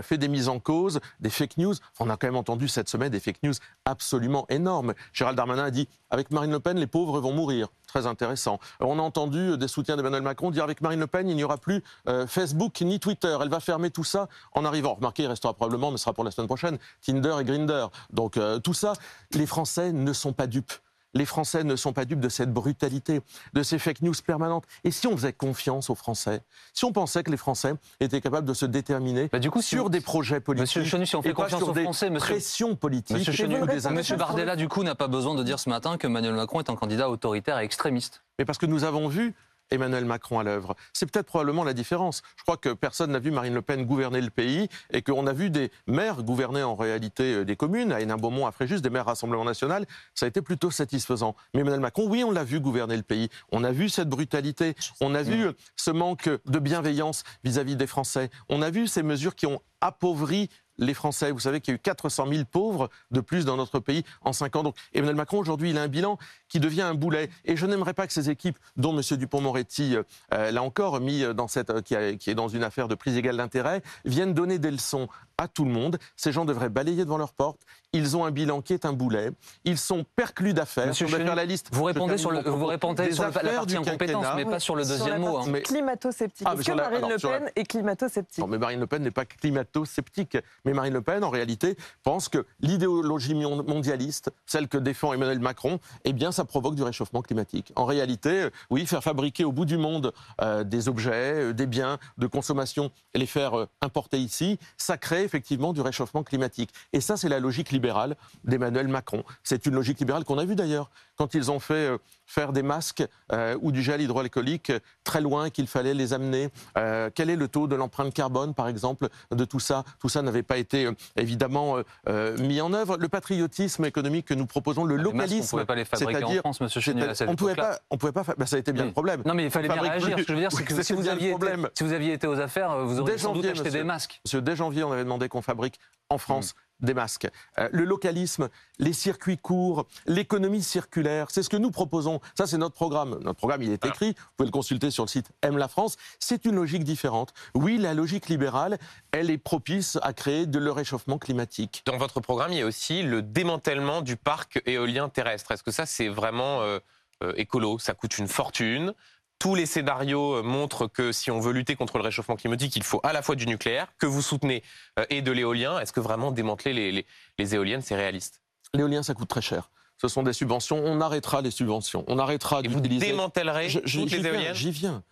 fait 0.01 0.17
des 0.17 0.27
mises 0.27 0.49
en 0.49 0.59
cause, 0.59 0.99
des 1.21 1.29
fake 1.29 1.57
news. 1.57 1.73
On 1.99 2.09
a 2.09 2.17
quand 2.17 2.27
même 2.27 2.35
entendu 2.35 2.67
cette 2.67 2.89
semaine 2.89 3.09
des 3.09 3.21
fake 3.21 3.41
news 3.43 3.53
absolument 3.85 4.45
énormes. 4.49 4.93
Gérald 5.13 5.37
Darmanin 5.37 5.63
a 5.63 5.71
dit 5.71 5.87
avec 6.09 6.29
Marine 6.31 6.51
Le 6.51 6.59
Pen, 6.59 6.77
les 6.77 6.87
pauvres 6.87 7.21
vont 7.21 7.31
mourir. 7.31 7.69
Très 7.87 8.05
intéressant. 8.05 8.59
On 8.81 8.99
a 8.99 9.01
entendu 9.01 9.57
des 9.57 9.69
soutiens 9.69 9.95
d'Emmanuel 9.95 10.23
Macron 10.23 10.51
dire 10.51 10.65
avec 10.65 10.81
Marine 10.81 10.99
Le 10.99 11.07
Pen, 11.07 11.29
il 11.29 11.37
n'y 11.37 11.43
aura 11.45 11.57
plus 11.57 11.81
Facebook 12.27 12.81
ni 12.81 12.99
Twitter. 12.99 13.37
Elle 13.41 13.49
va 13.49 13.61
fermer 13.61 13.89
tout 13.89 14.03
ça 14.03 14.27
en 14.53 14.65
arrivant. 14.65 14.95
Remarquez, 14.95 15.23
il 15.23 15.27
restera 15.27 15.53
probablement, 15.53 15.91
mais 15.91 15.97
ce 15.97 16.03
sera 16.03 16.13
pour 16.13 16.25
la 16.25 16.31
semaine 16.31 16.47
prochaine, 16.47 16.77
Tinder 17.01 17.35
et 17.39 17.45
Grinder. 17.45 17.87
Donc 18.11 18.37
tout 18.63 18.73
ça, 18.73 18.91
les 19.31 19.45
Français 19.45 19.93
ne 19.93 20.11
sont 20.11 20.33
pas 20.33 20.47
dupes. 20.47 20.73
Les 21.13 21.25
Français 21.25 21.63
ne 21.63 21.75
sont 21.75 21.93
pas 21.93 22.05
dupes 22.05 22.19
de 22.19 22.29
cette 22.29 22.51
brutalité, 22.53 23.21
de 23.53 23.63
ces 23.63 23.79
fake 23.79 24.01
news 24.01 24.13
permanentes. 24.25 24.65
Et 24.83 24.91
si 24.91 25.07
on 25.07 25.15
faisait 25.15 25.33
confiance 25.33 25.89
aux 25.89 25.95
Français, 25.95 26.41
si 26.73 26.85
on 26.85 26.91
pensait 26.91 27.23
que 27.23 27.31
les 27.31 27.37
Français 27.37 27.73
étaient 27.99 28.21
capables 28.21 28.47
de 28.47 28.53
se 28.53 28.65
déterminer 28.65 29.29
Bah, 29.31 29.39
du 29.39 29.49
coup, 29.49 29.61
si 29.61 29.69
sur 29.69 29.83
vous- 29.83 29.89
des 29.89 30.01
projets 30.01 30.39
politiques, 30.39 30.61
Monsieur 30.77 30.83
Chenu, 30.83 31.05
si 31.05 31.15
on 31.15 31.21
fait 31.21 31.29
et 31.29 31.33
pas 31.33 31.43
confiance 31.43 31.61
sur 31.61 31.69
aux 31.69 31.73
des 31.73 31.83
Français, 31.83 32.09
monsieur- 32.09 32.33
pressions 32.35 32.75
politiques 32.75 33.17
Monsieur 33.17 33.31
Chenu, 33.33 33.55
des 33.65 33.89
Monsieur 33.89 34.15
Bardella, 34.17 34.55
du 34.55 34.67
coup, 34.67 34.83
n'a 34.83 34.95
pas 34.95 35.07
besoin 35.07 35.33
de 35.35 35.43
dire 35.43 35.59
ce 35.59 35.69
matin 35.69 35.97
que 35.97 36.07
Emmanuel 36.07 36.33
Macron 36.33 36.59
est 36.59 36.69
un 36.69 36.75
candidat 36.75 37.09
autoritaire 37.09 37.57
et 37.59 37.63
extrémiste. 37.63 38.23
Mais 38.37 38.45
parce 38.45 38.57
que 38.57 38.65
nous 38.65 38.83
avons 38.83 39.07
vu 39.07 39.33
Emmanuel 39.71 40.05
Macron 40.05 40.39
à 40.39 40.43
l'œuvre. 40.43 40.75
C'est 40.93 41.09
peut-être 41.09 41.25
probablement 41.25 41.63
la 41.63 41.73
différence. 41.73 42.21
Je 42.37 42.43
crois 42.43 42.57
que 42.57 42.73
personne 42.73 43.11
n'a 43.11 43.19
vu 43.19 43.31
Marine 43.31 43.53
Le 43.53 43.61
Pen 43.61 43.85
gouverner 43.85 44.21
le 44.21 44.29
pays 44.29 44.67
et 44.91 45.01
qu'on 45.01 45.27
a 45.27 45.33
vu 45.33 45.49
des 45.49 45.71
maires 45.87 46.23
gouverner 46.23 46.63
en 46.63 46.75
réalité 46.75 47.35
euh, 47.35 47.45
des 47.45 47.55
communes, 47.55 47.91
à 47.91 48.01
Hénin-Beaumont, 48.01 48.47
à 48.47 48.51
Fréjus, 48.51 48.81
des 48.81 48.89
maires 48.89 49.05
Rassemblement 49.05 49.45
National. 49.45 49.85
Ça 50.13 50.25
a 50.25 50.29
été 50.29 50.41
plutôt 50.41 50.71
satisfaisant. 50.71 51.35
Mais 51.53 51.61
Emmanuel 51.61 51.81
Macron, 51.81 52.07
oui, 52.07 52.23
on 52.23 52.31
l'a 52.31 52.43
vu 52.43 52.59
gouverner 52.59 52.97
le 52.97 53.03
pays. 53.03 53.29
On 53.51 53.63
a 53.63 53.71
vu 53.71 53.89
cette 53.89 54.09
brutalité. 54.09 54.75
On 55.01 55.15
a 55.15 55.23
vu 55.23 55.47
euh, 55.47 55.53
ce 55.75 55.91
manque 55.91 56.29
de 56.45 56.59
bienveillance 56.59 57.23
vis-à-vis 57.43 57.75
des 57.75 57.87
Français. 57.87 58.29
On 58.49 58.61
a 58.61 58.69
vu 58.69 58.87
ces 58.87 59.03
mesures 59.03 59.35
qui 59.35 59.45
ont 59.45 59.61
appauvri 59.81 60.49
les 60.77 60.93
Français. 60.93 61.31
Vous 61.31 61.39
savez 61.41 61.61
qu'il 61.61 61.73
y 61.73 61.75
a 61.75 61.77
eu 61.77 61.79
400 61.79 62.27
000 62.29 62.43
pauvres 62.49 62.89
de 63.11 63.21
plus 63.21 63.45
dans 63.45 63.57
notre 63.57 63.79
pays 63.79 64.03
en 64.21 64.33
5 64.33 64.55
ans. 64.55 64.63
Donc 64.63 64.75
Emmanuel 64.93 65.15
Macron, 65.15 65.39
aujourd'hui, 65.39 65.71
il 65.71 65.77
a 65.77 65.83
un 65.83 65.87
bilan 65.87 66.17
qui 66.49 66.59
devient 66.59 66.81
un 66.81 66.93
boulet. 66.93 67.29
Et 67.45 67.55
je 67.55 67.65
n'aimerais 67.65 67.93
pas 67.93 68.07
que 68.07 68.13
ces 68.13 68.29
équipes, 68.29 68.57
dont 68.75 68.97
M. 68.97 69.17
Dupont-Moretti 69.17 69.97
euh, 70.33 70.51
l'a 70.51 70.63
encore 70.63 70.99
mis 70.99 71.23
dans 71.33 71.47
cette, 71.47 71.69
euh, 71.69 71.81
qui, 71.81 71.95
qui 72.17 72.29
est 72.29 72.35
dans 72.35 72.47
une 72.47 72.63
affaire 72.63 72.87
de 72.87 72.95
prise 72.95 73.17
égale 73.17 73.37
d'intérêt, 73.37 73.81
viennent 74.05 74.33
donner 74.33 74.59
des 74.59 74.71
leçons 74.71 75.07
à 75.37 75.47
tout 75.47 75.65
le 75.65 75.71
monde. 75.71 75.97
Ces 76.15 76.31
gens 76.31 76.45
devraient 76.45 76.69
balayer 76.69 77.05
devant 77.05 77.17
leur 77.17 77.33
porte. 77.33 77.59
Ils 77.93 78.17
ont 78.17 78.25
un 78.25 78.31
bilan 78.31 78.61
qui 78.61 78.73
est 78.73 78.85
un 78.85 78.93
boulet. 78.93 79.31
Ils 79.63 79.77
sont 79.77 80.05
perclus 80.15 80.53
d'affaires. 80.53 80.87
Monsieur 80.87 81.07
Chenu, 81.07 81.23
faire 81.25 81.35
la 81.35 81.45
liste. 81.45 81.69
Vous 81.71 81.83
répondez 81.83 82.17
sur 82.17 82.31
le, 82.31 82.41
vous 82.41 82.65
répondez 82.65 83.11
sur 83.11 83.23
la 83.23 83.31
partie 83.31 83.65
du 83.67 83.77
incompétence, 83.77 84.25
mais 84.35 84.45
pas 84.45 84.59
sur 84.59 84.75
le 84.75 84.83
deuxième 84.83 85.21
mot. 85.21 85.37
hein. 85.37 85.45
Mais- 85.47 85.61
Climato-sceptique. 85.61 86.45
Ah, 86.49 86.53
Est-ce 86.53 86.63
que 86.63 86.71
la- 86.71 86.83
Marine 86.83 86.97
alors, 86.97 87.09
Le 87.09 87.29
la- 87.29 87.39
Pen 87.39 87.51
est 87.55 87.63
climato-sceptique 87.65 88.39
Non, 88.39 88.47
mais 88.47 88.57
Marine 88.57 88.79
Le 88.79 88.87
Pen 88.87 89.01
n'est 89.03 89.11
pas 89.11 89.25
climato-sceptique. 89.25 90.37
Mais 90.65 90.73
Marine 90.73 90.93
Le 90.93 91.01
Pen, 91.01 91.23
en 91.23 91.29
réalité, 91.29 91.77
pense 92.03 92.29
que 92.29 92.45
l'idéologie 92.59 93.33
mon- 93.35 93.63
mondialiste, 93.63 94.31
celle 94.45 94.67
que 94.67 94.77
défend 94.77 95.13
Emmanuel 95.13 95.39
Macron, 95.39 95.79
eh 96.03 96.13
bien, 96.13 96.31
ça 96.31 96.45
provoque 96.45 96.75
du 96.75 96.83
réchauffement 96.83 97.21
climatique. 97.21 97.71
En 97.75 97.85
réalité, 97.85 98.43
euh, 98.43 98.49
oui, 98.69 98.85
faire 98.85 99.03
fabriquer 99.03 99.43
au 99.45 99.51
bout 99.51 99.65
du 99.65 99.77
monde 99.77 100.13
euh, 100.41 100.63
des 100.63 100.87
objets, 100.89 101.11
euh, 101.49 101.53
des 101.53 101.67
biens 101.67 101.97
de 102.17 102.27
consommation 102.27 102.91
et 103.13 103.19
les 103.19 103.25
faire 103.25 103.57
euh, 103.57 103.67
importer 103.81 104.17
ici, 104.19 104.59
ça 104.77 104.97
crée 104.97 105.26
effectivement 105.27 105.73
du 105.73 105.81
réchauffement 105.81 106.23
climatique. 106.23 106.71
Et 106.93 107.01
ça, 107.01 107.17
c'est 107.17 107.29
la 107.29 107.39
logique 107.39 107.71
libérale 107.71 108.15
d'Emmanuel 108.43 108.87
Macron. 108.87 109.23
C'est 109.43 109.65
une 109.67 109.75
logique 109.75 109.99
libérale 109.99 110.23
qu'on 110.23 110.39
a 110.39 110.45
vue 110.45 110.55
d'ailleurs 110.55 110.89
quand 111.17 111.35
ils 111.35 111.51
ont 111.51 111.59
fait 111.59 111.73
euh, 111.73 111.97
faire 112.27 112.53
des 112.53 112.61
masques 112.61 113.03
euh, 113.31 113.57
ou 113.61 113.71
du 113.71 113.81
gel 113.81 114.01
hydroalcoolique 114.01 114.69
euh, 114.69 114.79
très 115.03 115.21
loin 115.21 115.49
qu'il 115.49 115.65
fallait 115.67 115.93
les 115.95 116.13
amener. 116.13 116.49
Euh, 116.77 117.09
quel 117.15 117.29
est 117.29 117.35
le 117.35 117.47
taux 117.47 117.67
de 117.67 117.75
l'empreinte 117.75 118.13
carbone, 118.13 118.53
par 118.53 118.67
exemple, 118.67 119.07
de 119.31 119.45
tout 119.45 119.59
ça? 119.59 119.83
Tout 119.99 120.09
ça 120.09 120.21
n'avait 120.21 120.43
pas 120.43 120.57
été 120.57 120.89
évidemment 121.15 121.77
euh, 122.09 122.37
mis 122.37 122.61
en 122.61 122.73
œuvre. 122.73 122.97
Le 122.97 123.07
patriotisme 123.09 123.85
économique 123.85 124.27
que 124.27 124.33
nous 124.33 124.45
proposons, 124.45 124.83
le 124.83 124.95
on 124.95 124.97
ne 124.97 125.03
localisme, 125.03 125.49
pouvait 125.49 125.65
pas 125.65 125.75
les 125.75 125.85
fabriquer 125.85 126.41
en 126.43 126.53
c'est-à-dire- 126.53 127.27
on 127.29 127.35
pouvait 127.35 127.53
époque-là. 127.53 127.71
pas, 127.75 127.79
on 127.89 127.97
pouvait 127.97 128.11
pas. 128.11 128.23
bah, 128.37 128.45
ça 128.45 128.57
a 128.57 128.59
été 128.59 128.73
bien 128.73 128.83
Oui. 128.83 128.87
le 128.89 128.93
problème. 128.93 129.21
Non, 129.25 129.33
mais 129.33 129.45
il 129.45 129.51
fallait 129.51 129.69
bien 129.69 129.81
réagir. 129.81 130.15
plus. 130.15 130.23
Ce 130.23 130.27
que 130.27 130.33
je 130.33 130.33
veux 130.33 130.39
dire, 130.41 130.51
c'est 130.51 130.63
que 130.65 130.83
si 130.83 130.93
vous, 130.93 131.07
aviez 131.07 131.31
été, 131.31 131.47
si 131.73 131.83
vous 131.83 131.93
aviez 131.93 132.13
été 132.13 132.27
aux 132.27 132.39
affaires, 132.39 132.85
vous 132.85 132.99
auriez 132.99 133.13
Dès 133.13 133.17
sans 133.21 133.29
doute 133.33 133.43
janvier, 133.43 133.51
acheté 133.51 133.63
monsieur. 133.65 133.79
des 133.79 133.83
masques. 133.85 134.19
Monsieur, 134.25 134.41
dès 134.41 134.55
janvier, 134.55 134.83
on 134.83 134.91
avait 134.91 135.03
demandé 135.03 135.29
qu'on 135.29 135.41
fabrique 135.41 135.79
en 136.09 136.17
France 136.17 136.53
des 136.79 136.93
masques. 136.93 137.27
Euh, 137.59 137.69
le 137.71 137.83
localisme, 137.83 138.49
les 138.79 138.93
circuits 138.93 139.37
courts, 139.37 139.87
l'économie 140.05 140.63
circulaire, 140.63 141.27
c'est 141.29 141.43
ce 141.43 141.49
que 141.49 141.57
nous 141.57 141.71
proposons. 141.71 142.19
Ça, 142.37 142.47
c'est 142.47 142.57
notre 142.57 142.75
programme. 142.75 143.19
Notre 143.21 143.37
programme, 143.37 143.63
il 143.63 143.71
est 143.71 143.85
écrit. 143.85 144.09
Vous 144.09 144.33
pouvez 144.37 144.47
le 144.47 144.51
consulter 144.51 144.91
sur 144.91 145.03
le 145.03 145.09
site 145.09 145.29
Aime 145.41 145.57
la 145.57 145.67
France. 145.67 145.97
C'est 146.19 146.45
une 146.45 146.55
logique 146.55 146.83
différente. 146.83 147.33
Oui, 147.53 147.77
la 147.77 147.93
logique 147.93 148.27
libérale, 148.29 148.77
elle 149.11 149.29
est 149.29 149.37
propice 149.37 149.97
à 150.01 150.13
créer 150.13 150.45
de 150.45 150.59
le 150.59 150.71
réchauffement 150.71 151.17
climatique. 151.17 151.83
Dans 151.85 151.97
votre 151.97 152.19
programme, 152.19 152.51
il 152.53 152.59
y 152.59 152.61
a 152.61 152.65
aussi 152.65 153.03
le 153.03 153.21
démantèlement 153.21 154.01
du 154.01 154.15
parc 154.15 154.61
éolien 154.65 155.09
terrestre. 155.09 155.51
Est-ce 155.51 155.63
que 155.63 155.71
ça, 155.71 155.85
c'est 155.85 156.09
vraiment 156.09 156.61
euh, 156.61 156.79
euh, 157.23 157.33
écolo? 157.37 157.79
Ça 157.79 157.93
coûte 157.93 158.17
une 158.17 158.27
fortune. 158.27 158.93
Tous 159.39 159.53
les 159.53 159.65
scénarios 159.67 160.37
euh, 160.37 160.43
montrent 160.43 160.87
que 160.87 161.11
si 161.11 161.29
on 161.29 161.39
veut 161.39 161.51
lutter 161.53 161.75
contre 161.75 161.97
le 161.97 162.03
réchauffement 162.03 162.35
climatique, 162.35 162.75
il 162.75 162.83
faut 162.83 162.99
à 163.03 163.13
la 163.13 163.21
fois 163.21 163.35
du 163.35 163.45
nucléaire, 163.45 163.87
que 163.99 164.05
vous 164.07 164.21
soutenez, 164.21 164.63
euh, 164.99 165.05
et 165.09 165.21
de 165.21 165.31
l'éolien. 165.31 165.79
Est-ce 165.79 165.93
que 165.93 165.99
vraiment 165.99 166.31
démanteler 166.31 166.73
les, 166.73 166.91
les- 166.91 167.05
les 167.37 167.55
éoliennes, 167.55 167.81
c'est 167.81 167.95
réaliste? 167.95 168.41
L'éolien, 168.73 169.03
ça 169.03 169.13
coûte 169.13 169.29
très 169.29 169.41
cher. 169.41 169.69
Ce 170.01 170.07
sont 170.07 170.23
des 170.23 170.33
subventions. 170.33 170.81
On 170.83 171.01
arrêtera 171.01 171.41
les 171.41 171.51
subventions. 171.51 172.03
On 172.07 172.19
arrêtera 172.19 172.61
Et 172.63 172.67
vous 172.67 172.79
d'utiliser. 172.79 173.07
démantèlerez 173.07 173.69
Je- 173.69 173.79
je- 173.85 173.99
toutes 173.99 174.09
J'y 174.09 174.15
les 174.17 174.21
viens, 174.21 174.33
éoliennes? 174.33 174.55
j'y 174.55 174.71
viens. 174.71 175.03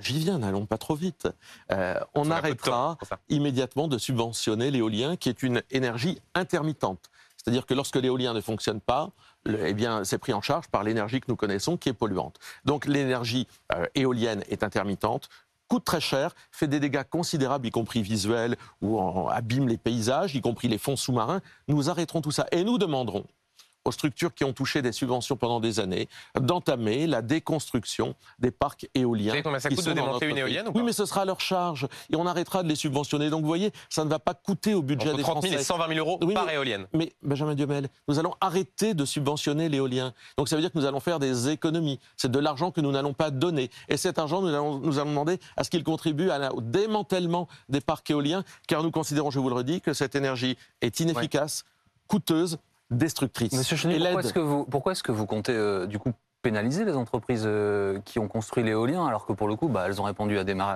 J'y 0.00 0.18
viens, 0.20 0.38
n'allons 0.38 0.64
pas 0.64 0.78
trop 0.78 0.94
vite. 0.94 1.28
Euh, 1.72 1.98
on 2.14 2.24
de 2.26 2.30
arrêtera 2.30 2.96
temps 3.00 3.16
immédiatement 3.28 3.88
de 3.88 3.98
subventionner 3.98 4.70
l'éolien, 4.70 5.16
qui 5.16 5.28
est 5.28 5.42
une 5.42 5.62
énergie 5.70 6.18
intermittente. 6.34 7.10
C'est-à-dire 7.36 7.66
que 7.66 7.74
lorsque 7.74 7.96
l'éolien 7.96 8.32
ne 8.32 8.40
fonctionne 8.40 8.80
pas, 8.80 9.10
eh 9.46 9.74
bien, 9.74 10.04
c'est 10.04 10.18
pris 10.18 10.32
en 10.32 10.40
charge 10.40 10.68
par 10.68 10.82
l'énergie 10.82 11.20
que 11.20 11.26
nous 11.28 11.36
connaissons, 11.36 11.76
qui 11.76 11.88
est 11.88 11.94
polluante. 11.94 12.38
Donc 12.64 12.86
l'énergie 12.86 13.46
euh, 13.74 13.86
éolienne 13.94 14.44
est 14.48 14.62
intermittente 14.62 15.28
coûte 15.68 15.84
très 15.86 16.02
cher, 16.02 16.34
fait 16.50 16.68
des 16.68 16.80
dégâts 16.80 17.02
considérables, 17.08 17.66
y 17.66 17.70
compris 17.70 18.02
visuels, 18.02 18.56
ou 18.82 19.00
abîme 19.30 19.68
les 19.68 19.78
paysages, 19.78 20.34
y 20.34 20.42
compris 20.42 20.68
les 20.68 20.76
fonds 20.76 20.96
sous-marins. 20.96 21.40
Nous 21.66 21.88
arrêterons 21.88 22.20
tout 22.20 22.30
ça 22.30 22.46
et 22.52 22.62
nous 22.62 22.76
demanderons 22.76 23.24
aux 23.84 23.92
structures 23.92 24.34
qui 24.34 24.44
ont 24.44 24.52
touché 24.52 24.82
des 24.82 24.92
subventions 24.92 25.36
pendant 25.36 25.60
des 25.60 25.80
années 25.80 26.08
d'entamer 26.38 27.06
la 27.06 27.22
déconstruction 27.22 28.14
des 28.38 28.50
parcs 28.50 28.88
éoliens. 28.94 29.24
Vous 29.24 29.30
savez 29.30 29.42
combien 29.42 29.58
ça 29.60 29.68
coûte 29.70 29.84
de 29.84 29.92
notre 29.92 30.22
une 30.24 30.38
éolienne 30.38 30.68
ou 30.68 30.72
Oui, 30.74 30.82
mais 30.84 30.92
ce 30.92 31.04
sera 31.04 31.22
à 31.22 31.24
leur 31.24 31.40
charge 31.40 31.88
et 32.10 32.16
on 32.16 32.26
arrêtera 32.26 32.62
de 32.62 32.68
les 32.68 32.76
subventionner. 32.76 33.30
Donc 33.30 33.40
vous 33.42 33.46
voyez, 33.48 33.72
ça 33.88 34.04
ne 34.04 34.10
va 34.10 34.18
pas 34.18 34.34
coûter 34.34 34.74
au 34.74 34.82
budget 34.82 35.08
Entre 35.08 35.16
des 35.16 35.22
30 35.22 35.42
000 35.42 35.52
Français. 35.54 35.62
et 35.62 35.64
120 35.64 35.88
000 35.94 35.98
euros 36.06 36.18
Oui, 36.22 36.34
par 36.34 36.46
mais- 36.46 36.54
éolienne. 36.54 36.86
Mais 36.92 37.12
Benjamin 37.22 37.54
Duhamel, 37.54 37.88
nous 38.08 38.18
allons 38.18 38.34
arrêter 38.40 38.94
de 38.94 39.04
subventionner 39.04 39.68
l'éolien. 39.68 40.12
Donc 40.38 40.48
ça 40.48 40.56
veut 40.56 40.62
dire 40.62 40.70
que 40.72 40.78
nous 40.78 40.86
allons 40.86 41.00
faire 41.00 41.18
des 41.18 41.48
économies. 41.48 41.98
C'est 42.16 42.30
de 42.30 42.38
l'argent 42.38 42.70
que 42.70 42.80
nous 42.80 42.92
n'allons 42.92 43.14
pas 43.14 43.30
donner. 43.30 43.70
Et 43.88 43.96
cet 43.96 44.18
argent, 44.18 44.42
nous 44.42 44.48
allons, 44.48 44.78
nous 44.78 44.98
allons 44.98 45.10
demander 45.10 45.38
à 45.56 45.64
ce 45.64 45.70
qu'il 45.70 45.82
contribue 45.84 46.30
à 46.30 46.38
la- 46.38 46.54
au 46.54 46.60
démantèlement 46.60 47.48
des 47.68 47.80
parcs 47.80 48.08
éoliens, 48.10 48.44
car 48.68 48.82
nous 48.82 48.90
considérons, 48.90 49.30
je 49.30 49.40
vous 49.40 49.48
le 49.48 49.54
redis, 49.56 49.80
que 49.80 49.92
cette 49.92 50.14
énergie 50.14 50.56
est 50.80 51.00
inefficace, 51.00 51.64
coûteuse, 52.06 52.58
destructrice. 52.92 53.52
Monsieur 53.52 53.76
Chenu, 53.76 53.98
pourquoi 53.98 54.20
est-ce 54.20 54.32
que 54.32 54.38
vous, 54.40 54.64
pourquoi 54.64 54.92
est-ce 54.92 55.02
que 55.02 55.12
vous 55.12 55.26
comptez 55.26 55.52
euh, 55.54 55.86
du 55.86 55.98
coup 55.98 56.12
pénaliser 56.42 56.84
les 56.84 56.96
entreprises 56.96 57.44
euh, 57.46 58.00
qui 58.04 58.18
ont 58.18 58.26
construit 58.26 58.64
l'éolien 58.64 59.06
alors 59.06 59.26
que 59.26 59.32
pour 59.32 59.46
le 59.46 59.54
coup, 59.54 59.68
bah, 59.68 59.84
elles 59.86 60.00
ont 60.00 60.04
répondu 60.04 60.38
à 60.40 60.42
des, 60.44 60.58
à, 60.58 60.70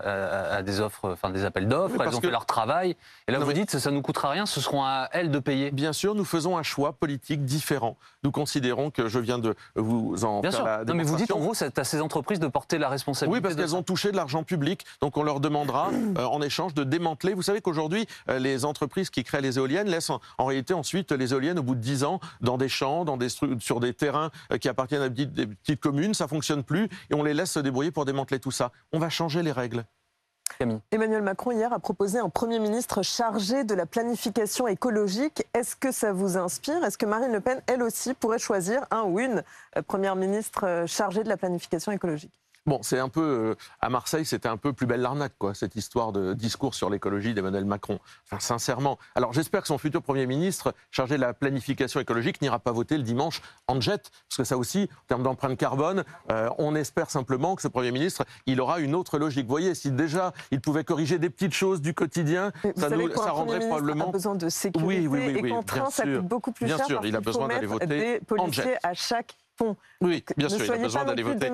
à 0.59 0.63
des 0.63 0.81
offres, 0.81 1.11
enfin 1.11 1.31
des 1.31 1.45
appels 1.45 1.67
d'offres, 1.67 2.01
elles 2.01 2.15
ont 2.15 2.21
que- 2.21 2.27
fait 2.29 2.31
leur 2.31 2.47
travail. 2.47 2.95
Et 3.27 3.33
là, 3.33 3.39
Non, 3.39 3.45
vous 3.45 3.49
mais- 3.51 3.55
dites, 3.59 3.77
ça 3.77 3.91
nous 3.91 4.01
coûtera 4.01 4.31
rien, 4.31 4.47
ce 4.47 4.61
seront 4.61 4.85
à 4.85 5.09
elles 5.11 5.33
de 5.33 5.39
payer. 5.41 5.73
Bien 5.73 5.93
sûr, 5.93 6.15
nous 6.15 6.25
faisons 6.25 6.57
un 6.57 6.63
choix 6.63 6.93
politique 6.93 7.45
différent. 7.45 7.97
Nous 8.27 8.33
considérons 8.33 8.91
que 8.91 9.07
je 9.07 9.21
viens 9.21 9.39
de 9.39 9.55
vous 9.77 10.25
en 10.25 10.41
Bien 10.41 10.51
faire 10.51 10.59
sûr. 10.59 10.67
la 10.67 10.85
Non, 10.85 10.95
mais 10.95 11.05
vous 11.05 11.15
dites 11.15 11.31
en 11.31 11.39
gros, 11.39 11.55
c'est 11.55 11.79
à 11.79 11.85
ces 11.85 12.01
entreprises 12.01 12.41
de 12.41 12.49
porter 12.49 12.77
la 12.77 12.89
responsabilité. 12.89 13.33
Oui, 13.33 13.41
parce 13.41 13.55
qu'elles 13.55 13.77
ont 13.77 13.85
touché 13.85 14.11
de 14.11 14.17
l'argent 14.17 14.43
public, 14.43 14.85
donc 15.01 15.17
on 15.17 15.23
leur 15.23 15.39
demandera 15.39 15.91
euh, 16.19 16.25
en 16.25 16.43
échange 16.43 16.75
de 16.75 16.83
démanteler. 16.83 17.35
Vous 17.35 17.43
savez 17.43 17.61
qu'aujourd'hui, 17.61 18.05
euh, 18.29 18.41
les 18.41 18.65
entreprises 18.65 19.11
qui 19.11 19.23
créent 19.23 19.43
les 19.43 19.59
éoliennes 19.59 19.87
laissent 19.87 20.11
en, 20.11 20.21
en 20.39 20.47
réalité 20.47 20.75
ensuite 20.75 21.13
les 21.13 21.35
éoliennes 21.35 21.61
au 21.61 21.63
bout 21.63 21.77
de 21.77 21.81
10 21.81 22.03
ans 22.03 22.19
dans 22.41 22.59
des 22.59 22.69
champs, 22.69 23.05
dans 23.05 23.17
des 23.17 23.29
sur 23.29 23.79
des 23.79 23.95
terrains 23.95 24.33
euh, 24.53 24.59
qui 24.59 24.69
appartiennent 24.69 25.03
à 25.03 25.09
des 25.09 25.15
petites, 25.27 25.33
des 25.33 25.47
petites 25.47 25.81
communes, 25.81 26.13
ça 26.13 26.27
fonctionne 26.27 26.65
plus, 26.65 26.89
et 27.11 27.15
on 27.15 27.23
les 27.23 27.33
laisse 27.33 27.53
se 27.53 27.61
débrouiller 27.61 27.93
pour 27.93 28.07
démanteler 28.07 28.41
tout 28.41 28.51
ça. 28.51 28.73
On 28.93 28.99
va 28.99 29.09
changer 29.09 29.45
les 29.45 29.53
règles. 29.53 29.85
Emmanuel 30.91 31.23
Macron, 31.23 31.51
hier, 31.51 31.73
a 31.73 31.79
proposé 31.79 32.19
un 32.19 32.29
Premier 32.29 32.59
ministre 32.59 33.03
chargé 33.03 33.65
de 33.65 33.75
la 33.75 33.87
planification 33.87 34.67
écologique. 34.67 35.45
Est-ce 35.55 35.77
que 35.77 35.93
ça 35.93 36.13
vous 36.13 36.37
inspire? 36.37 36.83
Est-ce 36.85 36.99
que 36.99 37.07
Marine 37.07 37.33
Le 37.33 37.41
Pen, 37.41 37.61
elle 37.67 37.83
aussi, 37.83 38.15
pourrait 38.15 38.39
choisir 38.39 38.87
un 38.91 39.03
ou 39.03 39.21
une 39.21 39.43
euh, 39.77 39.83
Première 39.83 40.17
ministre 40.17 40.67
euh, 40.67 40.87
chargée 40.87 41.23
de 41.23 41.29
la 41.29 41.37
planification 41.37 41.93
écologique? 41.93 42.33
Bon, 42.67 42.81
c'est 42.83 42.99
un 42.99 43.09
peu 43.09 43.21
euh, 43.23 43.55
à 43.81 43.89
Marseille, 43.91 44.25
c'était 44.25 44.49
un 44.49 44.57
peu 44.57 44.73
plus 44.73 44.87
belle 44.87 45.01
l'arnaque, 45.01 45.35
quoi, 45.39 45.55
cette 45.55 45.77
histoire 45.77 46.11
de 46.11 46.35
discours 46.35 46.75
sur 46.75 46.91
l'écologie 46.91 47.33
d'Emmanuel 47.33 47.65
Macron. 47.65 48.01
Enfin, 48.25 48.41
sincèrement. 48.41 48.99
Alors, 49.15 49.33
j'espère 49.33 49.63
que 49.63 49.69
son 49.69 49.79
futur 49.79 50.03
premier 50.03 50.27
ministre, 50.27 50.75
chargé 50.91 51.15
de 51.17 51.21
la 51.21 51.33
planification 51.33 52.01
écologique, 52.01 52.43
n'ira 52.43 52.59
pas 52.59 52.73
voter 52.73 52.97
le 52.97 53.05
dimanche 53.05 53.41
en 53.69 53.81
jet, 53.81 54.11
parce 54.29 54.39
que 54.39 54.45
ça 54.45 54.57
aussi, 54.57 54.89
en 55.05 55.07
termes 55.07 55.23
d'empreinte 55.23 55.57
carbone, 55.57 56.03
euh, 56.33 56.51
on 56.59 56.75
espère 56.75 57.09
simplement 57.09 57.55
que 57.55 57.63
ce 57.63 57.69
premier 57.69 57.93
ministre, 57.93 58.25
il 58.47 58.61
aura 58.61 58.81
une 58.81 58.97
autre 58.97 59.19
logique. 59.19 59.45
Vous 59.47 59.51
voyez, 59.53 59.77
si 59.77 59.93
déjà 59.93 60.33
il 60.51 60.61
pouvait 60.61 60.83
corriger 60.85 61.19
des 61.21 61.31
petites 61.31 61.55
choses 61.55 61.81
du 61.81 61.95
quotidien, 61.95 62.51
Mais 62.65 62.73
ça, 62.77 62.91
nous, 62.91 63.09
rendrait 63.15 63.61
probablement. 63.61 64.09
a 64.09 64.13
besoin 64.13 64.35
de 64.35 64.49
sécurité 64.49 64.87
Oui, 64.87 65.07
oui, 65.07 65.19
oui, 65.27 65.39
et 65.39 65.43
oui, 65.43 65.51
qu'en 65.51 65.57
bien 65.57 65.63
train, 65.63 65.91
ça 65.91 66.03
sûr. 66.03 66.19
coûte 66.19 66.29
beaucoup 66.29 66.51
plus 66.53 66.67
Bien 66.67 66.79
cher 66.79 66.87
sûr, 66.87 66.97
parce 66.97 67.09
il 67.09 67.15
a 67.17 67.21
besoin 67.21 67.47
d'aller 67.47 67.67
voter 67.67 67.87
des 67.87 68.21
en 68.39 68.51
jet. 68.51 68.63
policiers 68.63 68.77
à 68.83 68.95
chaque 68.95 69.37
Oui, 70.01 70.25
bien 70.37 70.49
Ne 70.49 70.53
sûr, 70.57 70.65
il 70.65 70.73
a 70.73 70.79
besoin 70.79 71.05
d'aller 71.05 71.23
voter. 71.23 71.51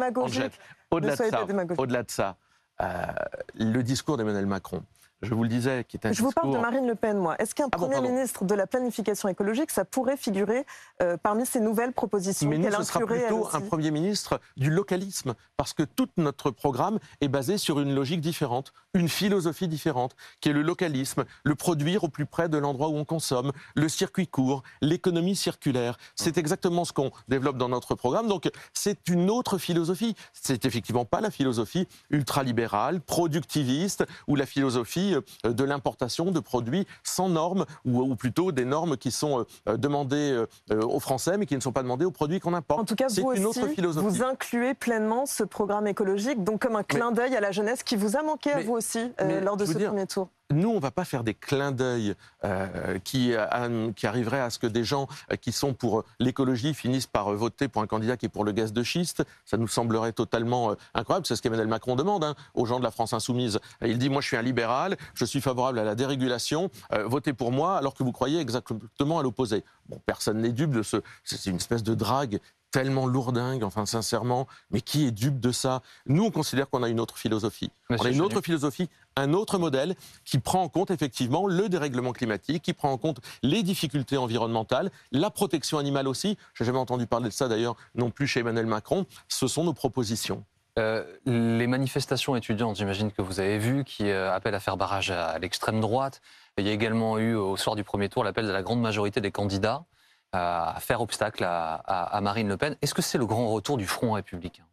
Au-delà 0.91 1.13
de 1.13 1.17
ça, 1.17 1.45
démagogique. 1.45 1.81
au-delà 1.81 2.03
de 2.03 2.11
ça, 2.11 2.37
euh, 2.81 3.07
le 3.55 3.83
discours 3.83 4.17
d'Emmanuel 4.17 4.47
Macron, 4.47 4.83
je 5.23 5.35
vous 5.35 5.43
le 5.45 5.49
disais, 5.49 5.85
qui 5.85 5.97
est 5.97 6.07
un 6.07 6.13
Je 6.13 6.23
vous 6.23 6.33
parle 6.33 6.49
de 6.49 6.53
discours- 6.53 6.71
Marine 6.71 6.87
Le 6.87 6.95
Pen, 6.95 7.17
moi. 7.17 7.37
Est-ce 7.39 7.55
qu'un 7.55 7.69
Ah 7.71 7.77
Premier 7.77 8.01
ministre 8.01 8.45
de 8.45 8.55
la 8.55 8.67
planification 8.67 9.29
écologique, 9.29 9.71
ça 9.71 9.85
pourrait 9.85 10.17
figurer 10.17 10.67
euh, 11.01 11.17
parmi 11.17 11.47
ces 11.47 11.61
nouvelles 11.61 11.93
propositions 11.93 12.49
Mais 12.49 12.59
nous, 12.59 12.71
ce 12.73 12.83
sera 12.83 13.01
plutôt 13.01 13.49
un 13.53 13.61
Premier 13.61 13.91
ministre 13.91 14.41
du 14.57 14.71
localisme, 14.71 15.35
parce 15.57 15.73
que 15.73 15.85
tout 15.85 16.09
notre 16.17 16.51
programme 16.51 16.99
est 17.21 17.29
basé 17.29 17.57
sur 17.57 17.79
une 17.81 17.95
logique 17.95 18.21
différente, 18.21 18.73
une 18.95 19.09
philosophie 19.09 19.69
différente, 19.69 20.17
qui 20.41 20.49
est 20.49 20.53
le 20.53 20.63
localisme, 20.63 21.25
le 21.45 21.55
produire 21.55 22.05
au 22.05 22.09
plus 22.09 22.27
près 22.27 22.49
de 22.49 22.59
l'endroit 22.59 22.89
où 22.89 22.97
on 22.97 23.05
consomme, 23.05 23.53
le 23.77 23.89
circuit 23.89 24.27
court, 24.27 24.63
l'économie 24.81 25.37
circulaire. 25.37 25.97
C'est 26.17 26.37
exactement 26.37 26.85
ce 26.85 26.93
qu'on 26.93 27.13
développe 27.29 27.59
dans 27.59 27.69
notre 27.69 27.95
programme. 27.95 28.27
Donc, 28.29 28.51
c'est 28.73 29.09
une 29.09 29.31
autre 29.31 29.59
philosophie. 29.59 30.15
C'est 30.33 30.65
effectivement 30.65 31.05
pas 31.05 31.21
la 31.21 31.31
philosophie 31.31 31.87
ultralibérale, 32.11 33.01
productiviste, 33.01 34.05
ou 34.27 34.37
la 34.37 34.47
philosophie 34.47 35.12
euh, 35.15 35.53
de 35.53 35.65
l'importation 35.65 36.31
de 36.31 36.41
produits 36.41 36.87
sans 37.03 37.29
normes, 37.29 37.65
ou, 37.85 38.03
ou 38.03 38.17
plutôt 38.17 38.53
des 38.53 38.65
normes 38.65 38.97
qui 38.97 39.11
sont 39.11 39.45
euh, 39.69 39.77
demandées 39.77 40.45
euh, 40.71 40.81
aux 40.83 41.01
Français, 41.01 41.37
mais 41.39 41.47
qui 41.47 41.55
ne 41.55 41.61
sont 41.61 41.73
pas 41.73 41.83
demandées 41.83 42.05
aux 42.05 42.11
produits 42.11 42.41
qu'on 42.41 42.55
importe. 42.55 42.81
En 42.81 42.85
tout 42.85 42.95
cas, 42.95 43.09
vous 43.09 43.33
une 43.33 43.47
aussi, 43.47 43.61
autre 43.61 43.69
philosophie. 43.69 44.07
vous 44.07 44.23
incluez 44.23 44.75
pleinement 44.75 45.27
ce 45.27 45.45
programme 45.45 45.87
écologique, 45.87 46.43
donc 46.45 46.63
comme 46.63 46.77
un 46.77 46.83
clin 46.83 47.13
d'œil 47.13 47.35
à 47.35 47.41
la 47.41 47.51
jeunesse 47.53 47.83
qui 47.83 47.97
vous 47.97 48.17
a 48.17 48.23
manqué 48.23 48.53
à 48.53 48.61
vous 48.61 48.73
aussi 48.75 49.13
euh, 49.21 49.41
lors 49.41 49.57
de 49.57 49.65
ce 49.65 49.73
dire, 49.73 49.89
premier 49.89 50.07
tour. 50.07 50.29
Nous, 50.53 50.69
on 50.69 50.77
ne 50.77 50.81
va 50.81 50.91
pas 50.91 51.05
faire 51.05 51.25
des 51.25 51.35
clins 51.35 51.73
d'œil 51.73 52.15
euh, 52.45 52.99
qui, 52.99 53.33
euh, 53.35 53.93
qui 53.93 54.07
arriveraient 54.07 54.41
à 54.41 54.51
ce 54.51 54.59
que 54.59 54.67
des 54.67 54.85
gens 54.85 55.09
euh, 55.31 55.37
qui 55.37 55.51
sont 55.51 55.73
pour 55.73 56.05
l'écologie 56.19 56.75
finissent 56.75 57.07
par 57.07 57.33
voter 57.33 57.69
pour 57.69 57.83
un 57.83 57.87
candidat 57.87 58.17
qui 58.17 58.27
est 58.27 58.29
pour 58.29 58.45
le 58.45 58.53
gaz 58.53 58.73
de 58.73 58.83
schiste. 58.83 59.25
Ça 59.47 59.57
nous 59.57 59.69
semblerait 59.69 60.13
totalement 60.13 60.75
incroyable. 60.95 61.27
C'est 61.27 61.37
ce 61.37 61.43
qu'Emmanuel 61.43 61.69
Macron 61.69 61.97
demande 61.97 62.25
hein, 62.25 62.35
aux 62.55 62.67
gens 62.67 62.79
de 62.79 62.85
la 62.85 62.91
France 62.91 63.13
insoumise. 63.15 63.59
Il 63.83 63.99
dit, 63.99 64.11
moi 64.11 64.21
je 64.21 64.27
suis 64.29 64.37
un 64.37 64.43
libéral, 64.43 64.97
je 65.15 65.25
suis 65.25 65.41
favorable 65.41 65.79
à 65.79 65.85
la 65.85 65.95
dérégulation, 65.95 66.71
votez 67.07 67.33
pour 67.33 67.53
moi 67.53 67.77
alors 67.77 67.95
que 67.95 68.03
vous 68.03 68.13
croyez 68.13 68.41
exactement 68.41 69.19
à 69.19 69.23
l'opposé. 69.23 69.65
Bon, 69.89 70.01
personne 70.05 70.39
n'est 70.41 70.53
dupe 70.53 70.71
de 70.71 70.83
ce... 70.83 70.99
C'est 71.25 71.47
une 71.47 71.57
espèce 71.57 71.83
de 71.83 71.95
drague 71.95 72.41
tellement 72.73 73.07
lourdingue, 73.07 73.63
enfin 73.63 73.87
sincèrement, 73.87 74.49
mais 74.71 74.81
qui 74.81 75.07
est 75.07 75.13
dupe 75.13 75.39
de 75.39 75.53
ça? 75.53 75.83
Nous, 76.07 76.25
on 76.25 76.31
considère 76.33 76.69
qu'on 76.69 76.83
a 76.83 76.89
une 76.89 76.99
autre 76.99 77.17
philosophie. 77.17 77.71
Monsieur 77.89 78.05
on 78.05 78.09
a 78.09 78.13
une 78.13 78.23
autre 78.23 78.41
philosophie, 78.41 78.89
un 79.15 79.35
autre 79.35 79.59
modèle 79.59 79.95
qui 80.25 80.39
prend 80.39 80.63
en 80.63 80.69
compte 80.69 80.91
effectivement 80.91 81.47
le 81.47 81.69
dérèglement 81.69 82.13
climatique, 82.13 82.63
qui 82.63 82.73
prend 82.73 82.91
en 82.91 82.99
compte 82.99 83.21
les 83.43 83.63
difficultés 83.63 84.17
environnementales, 84.17 84.91
la 85.13 85.31
protection 85.31 85.79
animale 85.79 86.09
aussi. 86.09 86.37
J'ai 86.55 86.65
jamais 86.65 86.79
entendu 86.79 87.07
parler 87.07 87.29
de 87.29 87.35
ça 87.35 87.47
d'ailleurs 87.47 87.77
non 87.95 88.11
plus 88.11 88.27
chez 88.27 88.41
Emmanuel 88.41 88.67
Macron. 88.67 89.07
Ce 89.29 89.47
sont 89.47 89.65
nos 89.65 89.75
propositions. 89.75 90.43
Euh, 90.79 91.05
les 91.27 91.67
manifestations 91.67 92.35
étudiantes, 92.35 92.77
j'imagine 92.77 93.13
que 93.13 93.21
vous 93.21 93.41
avez 93.41 93.59
vu, 93.59 93.85
qui 93.85 94.09
euh, 94.09 94.35
appellent 94.35 94.55
à 94.55 94.61
faire 94.61 94.79
barrage 94.79 95.11
à, 95.11 95.27
à 95.27 95.39
l'extrême 95.39 95.83
droite. 95.83 96.23
Il 96.57 96.67
y 96.67 96.71
a 96.71 96.73
également 96.73 97.19
eu, 97.19 97.35
au 97.35 97.59
soir 97.59 97.77
du 97.77 97.85
premier 97.85 98.09
tour, 98.09 98.25
l'appel 98.25 98.47
de 98.47 98.53
la 98.53 98.63
grande 98.63 98.81
majorité 98.81 99.21
des 99.21 99.31
candidats 99.31 99.85
à 100.33 100.77
faire 100.81 101.01
obstacle 101.01 101.45
à, 101.45 102.21
Marine 102.23 102.49
Le 102.49 102.57
Pen. 102.57 102.77
Est-ce 102.83 102.95
que 102.95 103.03
c'est 103.03 103.19
le 103.19 103.27
grand 103.27 103.49
retour 103.51 103.77
du 103.77 103.87
Front 103.87 104.13
républicain? 104.13 104.65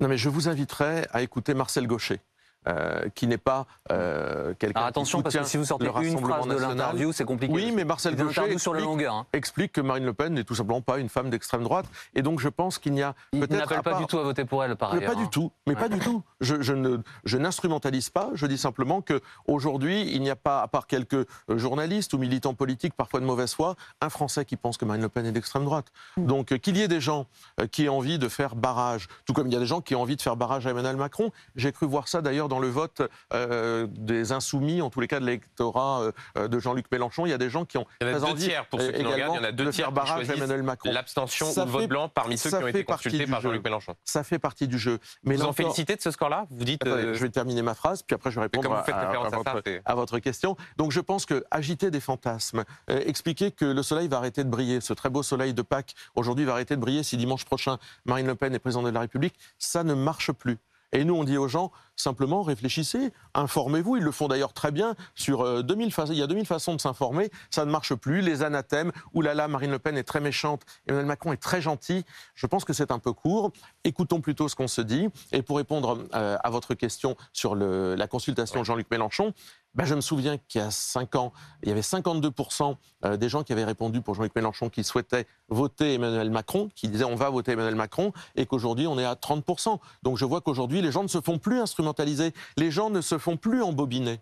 Non 0.00 0.08
mais 0.08 0.16
je 0.16 0.28
vous 0.28 0.48
inviterai 0.48 1.06
à 1.12 1.22
écouter 1.22 1.54
Marcel 1.54 1.86
Gaucher. 1.86 2.20
Euh, 2.68 3.08
qui 3.14 3.26
n'est 3.26 3.38
pas 3.38 3.66
euh, 3.90 4.54
quelqu'un 4.58 4.78
Alors 4.80 4.88
attention, 4.88 5.18
qui 5.18 5.24
parce 5.24 5.36
que 5.36 5.44
si 5.44 5.56
vous 5.56 5.64
sortez 5.64 5.86
une 5.86 6.18
phrase 6.18 6.46
de 6.46 6.56
l'interview, 6.56 7.12
c'est 7.12 7.24
compliqué. 7.24 7.52
Oui, 7.52 7.72
mais 7.74 7.84
Marcel 7.84 8.16
Gaucher 8.16 8.40
interview 8.40 8.58
sur 8.58 8.72
la 8.72 8.80
explique- 8.80 8.90
longueur. 8.92 9.14
hein. 9.14 9.26
explique 9.32 9.72
que 9.72 9.80
Marine 9.80 10.04
Le 10.04 10.12
Pen 10.14 10.34
n'est 10.34 10.44
tout 10.44 10.54
simplement 10.54 10.80
pas 10.80 10.98
une 10.98 11.08
femme 11.08 11.30
d'extrême 11.30 11.62
droite. 11.62 11.86
Et 12.14 12.22
donc 12.22 12.40
je 12.40 12.48
pense 12.48 12.78
qu'il 12.78 12.92
n'y 12.92 13.02
a 13.02 13.14
Il 13.32 13.40
peut-être 13.40 13.68
pas 13.68 13.82
part- 13.82 13.98
du 14.00 14.06
tout 14.06 14.18
à 14.18 14.22
voter 14.22 14.44
pour 14.44 14.64
elle, 14.64 14.76
par 14.76 14.92
ailleurs. 14.92 15.10
pas 15.12 15.16
du 15.16 15.24
hein. 15.24 15.28
tout, 15.30 15.52
mais 15.66 15.74
Ouais. 15.74 15.80
pas 15.80 15.88
du 15.88 15.98
tout. 15.98 16.22
Je, 16.40 16.60
je 16.62 16.72
ne, 16.72 16.98
je 17.24 17.38
n'instrumentalise 17.38 18.10
pas. 18.10 18.30
Je 18.34 18.46
dis 18.46 18.58
simplement 18.58 19.00
que 19.02 19.20
aujourd'hui, 19.46 20.10
il 20.14 20.22
n'y 20.22 20.30
a 20.30 20.36
pas, 20.36 20.62
à 20.62 20.68
part 20.68 20.86
quelques 20.86 21.14
euh, 21.14 21.26
journalistes 21.58 22.12
ou 22.14 22.18
militants 22.18 22.54
politiques, 22.54 22.94
parfois 22.94 23.20
de 23.20 23.24
mauvaise 23.26 23.54
foi, 23.54 23.76
un 24.00 24.08
Français 24.08 24.44
qui 24.44 24.56
pense 24.56 24.76
que 24.76 24.84
Marine 24.84 25.02
Le 25.02 25.08
Pen 25.08 25.26
est 25.26 25.32
d'extrême 25.32 25.64
droite. 25.64 25.86
Mm. 26.16 26.26
Donc 26.26 26.52
euh, 26.52 26.58
qu'il 26.58 26.76
y 26.76 26.82
ait 26.82 26.88
des 26.88 27.00
gens 27.00 27.26
qui 27.70 27.84
aient 27.84 27.88
envie 27.88 28.18
de 28.18 28.28
faire 28.28 28.54
barrage, 28.56 29.08
tout 29.26 29.32
comme 29.32 29.46
il 29.46 29.52
y 29.52 29.56
a 29.56 29.60
des 29.60 29.66
gens 29.66 29.80
qui 29.80 29.94
ont 29.94 30.02
envie 30.02 30.16
de 30.16 30.22
faire 30.22 30.36
barrage 30.36 30.66
à 30.66 30.70
Emmanuel 30.70 30.96
Macron. 30.96 31.30
J'ai 31.56 31.72
cru 31.72 31.86
voir 31.86 32.08
ça 32.08 32.20
d'ailleurs 32.22 32.48
dans 32.54 32.60
le 32.60 32.68
vote 32.68 33.02
euh, 33.32 33.88
des 33.90 34.30
insoumis, 34.30 34.80
en 34.80 34.88
tous 34.90 35.00
les 35.00 35.08
cas 35.08 35.18
de 35.18 35.26
l'électorat 35.26 36.12
euh, 36.38 36.46
de 36.46 36.58
Jean-Luc 36.60 36.86
Mélenchon. 36.92 37.26
Il 37.26 37.30
y 37.30 37.32
a 37.32 37.38
des 37.38 37.50
gens 37.50 37.64
qui 37.64 37.78
ont 37.78 37.86
Il 38.00 38.06
y 38.06 38.10
en 38.12 38.22
a 38.22 38.32
deux 38.32 38.34
tiers, 38.38 38.66
pour 38.66 38.80
ceux 38.80 38.92
qui 38.92 39.00
euh, 39.00 39.02
nous 39.02 39.10
regardent, 39.10 39.34
il 39.34 39.38
y 39.38 39.40
en 39.40 39.48
a 39.48 39.52
deux 39.52 39.64
de 39.64 39.70
tiers 39.72 39.90
barrage 39.90 40.30
Emmanuel 40.30 40.62
Macron. 40.62 40.90
L'abstention 40.92 41.50
ou 41.50 41.54
le 41.56 41.64
vote 41.64 41.88
blanc 41.88 42.08
parmi 42.08 42.38
ceux 42.38 42.50
qui 42.50 42.56
ont 42.56 42.68
été 42.68 42.84
consultés 42.84 43.26
par. 43.26 43.40
Jean-Luc 43.40 43.64
Mélenchon. 43.64 43.96
Ça 44.04 44.22
fait 44.22 44.38
partie 44.38 44.68
du 44.68 44.78
jeu. 44.78 45.00
Mais 45.24 45.34
Vous 45.34 45.44
en 45.44 45.52
félicitez 45.52 45.96
de 45.96 46.00
ce 46.00 46.12
score-là? 46.12 46.46
Vous 46.50 46.64
dites. 46.64 46.86
Attendez, 46.86 47.14
je 47.14 47.20
vais 47.20 47.30
terminer 47.30 47.62
ma 47.62 47.74
phrase, 47.74 48.02
puis 48.04 48.14
après 48.14 48.30
je 48.30 48.36
vais 48.36 48.42
répondre 48.42 48.72
à, 48.72 48.84
votre, 49.30 49.62
c'est- 49.64 49.82
à 49.84 49.94
votre 49.96 50.18
question. 50.20 50.56
Donc 50.76 50.92
je 50.92 51.00
pense 51.00 51.26
que 51.26 51.44
agiter 51.50 51.90
des 51.90 52.00
fantasmes, 52.00 52.62
euh, 52.88 53.00
expliquer 53.04 53.50
que 53.50 53.64
le 53.64 53.82
soleil 53.82 54.06
va 54.06 54.18
arrêter 54.18 54.44
de 54.44 54.48
briller, 54.48 54.80
ce 54.80 54.92
très 54.92 55.10
beau 55.10 55.24
soleil 55.24 55.54
de 55.54 55.62
Pâques 55.62 55.94
aujourd'hui 56.14 56.44
va 56.44 56.52
arrêter 56.52 56.76
de 56.76 56.80
briller 56.80 57.02
si 57.02 57.16
dimanche 57.16 57.44
prochain 57.44 57.78
Marine 58.04 58.26
Le 58.28 58.36
Pen 58.36 58.54
est 58.54 58.58
présidente 58.60 58.84
de 58.86 58.90
la 58.90 59.00
République, 59.00 59.34
ça 59.58 59.82
ne 59.82 59.94
marche 59.94 60.30
plus. 60.32 60.58
Et 60.94 61.04
nous, 61.04 61.14
on 61.14 61.24
dit 61.24 61.36
aux 61.36 61.48
gens, 61.48 61.72
simplement 61.96 62.42
réfléchissez, 62.42 63.12
informez-vous. 63.34 63.96
Ils 63.96 64.04
le 64.04 64.12
font 64.12 64.28
d'ailleurs 64.28 64.52
très 64.52 64.70
bien 64.70 64.94
sur 65.16 65.42
euh, 65.42 65.62
2000 65.62 65.92
façons. 65.92 66.12
Il 66.12 66.18
y 66.18 66.22
a 66.22 66.28
2000 66.28 66.46
façons 66.46 66.74
de 66.74 66.80
s'informer. 66.80 67.30
Ça 67.50 67.64
ne 67.64 67.70
marche 67.70 67.94
plus. 67.94 68.20
Les 68.20 68.44
anathèmes, 68.44 68.92
oulala, 69.12 69.48
Marine 69.48 69.72
Le 69.72 69.80
Pen 69.80 69.96
est 69.98 70.04
très 70.04 70.20
méchante, 70.20 70.62
Emmanuel 70.86 71.06
Macron 71.06 71.32
est 71.32 71.42
très 71.42 71.60
gentil. 71.60 72.04
Je 72.36 72.46
pense 72.46 72.64
que 72.64 72.72
c'est 72.72 72.92
un 72.92 73.00
peu 73.00 73.12
court. 73.12 73.50
Écoutons 73.82 74.20
plutôt 74.20 74.48
ce 74.48 74.54
qu'on 74.54 74.68
se 74.68 74.80
dit. 74.80 75.08
Et 75.32 75.42
pour 75.42 75.56
répondre 75.56 76.06
euh, 76.14 76.36
à 76.42 76.50
votre 76.50 76.74
question 76.74 77.16
sur 77.32 77.56
la 77.56 78.06
consultation 78.06 78.60
de 78.60 78.64
Jean-Luc 78.64 78.88
Mélenchon, 78.90 79.34
ben, 79.74 79.84
je 79.84 79.94
me 79.94 80.00
souviens 80.00 80.38
qu'il 80.48 80.60
y 80.60 80.64
a 80.64 80.70
5 80.70 81.16
ans, 81.16 81.32
il 81.62 81.68
y 81.68 81.72
avait 81.72 81.80
52% 81.80 82.76
euh, 83.04 83.16
des 83.16 83.28
gens 83.28 83.42
qui 83.42 83.52
avaient 83.52 83.64
répondu 83.64 84.00
pour 84.02 84.14
Jean-Luc 84.14 84.34
Mélenchon 84.36 84.70
qui 84.70 84.84
souhaitaient 84.84 85.26
voter 85.48 85.94
Emmanuel 85.94 86.30
Macron, 86.30 86.70
qui 86.74 86.88
disaient 86.88 87.04
on 87.04 87.16
va 87.16 87.30
voter 87.30 87.52
Emmanuel 87.52 87.74
Macron, 87.74 88.12
et 88.36 88.46
qu'aujourd'hui 88.46 88.86
on 88.86 88.98
est 88.98 89.04
à 89.04 89.14
30%. 89.14 89.78
Donc 90.02 90.16
je 90.16 90.24
vois 90.24 90.40
qu'aujourd'hui 90.40 90.80
les 90.80 90.92
gens 90.92 91.02
ne 91.02 91.08
se 91.08 91.20
font 91.20 91.38
plus 91.38 91.60
instrumentaliser, 91.60 92.32
les 92.56 92.70
gens 92.70 92.90
ne 92.90 93.00
se 93.00 93.18
font 93.18 93.36
plus 93.36 93.62
embobiner. 93.62 94.20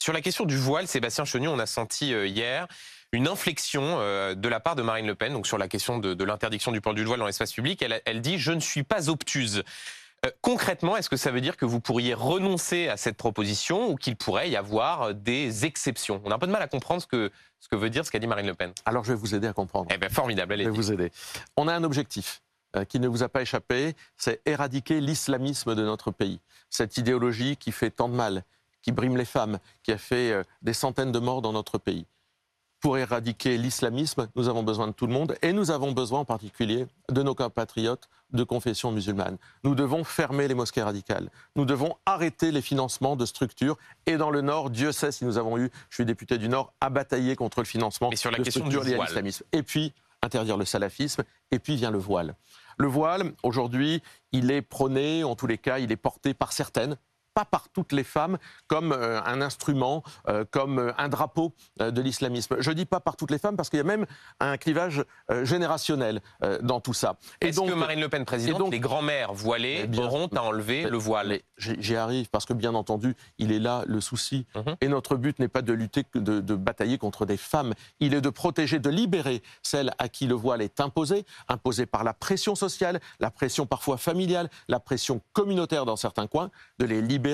Sur 0.00 0.12
la 0.12 0.20
question 0.20 0.44
du 0.44 0.56
voile, 0.56 0.86
Sébastien 0.86 1.24
Chenu, 1.24 1.48
on 1.48 1.58
a 1.58 1.66
senti 1.66 2.12
euh, 2.12 2.26
hier 2.26 2.66
une 3.12 3.26
inflexion 3.26 3.82
euh, 3.84 4.34
de 4.34 4.48
la 4.48 4.60
part 4.60 4.76
de 4.76 4.82
Marine 4.82 5.06
Le 5.06 5.14
Pen, 5.14 5.32
donc 5.32 5.46
sur 5.46 5.58
la 5.58 5.68
question 5.68 5.98
de, 5.98 6.24
l'interdiction 6.24 6.72
du 6.72 6.80
port 6.80 6.94
du 6.94 7.04
voile 7.04 7.18
dans 7.18 7.26
l'espace 7.26 7.52
public. 7.52 7.84
Elle 8.04 8.20
dit 8.20 8.38
Je 8.38 8.52
ne 8.52 8.60
suis 8.60 8.82
pas 8.82 9.08
obtuse. 9.08 9.62
Euh, 10.26 10.30
concrètement, 10.42 10.96
est-ce 10.96 11.08
que 11.08 11.16
ça 11.16 11.30
veut 11.30 11.40
dire 11.40 11.56
que 11.56 11.64
vous 11.64 11.80
pourriez 11.80 12.12
renoncer 12.12 12.88
à 12.88 12.96
cette 12.96 13.16
proposition 13.16 13.90
ou 13.90 13.94
qu'il 13.94 14.16
pourrait 14.16 14.50
y 14.50 14.56
avoir 14.56 15.02
euh, 15.02 15.12
des 15.12 15.64
exceptions? 15.64 16.20
On 16.24 16.30
a 16.32 16.34
un 16.34 16.38
peu 16.38 16.48
de 16.48 16.52
mal 16.52 16.62
à 16.62 16.66
comprendre 16.66 17.00
ce 17.00 17.06
que, 17.06 17.30
ce 17.60 17.68
que 17.68 17.76
veut 17.76 17.88
dire 17.88 18.04
ce 18.04 18.10
qu'a 18.10 18.18
dit 18.18 18.26
Marine 18.26 18.46
Le 18.46 18.54
Pen. 18.54 18.72
Alors 18.84 19.04
je 19.04 19.12
vais 19.12 19.18
vous 19.18 19.36
aider 19.36 19.46
à 19.46 19.52
comprendre. 19.52 19.88
Eh 19.94 19.98
bien, 19.98 20.08
formidable, 20.08 20.50
Je 20.50 20.54
allez 20.54 20.64
vais 20.64 20.70
vous 20.70 20.92
aider. 20.92 21.12
On 21.56 21.68
a 21.68 21.74
un 21.74 21.84
objectif 21.84 22.42
euh, 22.74 22.84
qui 22.84 22.98
ne 22.98 23.06
vous 23.06 23.22
a 23.22 23.28
pas 23.28 23.42
échappé, 23.42 23.94
c'est 24.16 24.40
éradiquer 24.44 25.00
l'islamisme 25.00 25.76
de 25.76 25.84
notre 25.84 26.10
pays. 26.10 26.40
Cette 26.68 26.96
idéologie 26.96 27.56
qui 27.56 27.70
fait 27.70 27.90
tant 27.90 28.08
de 28.08 28.14
mal, 28.14 28.42
qui 28.82 28.90
brime 28.90 29.16
les 29.16 29.24
femmes, 29.24 29.58
qui 29.84 29.92
a 29.92 29.98
fait 29.98 30.34
des 30.62 30.72
centaines 30.72 31.12
de 31.12 31.18
morts 31.18 31.42
dans 31.42 31.52
notre 31.52 31.78
pays. 31.78 32.06
Pour 32.80 32.96
éradiquer 32.96 33.58
l'islamisme, 33.58 34.28
nous 34.36 34.48
avons 34.48 34.62
besoin 34.62 34.86
de 34.86 34.92
tout 34.92 35.08
le 35.08 35.12
monde 35.12 35.36
et 35.42 35.52
nous 35.52 35.72
avons 35.72 35.90
besoin 35.90 36.20
en 36.20 36.24
particulier 36.24 36.86
de 37.10 37.22
nos 37.24 37.34
compatriotes 37.34 38.08
de 38.32 38.44
confession 38.44 38.92
musulmane. 38.92 39.36
Nous 39.64 39.74
devons 39.74 40.04
fermer 40.04 40.46
les 40.46 40.54
mosquées 40.54 40.82
radicales. 40.82 41.28
Nous 41.56 41.64
devons 41.64 41.96
arrêter 42.06 42.52
les 42.52 42.62
financements 42.62 43.16
de 43.16 43.26
structures. 43.26 43.76
Et 44.06 44.16
dans 44.16 44.30
le 44.30 44.42
Nord, 44.42 44.70
Dieu 44.70 44.92
sait 44.92 45.10
si 45.10 45.24
nous 45.24 45.38
avons 45.38 45.58
eu, 45.58 45.70
je 45.90 45.96
suis 45.96 46.04
député 46.04 46.38
du 46.38 46.48
Nord, 46.48 46.72
à 46.80 46.88
batailler 46.88 47.34
contre 47.34 47.60
le 47.60 47.66
financement 47.66 48.10
Mais 48.10 48.16
sur 48.16 48.30
la 48.30 48.38
de 48.38 48.44
question 48.44 48.60
structures 48.60 48.84
du 48.84 48.90
liées 48.90 49.00
à 49.00 49.04
l'islamisme. 49.04 49.44
Et 49.52 49.64
puis, 49.64 49.92
interdire 50.22 50.56
le 50.56 50.64
salafisme. 50.64 51.24
Et 51.50 51.58
puis 51.58 51.74
vient 51.74 51.90
le 51.90 51.98
voile. 51.98 52.36
Le 52.76 52.86
voile, 52.86 53.32
aujourd'hui, 53.42 54.02
il 54.30 54.52
est 54.52 54.62
prôné, 54.62 55.24
en 55.24 55.34
tous 55.34 55.48
les 55.48 55.58
cas, 55.58 55.78
il 55.78 55.90
est 55.90 55.96
porté 55.96 56.32
par 56.32 56.52
certaines, 56.52 56.96
pas 57.38 57.44
par 57.44 57.68
toutes 57.68 57.92
les 57.92 58.02
femmes, 58.02 58.36
comme 58.66 58.90
euh, 58.90 59.22
un 59.22 59.40
instrument, 59.40 60.02
euh, 60.28 60.44
comme 60.50 60.80
euh, 60.80 60.92
un 60.98 61.08
drapeau 61.08 61.52
de 61.78 62.00
l'islamisme. 62.02 62.56
Je 62.58 62.72
dis 62.72 62.84
pas 62.84 62.98
par 62.98 63.14
toutes 63.14 63.30
les 63.30 63.38
femmes 63.38 63.56
parce 63.56 63.70
qu'il 63.70 63.76
y 63.76 63.80
a 63.80 63.84
même 63.84 64.06
un 64.40 64.56
clivage 64.56 65.04
générationnel 65.44 66.20
dans 66.62 66.80
tout 66.80 66.94
ça. 66.94 67.16
Et 67.40 67.48
Est-ce 67.48 67.60
que 67.60 67.74
Marine 67.74 68.00
Le 68.00 68.08
Pen 68.08 68.24
présidente, 68.24 68.58
donc- 68.58 68.72
les 68.72 68.80
grands-mères 68.80 69.32
voilées 69.32 69.86
bien, 69.86 70.04
auront 70.04 70.26
à 70.34 70.42
enlever 70.42 70.88
le 70.88 70.96
voile? 70.96 71.38
j'y 71.58 71.96
arrive 71.96 72.28
parce 72.30 72.44
que 72.46 72.52
bien 72.52 72.74
entendu, 72.74 73.14
il 73.38 73.52
est 73.52 73.58
là 73.58 73.84
le 73.86 74.00
souci. 74.00 74.46
Mhm. 74.56 74.76
Et 74.80 74.88
notre 74.88 75.16
but 75.16 75.38
n'est 75.38 75.48
pas 75.48 75.62
de 75.62 75.72
lutter, 75.72 76.04
de 76.14 76.54
batailler 76.54 76.98
contre 76.98 77.26
des 77.26 77.36
femmes. 77.36 77.74
Il 78.00 78.14
est 78.14 78.20
de 78.20 78.30
protéger, 78.30 78.78
de 78.80 78.90
libérer 78.90 79.42
celles 79.62 79.92
à 79.98 80.08
qui 80.08 80.26
le 80.26 80.34
voile 80.34 80.62
est 80.62 80.80
imposé, 80.80 81.24
imposé 81.48 81.86
par 81.86 82.02
la 82.02 82.14
pression 82.14 82.54
sociale, 82.54 83.00
la 83.20 83.30
pression 83.30 83.66
parfois 83.66 83.96
familiale, 83.96 84.50
la 84.68 84.80
pression 84.80 85.20
communautaire 85.32 85.84
dans 85.84 85.96
certains 85.96 86.26
coins, 86.26 86.50
de 86.78 86.86
les 86.86 87.00
libérer, 87.02 87.27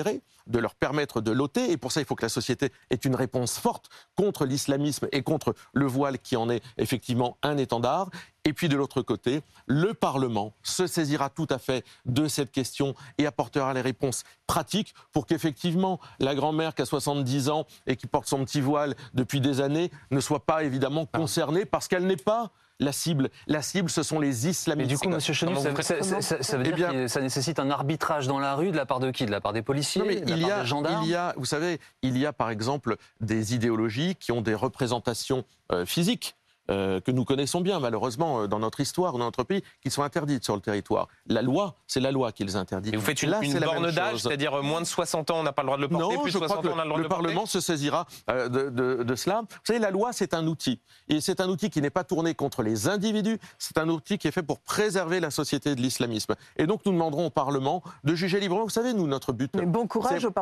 de 0.47 0.59
leur 0.59 0.75
permettre 0.75 1.21
de 1.21 1.31
l'ôter. 1.31 1.71
Et 1.71 1.77
pour 1.77 1.91
ça, 1.91 2.01
il 2.01 2.05
faut 2.05 2.15
que 2.15 2.25
la 2.25 2.29
société 2.29 2.71
ait 2.89 2.95
une 2.95 3.15
réponse 3.15 3.57
forte 3.57 3.89
contre 4.15 4.45
l'islamisme 4.45 5.07
et 5.11 5.23
contre 5.23 5.55
le 5.73 5.85
voile 5.85 6.19
qui 6.19 6.35
en 6.35 6.49
est 6.49 6.63
effectivement 6.77 7.37
un 7.43 7.57
étendard. 7.57 8.09
Et 8.43 8.53
puis 8.53 8.69
de 8.69 8.75
l'autre 8.75 9.01
côté, 9.01 9.41
le 9.65 9.93
Parlement 9.93 10.53
se 10.61 10.85
saisira 10.85 11.29
tout 11.29 11.47
à 11.49 11.57
fait 11.57 11.83
de 12.05 12.27
cette 12.27 12.51
question 12.51 12.93
et 13.17 13.25
apportera 13.25 13.73
les 13.73 13.81
réponses 13.81 14.23
pratiques 14.45 14.93
pour 15.11 15.25
qu'effectivement 15.25 15.99
la 16.19 16.35
grand-mère 16.35 16.75
qui 16.75 16.83
a 16.83 16.85
70 16.85 17.49
ans 17.49 17.65
et 17.87 17.95
qui 17.95 18.05
porte 18.05 18.27
son 18.27 18.45
petit 18.45 18.61
voile 18.61 18.95
depuis 19.15 19.41
des 19.41 19.61
années 19.61 19.89
ne 20.11 20.19
soit 20.19 20.45
pas 20.45 20.63
évidemment 20.63 21.07
concernée 21.07 21.65
parce 21.65 21.87
qu'elle 21.87 22.05
n'est 22.05 22.17
pas 22.17 22.51
la 22.79 22.91
cible. 22.91 23.29
La 23.47 23.61
cible, 23.61 23.89
ce 23.89 24.03
sont 24.03 24.19
les 24.19 24.27
Mais 24.27 24.49
islamistes. 24.49 24.89
du 24.89 24.97
coup, 24.97 25.09
Monsieur 25.09 25.33
Chenu, 25.33 25.55
ça, 25.55 25.69
vous 25.71 25.81
ça- 25.81 26.03
ça- 26.03 26.21
ça- 26.21 26.43
ça 26.43 26.57
veut 26.57 26.63
Eh 26.65 26.71
dire 26.73 26.75
bien- 26.75 26.91
que 26.91 27.07
ça 27.07 27.21
nécessite 27.21 27.59
un 27.59 27.69
arbitrage 27.69 28.27
dans 28.27 28.39
la 28.39 28.55
rue 28.55 28.71
de 28.71 28.75
la 28.77 28.85
part 28.85 28.99
de 28.99 29.11
qui? 29.11 29.25
De 29.25 29.31
la 29.31 29.39
part 29.41 29.53
des 29.53 29.61
policiers 29.61 30.01
Non, 30.01 30.07
mais 30.07 30.15
De 30.21 30.29
la 30.29 30.35
il 30.35 30.41
part 30.41 30.49
y, 30.49 30.53
a, 30.53 30.61
des 30.61 30.67
gendarmes? 30.67 31.03
il 31.05 31.09
y 31.09 31.15
a, 31.15 31.33
vous 31.37 31.45
savez, 31.45 31.79
il 32.01 32.17
y 32.17 32.25
a 32.25 32.33
par 32.33 32.49
exemple 32.49 32.97
des 33.21 33.55
idéologies 33.55 34.15
qui 34.15 34.31
ont 34.31 34.41
des 34.41 34.55
représentations 34.55 35.45
euh, 35.71 35.85
physiques. 35.85 36.35
Euh, 36.71 36.99
que 36.99 37.11
nous 37.11 37.25
connaissons 37.25 37.61
bien, 37.61 37.79
malheureusement, 37.79 38.41
euh, 38.41 38.47
dans 38.47 38.59
notre 38.59 38.79
histoire, 38.79 39.13
dans 39.13 39.19
notre 39.19 39.43
pays, 39.43 39.63
qui 39.81 39.89
sont 39.91 40.03
interdites 40.03 40.43
sur 40.43 40.55
le 40.55 40.61
territoire. 40.61 41.07
La 41.27 41.41
loi, 41.41 41.75
c'est 41.87 41.99
la 41.99 42.11
loi 42.11 42.31
qui 42.31 42.43
les 42.43 42.55
interdit. 42.55 42.89
Et 42.93 42.95
vous 42.97 43.03
faites 43.03 43.21
une, 43.23 43.29
Là, 43.29 43.39
une 43.41 43.51
c'est 43.51 43.59
la 43.59 43.67
même 43.67 43.81
borne 43.81 43.91
d'âge, 43.91 44.19
c'est-à-dire 44.19 44.53
euh, 44.55 44.61
moins 44.61 44.81
de 44.81 44.85
60 44.85 45.31
ans, 45.31 45.39
on 45.39 45.43
n'a 45.43 45.51
pas 45.53 45.61
le 45.63 45.67
droit 45.67 45.77
de 45.77 45.81
le 45.83 45.87
porter, 45.89 46.15
Non, 46.15 46.21
plus 46.21 46.31
je 46.31 46.39
de 46.39 46.43
crois 46.45 46.55
60 46.57 46.63
que 46.65 46.69
ans, 46.69 46.73
on 46.75 46.79
a 46.79 46.83
le 46.83 46.89
droit 46.89 46.97
le, 46.97 47.03
de 47.03 47.03
le 47.03 47.09
porter 47.09 47.23
Parlement 47.23 47.45
se 47.45 47.59
saisira 47.59 48.05
euh, 48.29 48.49
de, 48.49 48.69
de- 48.69 49.03
de 49.03 49.15
cela. 49.15 49.41
Vous 49.41 49.47
savez, 49.63 49.79
la 49.79 49.91
loi, 49.91 50.11
c'est 50.13 50.33
un 50.33 50.45
outil. 50.47 50.79
Et 51.07 51.21
c'est 51.21 51.39
un 51.41 51.49
outil 51.49 51.69
qui 51.69 51.81
n'est 51.81 51.89
pas 51.89 52.03
tourné 52.03 52.33
contre 52.35 52.63
les 52.63 52.87
individus, 52.87 53.37
c'est 53.59 53.77
un 53.77 53.89
outil 53.89 54.17
qui 54.17 54.27
est 54.27 54.31
fait 54.31 54.43
pour 54.43 54.59
préserver 54.59 55.19
la 55.19 55.31
société 55.31 55.75
de 55.75 55.81
l'islamisme. 55.81 56.35
Et 56.57 56.65
donc, 56.67 56.81
nous 56.85 56.91
demanderons 56.91 57.27
au 57.27 57.29
Parlement 57.29 57.83
de 58.03 58.15
juger 58.15 58.39
librement. 58.39 58.63
Vous 58.63 58.69
savez, 58.69 58.93
nous, 58.93 59.07
notre 59.07 59.33
but... 59.33 59.51
Mais 59.55 59.65
bon 59.65 59.87
courage 59.87 60.21
c'est- 60.21 60.27
aux 60.27 60.33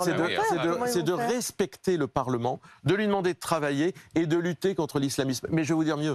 c'est 0.87 1.03
de, 1.03 1.07
de- 1.07 1.13
respecter 1.13 1.97
le 1.97 2.07
Parlement, 2.07 2.59
de 2.83 2.93
lui 2.95 3.05
demander 3.07 3.33
de 3.33 3.39
travailler 3.39 3.93
et 4.15 4.25
de 4.25 4.37
lutter 4.37 4.75
contre 4.75 4.99
l'islamisme. 4.99 5.47
Mais 5.51 5.63
je 5.63 5.69
vais 5.69 5.75
vous 5.75 5.83
dire 5.83 5.97
mieux. 5.97 6.12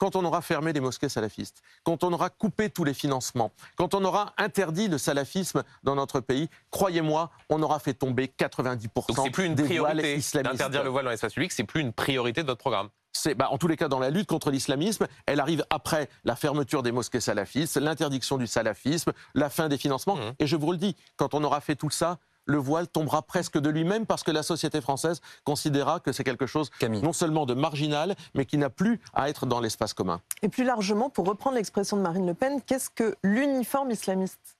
Quand 0.00 0.16
on 0.16 0.24
aura 0.24 0.40
fermé 0.40 0.72
les 0.72 0.80
mosquées 0.80 1.10
salafistes, 1.10 1.62
quand 1.84 2.04
on 2.04 2.12
aura 2.14 2.30
coupé 2.30 2.70
tous 2.70 2.84
les 2.84 2.94
financements, 2.94 3.52
quand 3.76 3.92
on 3.94 4.02
aura 4.02 4.32
interdit 4.38 4.88
le 4.88 4.96
salafisme 4.96 5.62
dans 5.82 5.94
notre 5.94 6.20
pays, 6.20 6.48
croyez-moi, 6.70 7.30
on 7.50 7.62
aura 7.62 7.78
fait 7.80 7.92
tomber 7.92 8.32
90% 8.38 9.14
Donc 9.14 9.32
plus 9.32 9.44
une 9.44 9.54
des 9.54 9.78
voiles 9.78 10.00
islamistes. 10.00 10.52
d'interdire 10.52 10.84
le 10.84 10.88
voile 10.88 11.04
dans 11.04 11.10
l'espace 11.10 11.34
public, 11.34 11.52
c'est 11.52 11.64
plus 11.64 11.82
une 11.82 11.92
priorité 11.92 12.40
de 12.40 12.46
votre 12.46 12.60
programme. 12.60 12.88
C'est, 13.12 13.34
bah, 13.34 13.48
en 13.50 13.58
tous 13.58 13.68
les 13.68 13.76
cas, 13.76 13.88
dans 13.88 13.98
la 13.98 14.08
lutte 14.08 14.28
contre 14.28 14.50
l'islamisme, 14.50 15.06
elle 15.26 15.40
arrive 15.40 15.66
après 15.68 16.08
la 16.24 16.34
fermeture 16.34 16.82
des 16.82 16.92
mosquées 16.92 17.20
salafistes, 17.20 17.76
l'interdiction 17.76 18.38
du 18.38 18.46
salafisme, 18.46 19.12
la 19.34 19.50
fin 19.50 19.68
des 19.68 19.76
financements. 19.76 20.16
Mhm. 20.16 20.32
Et 20.38 20.46
je 20.46 20.56
vous 20.56 20.72
le 20.72 20.78
dis, 20.78 20.96
quand 21.16 21.34
on 21.34 21.44
aura 21.44 21.60
fait 21.60 21.76
tout 21.76 21.90
ça, 21.90 22.18
le 22.50 22.58
voile 22.58 22.88
tombera 22.88 23.22
presque 23.22 23.58
de 23.58 23.70
lui-même 23.70 24.06
parce 24.06 24.22
que 24.22 24.30
la 24.30 24.42
société 24.42 24.80
française 24.80 25.20
considérera 25.44 26.00
que 26.00 26.12
c'est 26.12 26.24
quelque 26.24 26.46
chose 26.46 26.70
Camille. 26.78 27.02
non 27.02 27.12
seulement 27.12 27.46
de 27.46 27.54
marginal, 27.54 28.16
mais 28.34 28.44
qui 28.44 28.58
n'a 28.58 28.70
plus 28.70 29.00
à 29.14 29.30
être 29.30 29.46
dans 29.46 29.60
l'espace 29.60 29.94
commun. 29.94 30.20
Et 30.42 30.48
plus 30.48 30.64
largement, 30.64 31.08
pour 31.10 31.26
reprendre 31.26 31.56
l'expression 31.56 31.96
de 31.96 32.02
Marine 32.02 32.26
Le 32.26 32.34
Pen, 32.34 32.60
qu'est-ce 32.62 32.90
que 32.90 33.14
l'uniforme 33.22 33.90
islamiste? 33.90 34.56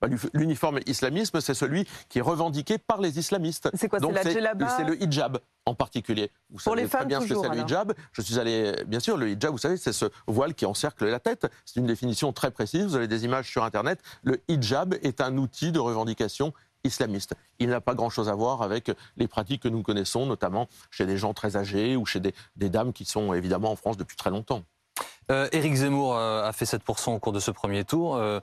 Bah, 0.00 0.08
L'uniforme 0.32 0.80
islamisme, 0.86 1.40
c'est 1.40 1.54
celui 1.54 1.86
qui 2.08 2.18
est 2.18 2.22
revendiqué 2.22 2.78
par 2.78 3.00
les 3.00 3.18
islamistes. 3.18 3.70
C'est 3.74 3.88
quoi 3.88 4.00
C'est 4.00 4.84
le 4.84 5.02
hijab 5.02 5.38
en 5.66 5.74
particulier. 5.74 6.30
Vous 6.50 6.56
Pour 6.56 6.62
savez 6.62 6.82
les 6.82 6.88
très 6.88 6.98
femmes, 6.98 7.08
bien 7.08 7.20
ce 7.20 7.24
que 7.24 7.28
toujours, 7.28 7.44
c'est 7.44 7.56
le 7.56 7.62
hijab. 7.62 7.94
Je 8.12 8.20
suis 8.22 8.38
allé, 8.38 8.74
bien 8.86 9.00
sûr, 9.00 9.16
le 9.16 9.30
hijab, 9.30 9.52
vous 9.52 9.58
savez, 9.58 9.76
c'est 9.76 9.92
ce 9.92 10.06
voile 10.26 10.54
qui 10.54 10.66
encercle 10.66 11.06
la 11.06 11.20
tête. 11.20 11.46
C'est 11.64 11.80
une 11.80 11.86
définition 11.86 12.32
très 12.32 12.50
précise. 12.50 12.84
Vous 12.84 12.96
avez 12.96 13.08
des 13.08 13.24
images 13.24 13.48
sur 13.48 13.64
Internet. 13.64 14.00
Le 14.24 14.42
hijab 14.48 14.94
est 15.02 15.20
un 15.20 15.38
outil 15.38 15.72
de 15.72 15.78
revendication 15.78 16.52
islamiste. 16.84 17.34
Il 17.58 17.70
n'a 17.70 17.80
pas 17.80 17.94
grand-chose 17.94 18.28
à 18.28 18.34
voir 18.34 18.62
avec 18.62 18.90
les 19.16 19.26
pratiques 19.28 19.62
que 19.62 19.68
nous 19.68 19.82
connaissons, 19.82 20.26
notamment 20.26 20.68
chez 20.90 21.06
des 21.06 21.16
gens 21.18 21.34
très 21.34 21.56
âgés 21.56 21.96
ou 21.96 22.06
chez 22.06 22.20
des, 22.20 22.34
des 22.56 22.68
dames 22.70 22.92
qui 22.92 23.04
sont 23.04 23.32
évidemment 23.34 23.72
en 23.72 23.76
France 23.76 23.96
depuis 23.96 24.16
très 24.16 24.30
longtemps. 24.30 24.62
Euh, 25.30 25.48
Éric 25.52 25.74
Zemmour 25.74 26.16
euh, 26.16 26.44
a 26.46 26.52
fait 26.52 26.66
7% 26.66 27.14
au 27.14 27.18
cours 27.18 27.32
de 27.32 27.40
ce 27.40 27.50
premier 27.50 27.84
tour. 27.84 28.16
Euh, 28.16 28.40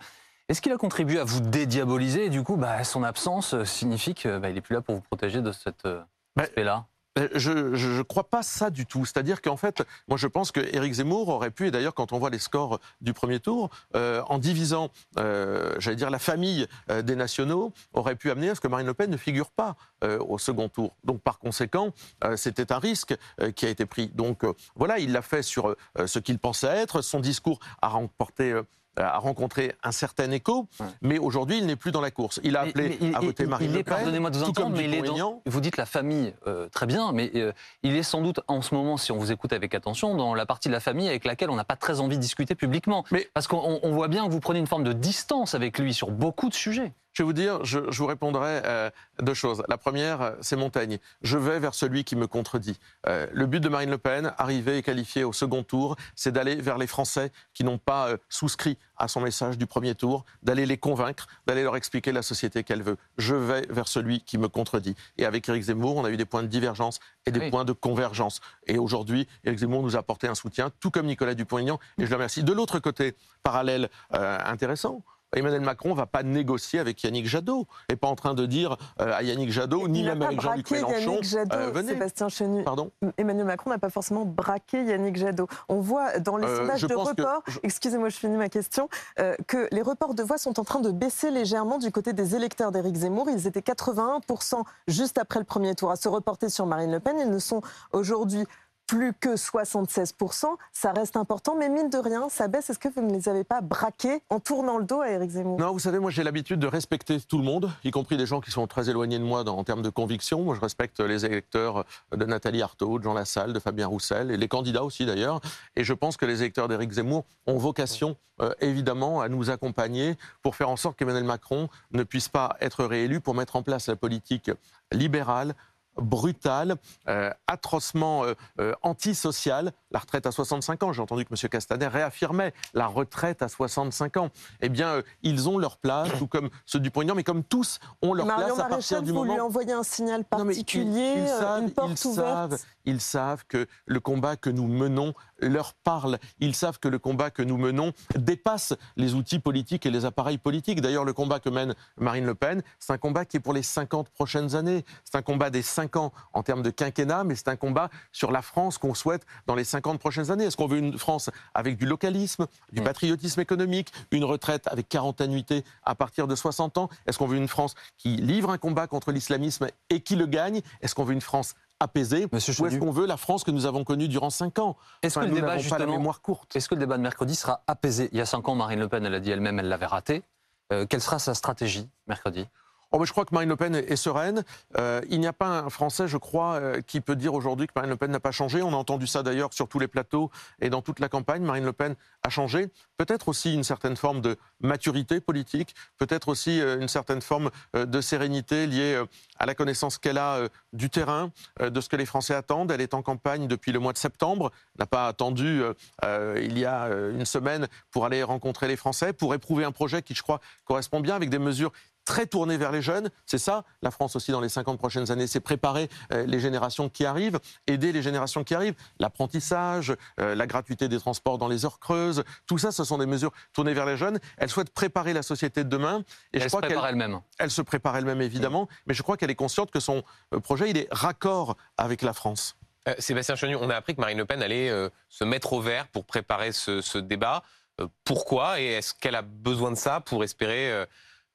Est-ce 0.50 0.62
qu'il 0.62 0.72
a 0.72 0.78
contribué 0.78 1.20
à 1.20 1.24
vous 1.24 1.40
dédiaboliser 1.40 2.26
et 2.26 2.30
du 2.30 2.44
coup, 2.44 2.58
bah, 2.58 2.84
son 2.84 3.04
absence 3.04 3.64
signifie 3.64 4.14
qu'il 4.16 4.32
bah, 4.40 4.52
n'est 4.52 4.62
plus 4.62 4.74
là 4.74 4.82
pour 4.82 4.96
vous 4.96 5.02
protéger 5.02 5.42
de 5.42 5.52
cet 5.52 5.86
euh, 5.86 6.02
Bah, 6.36 6.44
aspect-là? 6.44 6.86
Je 7.18 7.52
ne 7.98 8.02
crois 8.04 8.24
pas 8.24 8.42
ça 8.42 8.70
du 8.70 8.86
tout. 8.86 9.06
C'est-à-dire 9.06 9.42
qu'en 9.42 9.58
fait, 9.58 9.84
moi 10.08 10.18
je 10.18 10.28
pense 10.28 10.52
que 10.52 10.62
Éric 10.62 10.94
Zemmour 10.94 11.28
aurait 11.28 11.52
pu, 11.52 11.68
et 11.68 11.72
d'ailleurs 11.72 11.94
quand 11.94 12.14
on 12.14 12.20
voit 12.20 12.30
les 12.30 12.40
scores 12.40 12.80
du 13.02 13.14
premier 13.14 13.40
tour, 13.40 13.70
euh, 13.96 14.22
en 14.28 14.38
divisant, 14.38 14.92
euh, 15.18 15.76
j'allais 15.80 15.98
dire, 15.98 16.10
la 16.10 16.20
famille 16.20 16.68
euh, 16.90 17.02
des 17.02 17.18
nationaux, 17.18 17.74
aurait 17.94 18.16
pu 18.16 18.32
amener 18.32 18.50
à 18.52 18.56
ce 18.56 18.62
que 18.62 18.70
Marine 18.70 18.88
Le 18.88 18.94
Pen 18.94 19.10
ne 19.10 19.18
figure 19.18 19.52
pas 19.52 19.76
euh, 20.04 20.20
au 20.20 20.38
second 20.38 20.70
tour. 20.70 20.96
Donc 21.04 21.22
par 21.22 21.38
conséquent, 21.40 21.94
euh, 22.24 22.38
c'était 22.38 22.72
un 22.72 22.80
risque 22.80 23.14
euh, 23.42 23.52
qui 23.52 23.66
a 23.66 23.70
été 23.70 23.86
pris. 23.86 24.08
Donc 24.08 24.46
euh, 24.46 24.54
voilà, 24.76 25.00
il 25.00 25.12
l'a 25.12 25.22
fait 25.22 25.44
sur 25.44 25.68
euh, 25.68 26.08
ce 26.08 26.20
qu'il 26.20 26.40
pensait 26.40 26.68
être. 26.68 27.02
Son 27.02 27.20
discours 27.20 27.60
a 27.82 27.90
remporté... 27.90 28.56
euh, 29.00 29.04
a 29.04 29.18
rencontré 29.18 29.74
un 29.84 29.92
certain 29.92 30.30
écho, 30.32 30.68
Ouais. 30.80 30.86
mais 31.02 31.18
aujourd'hui, 31.18 31.58
il 31.58 31.66
n'est 31.66 31.76
plus 31.76 31.92
dans 31.92 32.02
la 32.02 32.12
course. 32.12 32.40
Il 32.44 32.58
a 32.58 32.62
appelé 32.62 32.90
Mais- 32.90 32.98
mais 33.02 33.08
il- 33.10 33.16
à 33.16 33.20
voter 33.20 33.44
il- 33.44 33.50
Marine 33.50 33.70
il 33.72 33.78
Le 33.78 33.84
Pen, 33.84 33.96
pardonnez-moi 33.96 34.30
de 34.30 34.38
vous 34.38 34.44
entendre, 34.44 34.76
mais 34.76 34.84
il 34.86 34.94
est 34.94 35.02
dans- 35.02 35.42
vous 35.46 35.62
dites 35.62 35.78
la 35.78 35.86
famille, 35.86 36.34
euh, 36.48 36.68
très 36.70 36.86
bien, 36.86 37.12
mais 37.14 37.32
euh, 37.36 37.52
il 37.84 37.96
est 37.96 38.04
sans 38.04 38.22
doute 38.22 38.42
en 38.48 38.62
ce 38.62 38.76
moment, 38.76 38.98
si 38.98 39.12
on 39.12 39.18
vous 39.18 39.32
écoute 39.32 39.54
avec 39.54 39.74
attention, 39.76 40.16
dans 40.16 40.34
la 40.36 40.46
partie 40.46 40.68
de 40.68 40.74
la 40.74 40.80
famille 40.82 41.08
avec 41.08 41.24
laquelle 41.26 41.50
on 41.50 41.56
n'a 41.56 41.64
pas 41.64 41.76
très 41.78 42.00
envie 42.02 42.18
de 42.18 42.22
discuter 42.22 42.56
publiquement. 42.56 43.06
Mais- 43.12 43.30
Parce 43.34 43.48
qu'on 43.48 43.80
on 43.82 43.92
voit 43.94 44.08
bien 44.10 44.26
que 44.28 44.32
vous 44.32 44.40
prenez 44.42 44.60
une 44.60 44.68
forme 44.68 44.84
de 44.84 44.94
distance 44.94 45.56
avec 45.56 45.80
lui 45.80 45.94
sur 45.94 46.12
beaucoup 46.12 46.50
de 46.50 46.54
sujets. 46.54 46.92
Je 47.14 47.24
vais 47.24 47.26
vous 47.28 47.34
dire, 47.34 47.64
je, 47.66 47.80
je 47.92 47.98
vous 47.98 48.06
répondrai 48.06 48.62
euh, 48.66 48.90
deux 49.22 49.34
choses. 49.34 49.64
La 49.68 49.78
première, 49.78 50.22
euh, 50.22 50.32
c'est 50.40 50.56
Montaigne. 50.56 50.98
Je 51.22 51.38
vais 51.38 51.60
vers 51.60 51.74
celui 51.74 52.06
qui 52.06 52.16
me 52.16 52.26
contredit. 52.26 52.80
Euh, 53.06 53.28
le 53.34 53.48
but 53.48 53.60
de 53.60 53.68
Marine 53.68 53.90
Le 53.90 53.98
Pen, 53.98 54.34
arriver 54.38 54.78
et 54.78 54.84
qualifier 54.84 55.26
au 55.26 55.34
second 55.34 55.64
tour, 55.64 55.98
c'est 56.16 56.32
d'aller 56.32 56.56
vers 56.56 56.78
les 56.78 56.88
Français 56.88 57.32
qui 57.54 57.66
n'ont 57.66 57.78
pas 57.78 58.10
euh, 58.10 58.18
souscrit 58.30 58.78
à 58.96 59.10
son 59.10 59.20
message 59.20 59.58
du 59.58 59.66
premier 59.68 59.94
tour, 59.94 60.24
d'aller 60.42 60.66
les 60.66 60.78
convaincre, 60.78 61.28
d'aller 61.48 61.64
leur 61.64 61.76
expliquer 61.76 62.14
la 62.14 62.22
société 62.22 62.64
qu'elle 62.64 62.82
veut. 62.84 62.98
Je 63.18 63.36
vais 63.36 63.66
vers 63.70 63.90
celui 63.90 64.22
qui 64.22 64.38
me 64.38 64.48
contredit. 64.48 64.96
Et 65.18 65.26
avec 65.26 65.50
Éric 65.50 65.64
Zemmour, 65.64 65.98
on 65.98 66.06
a 66.06 66.12
eu 66.12 66.18
des 66.18 66.26
points 66.26 66.44
de 66.44 66.48
divergence 66.48 67.00
et 67.26 67.32
des 67.32 67.40
Oui. 67.42 67.50
points 67.50 67.66
de 67.66 67.74
convergence. 67.74 68.40
Et 68.68 68.78
aujourd'hui, 68.78 69.28
Éric 69.44 69.60
Zemmour 69.60 69.84
nous 69.84 69.98
a 69.98 70.00
apporté 70.00 70.28
un 70.28 70.36
soutien, 70.36 70.72
tout 70.80 70.92
comme 70.92 71.08
Nicolas 71.08 71.34
Dupont-Aignan, 71.34 71.78
et 71.98 72.06
je 72.06 72.10
le 72.10 72.16
remercie. 72.16 72.44
De 72.44 72.54
l'autre 72.54 72.80
côté, 72.80 73.16
parallèle 73.44 73.90
euh, 74.14 74.38
intéressant, 74.46 75.04
Emmanuel 75.36 75.62
Macron 75.62 75.94
va 75.94 76.06
pas 76.06 76.24
négocier 76.24 76.80
avec 76.80 77.02
Yannick 77.04 77.26
Jadot. 77.28 77.68
Et 77.90 77.96
pas 77.96 78.08
en 78.08 78.16
train 78.16 78.34
de 78.34 78.46
dire 78.46 78.78
euh, 79.00 79.14
à 79.14 79.24
Yannick 79.24 79.52
Jadot, 79.52 79.88
ni 79.88 80.04
même 80.04 80.22
avec 80.22 80.42
Jean-Luc 80.42 80.70
Mélenchon, 80.72 80.96
Yannick 80.98 81.24
Jadot, 81.24 81.56
euh, 81.56 81.72
venez. 81.72 81.94
Sébastien 81.94 82.30
Chenu. 82.30 82.64
Pardon? 82.64 82.92
Emmanuel 83.18 83.46
Macron 83.46 83.70
n'a 83.70 83.78
pas 83.80 83.90
forcément 83.90 84.26
braqué 84.26 84.84
Yannick 84.84 85.16
Jadot. 85.18 85.48
On 85.70 85.80
voit 85.80 86.20
dans 86.20 86.38
les 86.38 86.48
Euh, 86.48 86.58
sondages 86.58 86.82
de 86.84 86.94
report, 86.96 87.44
je- 87.48 87.60
excusez-moi, 87.64 88.10
je 88.10 88.18
finis 88.18 88.38
ma 88.38 88.50
question, 88.50 88.90
euh, 89.20 89.36
que 89.48 89.68
les 89.72 89.82
reports 89.82 90.14
de 90.16 90.24
voix 90.24 90.38
sont 90.38 90.60
en 90.60 90.64
train 90.64 90.80
de 90.80 90.92
baisser 90.92 91.32
légèrement 91.32 91.78
du 91.78 91.92
côté 91.92 92.14
des 92.14 92.36
électeurs 92.36 92.72
d'Éric 92.72 92.96
Zemmour. 92.96 93.28
Ils 93.30 93.48
étaient 93.48 93.62
81% 93.62 94.64
juste 94.88 95.18
après 95.18 95.40
le 95.40 95.46
premier 95.46 95.76
tour 95.76 95.92
à 95.92 95.96
se 95.96 96.10
reporter 96.10 96.50
sur 96.50 96.66
Marine 96.66 96.92
Le 96.92 97.00
Pen. 97.00 97.18
Ils 97.20 97.30
ne 97.30 97.40
sont 97.40 97.62
aujourd'hui 97.94 98.46
plus 98.92 99.14
que 99.14 99.38
76%. 99.38 100.48
Ça 100.74 100.92
reste 100.92 101.16
important, 101.16 101.56
mais 101.56 101.70
mine 101.70 101.90
de 101.90 101.98
rien, 101.98 102.28
ça 102.28 102.50
baisse. 102.50 102.70
Est-ce 102.70 102.78
que 102.78 102.90
vous 102.90 103.02
ne 103.02 103.14
les 103.14 103.30
avez 103.30 103.46
pas 103.46 103.62
braqués 103.62 104.22
en 104.30 104.42
tournant 104.42 104.78
le 104.78 104.84
dos 104.84 105.00
à 105.00 105.10
Éric 105.10 105.30
Zemmour? 105.30 105.58
Non, 105.58 105.72
vous 105.72 105.80
savez, 105.80 105.98
moi 105.98 106.12
j'ai 106.12 106.24
l'habitude 106.24 106.60
de 106.60 106.68
respecter 106.68 107.22
tout 107.22 107.38
le 107.38 107.46
monde, 107.46 107.72
y 107.86 107.92
compris 107.92 108.18
des 108.18 108.26
gens 108.26 108.42
qui 108.42 108.52
sont 108.52 108.68
très 108.68 108.90
éloignés 108.90 109.18
de 109.18 109.24
moi 109.24 109.48
en 109.48 109.64
termes 109.64 109.82
de 109.82 109.90
conviction. 109.90 110.42
Moi 110.42 110.56
je 110.56 110.60
respecte 110.60 111.00
les 111.00 111.26
électeurs 111.26 111.86
de 112.14 112.26
Nathalie 112.26 112.62
Arthaud, 112.62 113.00
de 113.00 113.04
Jean 113.06 113.14
Lassalle, 113.14 113.54
de 113.54 113.60
Fabien 113.60 113.88
Roussel, 113.88 114.30
et 114.30 114.36
les 114.36 114.50
candidats 114.50 114.84
aussi 114.84 115.06
d'ailleurs. 115.06 115.40
Et 115.78 115.86
je 115.86 115.94
pense 115.94 116.18
que 116.18 116.26
les 116.26 116.42
électeurs 116.42 116.68
d'Éric 116.68 116.92
Zemmour 116.92 117.24
ont 117.48 117.58
vocation 117.58 118.18
euh, 118.42 118.54
évidemment 118.60 119.22
à 119.22 119.30
nous 119.30 119.52
accompagner 119.52 120.18
pour 120.42 120.58
faire 120.58 120.70
en 120.70 120.76
sorte 120.76 120.98
qu'Emmanuel 120.98 121.24
Macron 121.24 121.70
ne 121.92 122.04
puisse 122.04 122.28
pas 122.28 122.58
être 122.60 122.84
réélu 122.84 123.22
pour 123.22 123.36
mettre 123.36 123.56
en 123.56 123.64
place 123.64 123.88
la 123.88 123.96
politique 123.96 124.52
libérale 124.92 125.56
brutale, 125.98 126.76
euh, 127.08 127.32
atrocement 127.48 128.24
euh, 128.24 128.34
euh, 128.60 128.74
antisociale, 128.82 129.74
la 129.92 130.00
retraite 130.00 130.26
à 130.26 130.32
65 130.32 130.84
ans. 130.84 130.94
J'ai 130.94 131.02
entendu 131.02 131.26
que 131.26 131.34
M. 131.34 131.50
Castaner 131.50 131.88
réaffirmait 131.88 132.54
la 132.74 132.88
retraite 132.88 133.42
à 133.42 133.48
65 133.50 134.18
ans. 134.18 134.30
Eh 134.62 134.70
bien, 134.70 134.88
euh, 134.88 135.02
ils 135.24 135.50
ont 135.50 135.58
leur 135.58 135.78
place, 135.78 136.10
tout 136.18 136.28
comme 136.28 136.50
ceux 136.66 136.80
du 136.80 136.92
Poignant, 136.92 137.16
mais 137.16 137.24
comme 137.24 137.44
tous 137.44 137.80
ont 138.02 138.14
leur 138.14 138.26
Marion 138.26 138.56
place 138.56 138.60
à 138.60 138.70
partir 138.70 138.70
Maréchal, 138.72 139.04
du 139.04 139.12
vous 139.12 139.18
moment 139.18 139.34
lui 139.34 139.40
envoyez 139.42 139.74
un 139.74 139.84
signal 139.84 140.22
non, 140.38 140.46
mais 140.46 140.54
ils- 140.56 140.58
particulier, 140.66 141.14
ils 141.18 141.28
savent- 141.28 141.62
une 141.64 141.72
porte 141.72 142.04
ils 142.04 142.08
ouverte 142.08 142.28
savent, 142.52 142.58
ils 142.86 143.02
savent 143.02 143.44
que 143.48 143.68
le 143.86 144.00
combat 144.00 144.36
que 144.36 144.50
nous 144.50 144.68
menons 144.68 145.14
leur 145.42 145.74
parle. 145.74 146.20
Ils 146.40 146.56
savent 146.56 146.80
que 146.80 146.88
le 146.88 147.00
combat 147.00 147.30
que 147.32 147.42
nous 147.42 147.58
menons 147.58 147.94
dépasse 148.16 148.74
les 148.96 149.14
outils 149.14 149.40
politiques 149.40 149.86
et 149.86 149.92
les 149.92 150.06
appareils 150.06 150.38
politiques. 150.38 150.82
D'ailleurs, 150.82 151.06
le 151.06 151.14
combat 151.14 151.40
que 151.40 151.50
mène 151.50 151.76
Marine 151.98 152.26
Le 152.26 152.36
Pen, 152.36 152.62
c'est 152.80 152.94
un 152.94 152.98
combat 152.98 153.26
qui 153.26 153.38
est 153.38 153.42
pour 153.42 153.54
les 153.54 153.64
50 153.64 154.10
prochaines 154.10 154.56
années. 154.56 154.86
C'est 155.04 155.18
un 155.18 155.22
combat 155.22 155.50
des 155.50 155.62
5 155.62 155.96
ans 155.96 156.12
en 156.34 156.44
termes 156.44 156.62
de 156.64 156.70
quinquennat, 156.70 157.24
mais 157.24 157.36
c'est 157.36 157.48
un 157.48 157.56
combat 157.56 157.90
sur 158.12 158.32
la 158.32 158.42
France 158.42 158.78
qu'on 158.78 158.94
souhaite 158.94 159.26
dans 159.48 159.56
les 159.56 159.64
50 159.64 160.00
prochaines 160.00 160.32
années. 160.32 160.46
Est-ce 160.46 160.58
qu'on 160.58 160.68
veut 160.68 160.78
une 160.78 160.98
France 160.98 161.30
avec 161.54 161.78
du 161.78 161.86
localisme, 161.86 162.48
du 162.72 162.82
Mm. 162.82 162.84
patriotisme 162.84 163.40
économique, 163.42 163.92
une 164.12 164.24
retraite 164.24 164.68
avec 164.68 164.88
40 164.90 165.22
annuités 165.22 165.64
à 165.84 165.96
partir 165.96 166.28
de 166.28 166.36
60 166.36 166.78
ans? 166.78 166.90
Est-ce 167.06 167.18
qu'on 167.18 167.28
veut 167.28 167.38
une 167.38 167.48
France 167.48 167.76
qui 167.98 168.16
livre 168.18 168.50
un 168.50 168.58
combat 168.58 168.88
contre 168.88 169.12
l'islamisme 169.12 169.68
et 169.90 170.02
qui 170.02 170.16
le 170.16 170.26
gagne? 170.26 170.62
Est-ce 170.82 170.96
qu'on 170.96 171.04
veut 171.04 171.14
une 171.14 171.22
France 171.22 171.56
apaisée 171.82 172.28
Monsieur 172.32 172.54
Ou 172.62 172.68
est-ce 172.68 172.78
qu'on 172.78 172.92
veut 172.92 173.06
la 173.06 173.18
France 173.18 173.44
que 173.44 173.52
nous 173.52 173.66
avons 173.66 173.84
connue 173.84 174.08
durant 174.08 174.30
5 174.30 174.60
ans 174.60 174.78
Est-ce 175.02 175.18
Enfin, 175.20 175.28
que 175.28 175.32
le 175.34 175.42
débat, 175.42 175.58
pas 175.70 175.78
la 175.80 175.86
mémoire 175.86 176.22
courte. 176.22 176.56
est-ce 176.56 176.70
que 176.70 176.76
le 176.76 176.80
débat 176.80 176.98
de 176.98 177.04
mercredi 177.04 177.36
sera 177.36 177.64
apaisé 177.68 178.10
Il 178.12 178.18
y 178.18 178.22
a 178.22 178.26
cinq 178.26 178.48
ans, 178.50 178.56
Marine 178.56 178.80
Le 178.80 178.88
Pen, 178.88 179.06
elle 179.06 179.14
a 179.16 179.20
dit 179.20 179.32
elle-même, 179.32 179.60
elle 179.60 179.68
l'avait 179.70 179.86
raté. 179.86 180.24
Euh, 180.72 180.86
quelle 180.86 181.02
sera 181.02 181.20
sa 181.20 181.34
stratégie 181.34 181.90
mercredi? 182.08 182.48
Oh, 182.94 183.00
mais 183.00 183.06
je 183.06 183.12
crois 183.14 183.24
que 183.24 183.34
Marine 183.34 183.50
Le 183.50 183.56
Pen 183.56 183.74
est, 183.74 183.96
sereine. 183.96 184.44
Euh, 184.78 185.02
il 185.10 185.22
n'y 185.22 185.28
a 185.28 185.34
pas 185.34 185.60
un 185.60 185.70
Français, 185.70 186.10
je 186.10 186.18
crois, 186.18 186.56
euh, 186.56 186.82
qui 186.82 187.00
peut 187.00 187.16
dire 187.16 187.34
aujourd'hui 187.34 187.68
que 187.68 187.72
Marine 187.74 187.92
Le 187.92 187.96
Pen 187.96 188.12
n'a 188.12 188.20
pas 188.20 188.32
changé. 188.32 188.62
On 188.62 188.74
a 188.74 188.76
entendu 188.76 189.08
ça 189.08 189.24
d'ailleurs 189.24 189.54
sur 189.54 189.70
tous 189.70 189.80
les 189.80 189.88
plateaux 189.88 190.30
et 190.60 190.70
dans 190.70 190.82
toute 190.82 191.00
la 191.00 191.08
campagne. 191.08 191.44
Marine 191.44 191.64
Le 191.64 191.72
Pen 191.72 191.96
a 192.24 192.30
changé. 192.30 192.68
Peut-être 192.98 193.30
aussi 193.30 193.54
une 193.54 193.64
certaine 193.64 193.96
forme 193.96 194.20
de 194.20 194.38
maturité 194.60 195.22
politique, 195.22 195.74
peut-être 195.98 196.28
aussi 196.28 196.62
euh, 196.62 196.80
une 196.80 196.88
certaine 196.88 197.22
forme 197.22 197.50
euh, 197.76 197.86
de 197.86 198.02
sérénité 198.02 198.68
liée 198.68 199.02
à 199.40 199.46
la 199.46 199.56
connaissance 199.56 199.98
qu'elle 199.98 200.18
a 200.18 200.48
du 200.72 200.90
terrain, 200.90 201.32
de 201.60 201.82
ce 201.82 201.90
que 201.90 201.96
les 201.96 202.06
Français 202.06 202.36
attendent. 202.36 202.72
Elle 202.72 202.82
est 202.82 202.94
en 202.94 203.02
campagne 203.02 203.48
depuis 203.48 203.72
le 203.72 203.80
mois 203.80 203.92
de 203.92 203.98
septembre, 203.98 204.52
n'a 204.78 204.86
pas 204.86 205.08
attendu 205.08 205.64
euh, 206.04 206.40
il 206.44 206.60
y 206.60 206.66
a 206.66 206.88
une 207.12 207.26
semaine 207.26 207.68
pour 207.90 208.06
aller 208.06 208.22
rencontrer 208.22 208.68
les 208.68 208.76
Français, 208.76 209.14
pour 209.14 209.34
éprouver 209.34 209.66
un 209.66 209.72
projet 209.72 210.04
qui, 210.04 210.14
je 210.14 210.22
crois, 210.22 210.42
correspond 210.66 211.00
bien 211.00 211.16
avec 211.16 211.30
des 211.30 211.40
mesures 211.40 211.72
très 212.06 212.26
tournées 212.26 212.58
vers 212.58 212.72
les 212.72 212.82
jeunes. 212.82 213.10
C'est 213.26 213.38
ça, 213.38 213.64
la 213.82 213.92
France 213.92 214.16
aussi, 214.16 214.32
dans 214.32 214.42
les 214.42 214.50
50 214.50 214.78
prochaines 214.78 215.12
années, 215.12 215.28
c'est 215.28 215.40
préparer 215.40 215.90
euh, 216.14 216.26
les 216.26 216.40
générations 216.40 216.90
qui 216.90 217.06
arrivent, 217.06 217.40
aider 217.68 217.92
les 217.92 218.02
générations 218.02 218.44
qui 218.44 218.56
arrivent. 218.56 218.76
L'apprentissage, 219.00 219.96
euh, 220.20 220.36
la 220.36 220.48
gratuité 220.48 220.88
des 220.88 221.00
transports 221.00 221.38
dans 221.38 221.48
les 221.48 221.66
heures 221.66 221.80
creuses, 221.80 222.24
tout 222.48 222.58
ça, 222.58 222.72
ce 222.72 222.84
sont 222.84 222.98
des 222.98 223.06
mesures 223.06 223.32
tournées 223.54 223.74
vers 223.74 223.86
les 223.86 223.98
jeunes. 223.98 224.20
Elle 224.38 224.50
souhaite 224.50 224.72
préparer 224.72 225.14
la 225.14 225.24
société 225.24 225.64
de 225.64 225.70
demain. 225.70 226.04
Et 226.34 226.40
je 226.40 226.44
Elle 226.44 226.50
se 226.50 226.56
crois 226.56 226.62
prépare 226.62 226.88
elle-même. 226.88 227.20
elle 227.40 227.52
se 227.52 227.62
prépare 227.62 227.98
elle-même, 227.98 228.22
évidemment, 228.22 228.68
mais 228.88 228.94
je 228.94 229.04
crois 229.04 229.18
qu'elle 229.18 229.32
est 229.32 229.36
consciente 229.36 229.72
que 229.72 229.80
son 229.80 230.04
euh, 230.34 230.40
projet, 230.40 230.70
il 230.70 230.78
est 230.78 230.88
raccord 230.92 231.56
avec 231.78 232.02
la 232.02 232.14
France. 232.14 232.56
Euh, 232.88 232.96
Sébastien 233.00 233.36
Chenu, 233.36 233.56
on 233.56 233.70
a 233.70 233.76
appris 233.76 233.96
que 233.96 234.02
Marine 234.02 234.18
Le 234.18 234.26
Pen 234.26 234.42
allait 234.42 234.70
euh, 234.70 234.90
se 235.10 235.24
mettre 235.24 235.54
au 235.54 235.62
vert 235.62 235.88
pour 235.88 236.06
préparer 236.06 236.52
ce, 236.52 236.82
ce 236.82 236.98
débat. 236.98 237.44
Euh, 237.80 237.88
pourquoi 238.04 238.60
Et 238.60 238.66
est-ce 238.74 238.94
qu'elle 238.94 239.16
a 239.16 239.22
besoin 239.22 239.72
de 239.72 239.76
ça 239.76 240.02
pour 240.02 240.24
espérer 240.24 240.86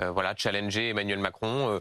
voilà, 0.00 0.34
challenger 0.36 0.90
Emmanuel 0.90 1.18
Macron 1.18 1.68
Euh, 1.70 1.80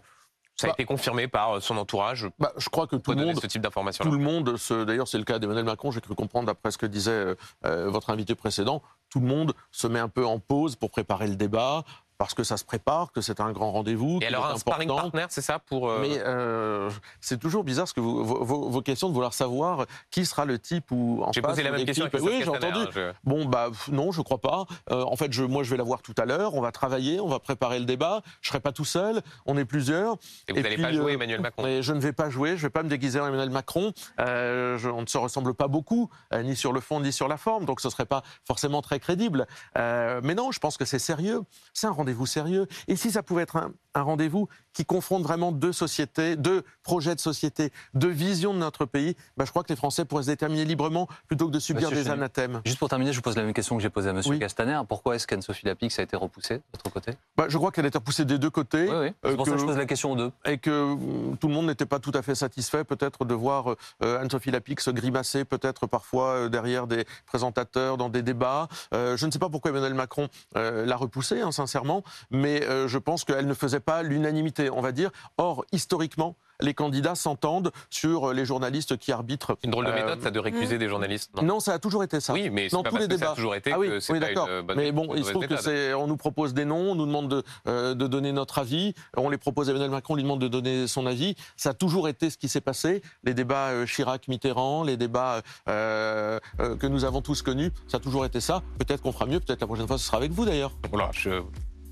Ça 0.58 0.68
a 0.68 0.70
Bah- 0.70 0.74
été 0.76 0.86
confirmé 0.86 1.28
par 1.28 1.58
euh, 1.58 1.60
son 1.60 1.76
entourage. 1.78 2.30
Bah, 2.40 2.54
je 2.56 2.70
crois 2.70 2.88
que 2.88 2.96
tout 2.96 3.12
le 3.12 3.18
monde 3.18 3.36
ce 3.42 3.48
type. 3.48 3.62
Tout 4.10 4.12
le 4.18 4.24
monde, 4.24 4.58
d'ailleurs 4.86 5.08
c'est 5.10 5.18
le 5.18 5.26
cas 5.26 5.38
d'Emmanuel 5.38 5.66
Macron, 5.66 5.92
j'ai 5.92 6.00
cru 6.00 6.16
comprendre 6.16 6.46
d'après 6.48 6.72
ce 6.72 6.78
que 6.78 6.86
disait 6.86 7.12
euh, 7.12 7.36
euh, 7.66 7.90
votre 7.90 8.10
invité 8.10 8.36
précédent, 8.36 8.82
tout 9.10 9.20
le 9.20 9.28
monde 9.28 9.54
se 9.72 9.86
met 9.88 10.00
un 10.00 10.08
peu 10.08 10.26
en 10.26 10.40
pause 10.40 10.78
pour 10.78 10.92
préparer 10.92 11.28
le 11.28 11.36
débat, 11.36 11.84
parce 12.18 12.34
que 12.34 12.44
ça 12.44 12.58
se 12.58 12.64
prépare, 12.64 13.12
que 13.12 13.22
c'est 13.22 13.40
un 13.40 13.52
grand 13.52 13.72
rendez-vous. 13.72 14.20
Et 14.22 14.28
alors 14.28 14.46
un 14.46 14.58
sparring 14.58 14.90
important. 14.90 15.10
partner, 15.12 15.26
c'est 15.30 15.42
ça 15.42 15.60
pour 15.60 15.90
euh, 15.90 16.00
Mais 16.02 16.20
euh, 16.20 16.90
c'est 17.20 17.40
toujours 17.40 17.64
bizarre 17.64 17.88
ce 17.88 17.94
que 17.94 18.00
vous, 18.00 18.24
vos, 18.24 18.82
questions 18.82 19.10
de 19.10 19.14
vouloir 19.14 19.34
savoir 19.34 19.86
qui 20.12 20.26
sera 20.26 20.46
le 20.46 20.60
type 20.60 20.92
ou 20.92 21.24
en 21.24 21.32
J'ai 21.32 21.42
posé 21.42 21.64
la 21.64 21.72
même 21.72 21.86
question. 21.86 22.08
Oui, 22.22 22.42
j'ai 22.44 22.50
entendu. 22.50 22.80
Hein, 22.98 23.12
Bon, 23.24 23.46
bah 23.46 23.70
non, 23.92 24.12
je 24.12 24.22
crois 24.22 24.40
pas. 24.40 24.66
Euh, 24.92 25.04
en 25.04 25.16
fait, 25.16 25.34
je, 25.34 25.44
moi, 25.44 25.64
je 25.64 25.72
vais 25.72 25.78
la 25.78 25.84
voir 25.84 26.02
tout 26.02 26.14
à 26.18 26.26
l'heure. 26.26 26.56
On 26.56 26.62
va 26.62 26.72
travailler, 26.72 27.20
on 27.20 27.28
va 27.28 27.40
préparer 27.40 27.80
le 27.80 27.86
débat. 27.86 28.22
Je 28.42 28.50
serai 28.50 28.60
pas 28.60 28.72
tout 28.72 28.86
seul. 28.86 29.22
On 29.46 29.58
est 29.58 29.66
plusieurs. 29.66 30.16
Et 30.48 30.54
vous 30.54 30.60
Et 30.60 30.64
n'allez 30.64 30.78
pas 30.78 30.94
jouer 30.94 31.14
Emmanuel 31.14 31.42
Macron. 31.42 31.64
Mais 31.64 31.82
je 31.82 31.94
ne 31.94 32.00
vais 32.00 32.14
pas 32.14 32.30
jouer, 32.30 32.52
je 32.52 32.56
ne 32.56 32.62
vais 32.62 32.70
pas 32.70 32.84
me 32.84 32.90
déguiser 32.90 33.20
en 33.20 33.28
Emmanuel 33.28 33.50
Macron. 33.50 33.92
Je- 34.18 34.90
on 34.90 35.02
ne 35.02 35.08
se 35.08 35.18
ressemble 35.18 35.54
pas 35.54 35.68
beaucoup, 35.68 36.10
ni 36.34 36.56
sur 36.56 36.72
le 36.72 36.80
fond, 36.80 37.00
ni 37.00 37.12
sur 37.12 37.28
la 37.28 37.38
forme, 37.38 37.66
donc 37.66 37.82
ce 37.82 37.88
ne 37.88 37.92
serait 37.92 38.06
pas 38.06 38.24
forcément 38.46 38.82
très 38.82 39.00
crédible. 39.00 39.48
Mais 39.76 40.36
non, 40.36 40.52
je 40.52 40.60
pense 40.60 40.78
que 40.78 40.86
c'est 40.86 41.00
sérieux. 41.00 41.42
C'est 41.74 41.88
un 41.88 41.92
rendez-vous 42.06 42.28
sérieux. 42.28 42.68
Et 42.88 42.96
si 42.96 43.10
ça 43.10 43.24
pouvait 43.24 43.42
être 43.42 43.56
un, 43.58 43.72
un 43.96 44.02
rendez-vous 44.04 44.48
qui 44.74 44.86
confronte 44.86 45.24
vraiment 45.24 45.52
deux 45.52 45.74
sociétés, 45.74 46.36
deux 46.36 46.64
projets 46.84 47.16
de 47.16 47.20
société, 47.20 47.72
deux 47.96 48.10
visions 48.10 48.54
de 48.54 48.60
notre 48.60 48.86
pays, 48.86 49.16
bah, 49.38 49.46
je 49.46 49.50
crois 49.50 49.64
que 49.64 49.70
les 49.70 49.76
Français 49.76 50.06
pourraient 50.06 50.22
se 50.24 50.28
déterminer 50.28 50.66
librement 50.66 51.08
plutôt 51.28 51.48
que 51.48 51.52
de 51.52 51.60
subir 51.60 51.90
Monsieur 51.90 52.04
des 52.04 52.10
anathèmes. 52.12 52.62
Juste 52.66 52.78
pour 52.78 52.90
terminer, 52.90 53.12
je 53.12 53.18
vous 53.18 53.24
pose 53.24 53.36
la 53.36 53.44
même 53.44 53.54
question 53.54 53.76
que 53.76 53.82
j'ai 53.82 53.90
posée 53.90 54.10
à 54.10 54.12
M. 54.12 54.22
Oui. 54.28 54.38
Castaner. 54.38 54.80
Pourquoi 54.88 55.16
est-ce 55.16 55.26
qu'Anne-Sophie 55.26 55.66
Lapix 55.66 55.98
a 55.98 56.04
été 56.04 56.16
repoussée 56.16 56.58
de 56.58 56.64
votre 56.74 56.92
côté? 56.92 57.14
Bah, 57.38 57.46
je 57.50 57.58
crois 57.58 57.72
qu'elle 57.72 57.86
a 57.86 57.88
été 57.88 57.98
repoussée 57.98 58.26
des 58.26 58.38
deux 58.38 58.52
côtés. 58.52 58.88
Oui, 58.88 58.96
oui. 59.02 59.14
C'est 59.24 59.32
euh, 59.32 59.36
pour 59.36 59.46
ça 59.48 59.52
que 59.54 59.56
que- 59.56 59.62
je 59.62 59.66
pose 59.66 59.78
la 59.78 59.86
question 59.86 60.12
aux 60.12 60.16
deux. 60.16 60.32
et 60.46 60.60
que 60.60 60.70
hum, 60.94 61.38
tout 61.40 61.48
le 61.48 61.54
monde 61.56 61.66
n'était 61.66 61.88
pas 61.88 62.00
tout 62.00 62.12
à 62.14 62.22
fait 62.22 62.36
satisfait 62.36 62.84
peut-être 62.84 63.26
de 63.26 63.34
voir 63.34 63.74
euh, 64.04 64.20
Anne-Sophie 64.22 64.52
Lapix 64.52 64.90
grimacer 64.90 65.44
peut-être 65.46 65.88
parfois 65.88 66.28
euh, 66.32 66.50
derrière 66.50 66.86
des 66.86 67.06
présentateurs 67.26 67.98
dans 67.98 68.10
des 68.10 68.22
débats. 68.22 68.68
Euh, 68.94 69.16
je 69.18 69.26
ne 69.26 69.32
sais 69.32 69.40
pas 69.40 69.50
pourquoi 69.50 69.72
Emmanuel 69.72 69.94
Macron 69.94 70.28
euh, 70.58 70.86
l'a 70.86 70.98
repoussée, 70.98 71.42
hein, 71.42 71.52
sincèrement, 71.54 71.95
mais 72.32 72.64
euh, 72.64 72.88
je 72.88 72.98
pense 72.98 73.24
qu'elle 73.24 73.48
ne 73.48 73.54
faisait 73.54 73.80
pas 73.80 74.04
l'unanimité, 74.04 74.70
on 74.70 74.82
va 74.82 74.92
dire. 74.92 75.12
Or, 75.38 75.66
historiquement, 75.72 76.36
les 76.62 76.74
candidats 76.74 77.16
s'entendent 77.16 77.72
sur 77.90 78.30
euh, 78.30 78.34
les 78.34 78.46
journalistes 78.46 78.96
qui 78.98 79.12
arbitrent. 79.12 79.58
Une 79.64 79.72
drôle 79.72 79.86
de 79.86 79.92
Euh, 79.92 79.96
méthode, 79.96 80.22
ça, 80.22 80.32
de 80.32 80.40
récuser 80.40 80.78
des 80.78 80.88
journalistes. 80.88 81.32
Non? 81.36 81.44
Non, 81.44 81.60
ça 81.60 81.74
a 81.74 81.80
toujours 81.80 82.04
été 82.04 82.22
ça. 82.22 82.32
Oui, 82.32 82.50
mais 82.50 82.70
Dans 82.70 82.82
pas 82.82 82.90
tous 82.92 82.96
parce 82.96 83.08
les 83.08 83.10
que 83.14 83.18
ça 83.18 83.26
a 83.26 83.28
débats. 83.28 83.36
toujours 83.36 83.56
été 83.56 83.72
Ah 83.74 83.80
oui, 83.80 83.90
que 83.90 84.12
oui, 84.14 84.20
d'accord. 84.22 84.48
Mais 84.76 84.92
bon, 84.94 85.14
il 85.16 85.26
se 85.26 85.32
trouve 85.32 85.48
que 85.48 85.58
c'est, 85.58 85.94
on 85.94 86.08
nous 86.08 86.16
propose 86.16 86.54
des 86.54 86.64
noms, 86.64 86.92
on 86.92 86.96
nous 86.96 87.06
demande 87.06 87.28
de, 87.28 87.44
euh, 87.68 87.94
de 87.94 88.08
donner 88.08 88.32
notre 88.32 88.60
avis, 88.60 88.94
on 89.18 89.30
les 89.30 89.38
propose 89.38 89.68
à 89.68 89.72
Emmanuel 89.72 89.92
Macron, 89.92 90.14
on 90.14 90.16
lui 90.18 90.24
demande 90.24 90.40
de 90.40 90.48
donner 90.48 90.88
son 90.88 91.06
avis. 91.06 91.36
Ça 91.58 91.72
a 91.72 91.74
toujours 91.74 92.08
été 92.08 92.30
ce 92.30 92.38
qui 92.38 92.48
s'est 92.48 92.62
passé. 92.62 93.02
Les 93.26 93.34
débats 93.34 93.72
euh, 93.72 93.86
Chirac-Mitterrand, 93.86 94.84
les 94.86 94.96
débats 94.96 95.42
euh, 95.68 96.40
euh, 96.62 96.76
que 96.78 96.88
nous 96.88 97.04
avons 97.04 97.22
tous 97.22 97.42
connus, 97.42 97.72
ça 97.90 97.98
a 97.98 98.00
toujours 98.00 98.26
été 98.26 98.40
ça. 98.40 98.64
Peut-être 98.80 99.02
qu'on 99.02 99.12
fera 99.12 99.26
mieux, 99.26 99.42
peut-être 99.42 99.60
la 99.60 99.68
prochaine 99.68 99.88
fois 99.88 99.98
ce 99.98 100.06
sera 100.06 100.18
avec 100.18 100.32
vous 100.32 100.46
d'ailleurs. 100.46 100.72
Voilà, 100.90 101.10
je- 101.14 101.42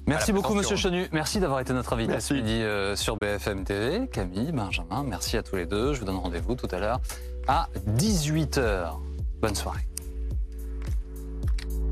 Merci 0.05 0.33
beaucoup, 0.33 0.53
Monsieur. 0.53 0.75
Chenu. 0.75 1.07
Merci 1.11 1.39
d'avoir 1.39 1.59
été 1.59 1.73
notre 1.73 1.93
invité 1.93 2.11
Merci. 2.11 2.27
ce 2.29 2.33
midi 2.33 2.61
euh, 2.61 2.95
sur 2.95 3.17
BFM 3.17 3.63
TV. 3.63 4.07
Camille, 4.07 4.51
Benjamin, 4.51 5.03
merci 5.03 5.37
à 5.37 5.43
tous 5.43 5.55
les 5.55 5.65
deux. 5.65 5.93
Je 5.93 5.99
vous 5.99 6.05
donne 6.05 6.17
rendez-vous 6.17 6.55
tout 6.55 6.67
à 6.71 6.79
l'heure 6.79 6.99
à 7.47 7.69
18h. 7.97 8.95
Bonne 9.41 9.55
soirée. 9.55 9.87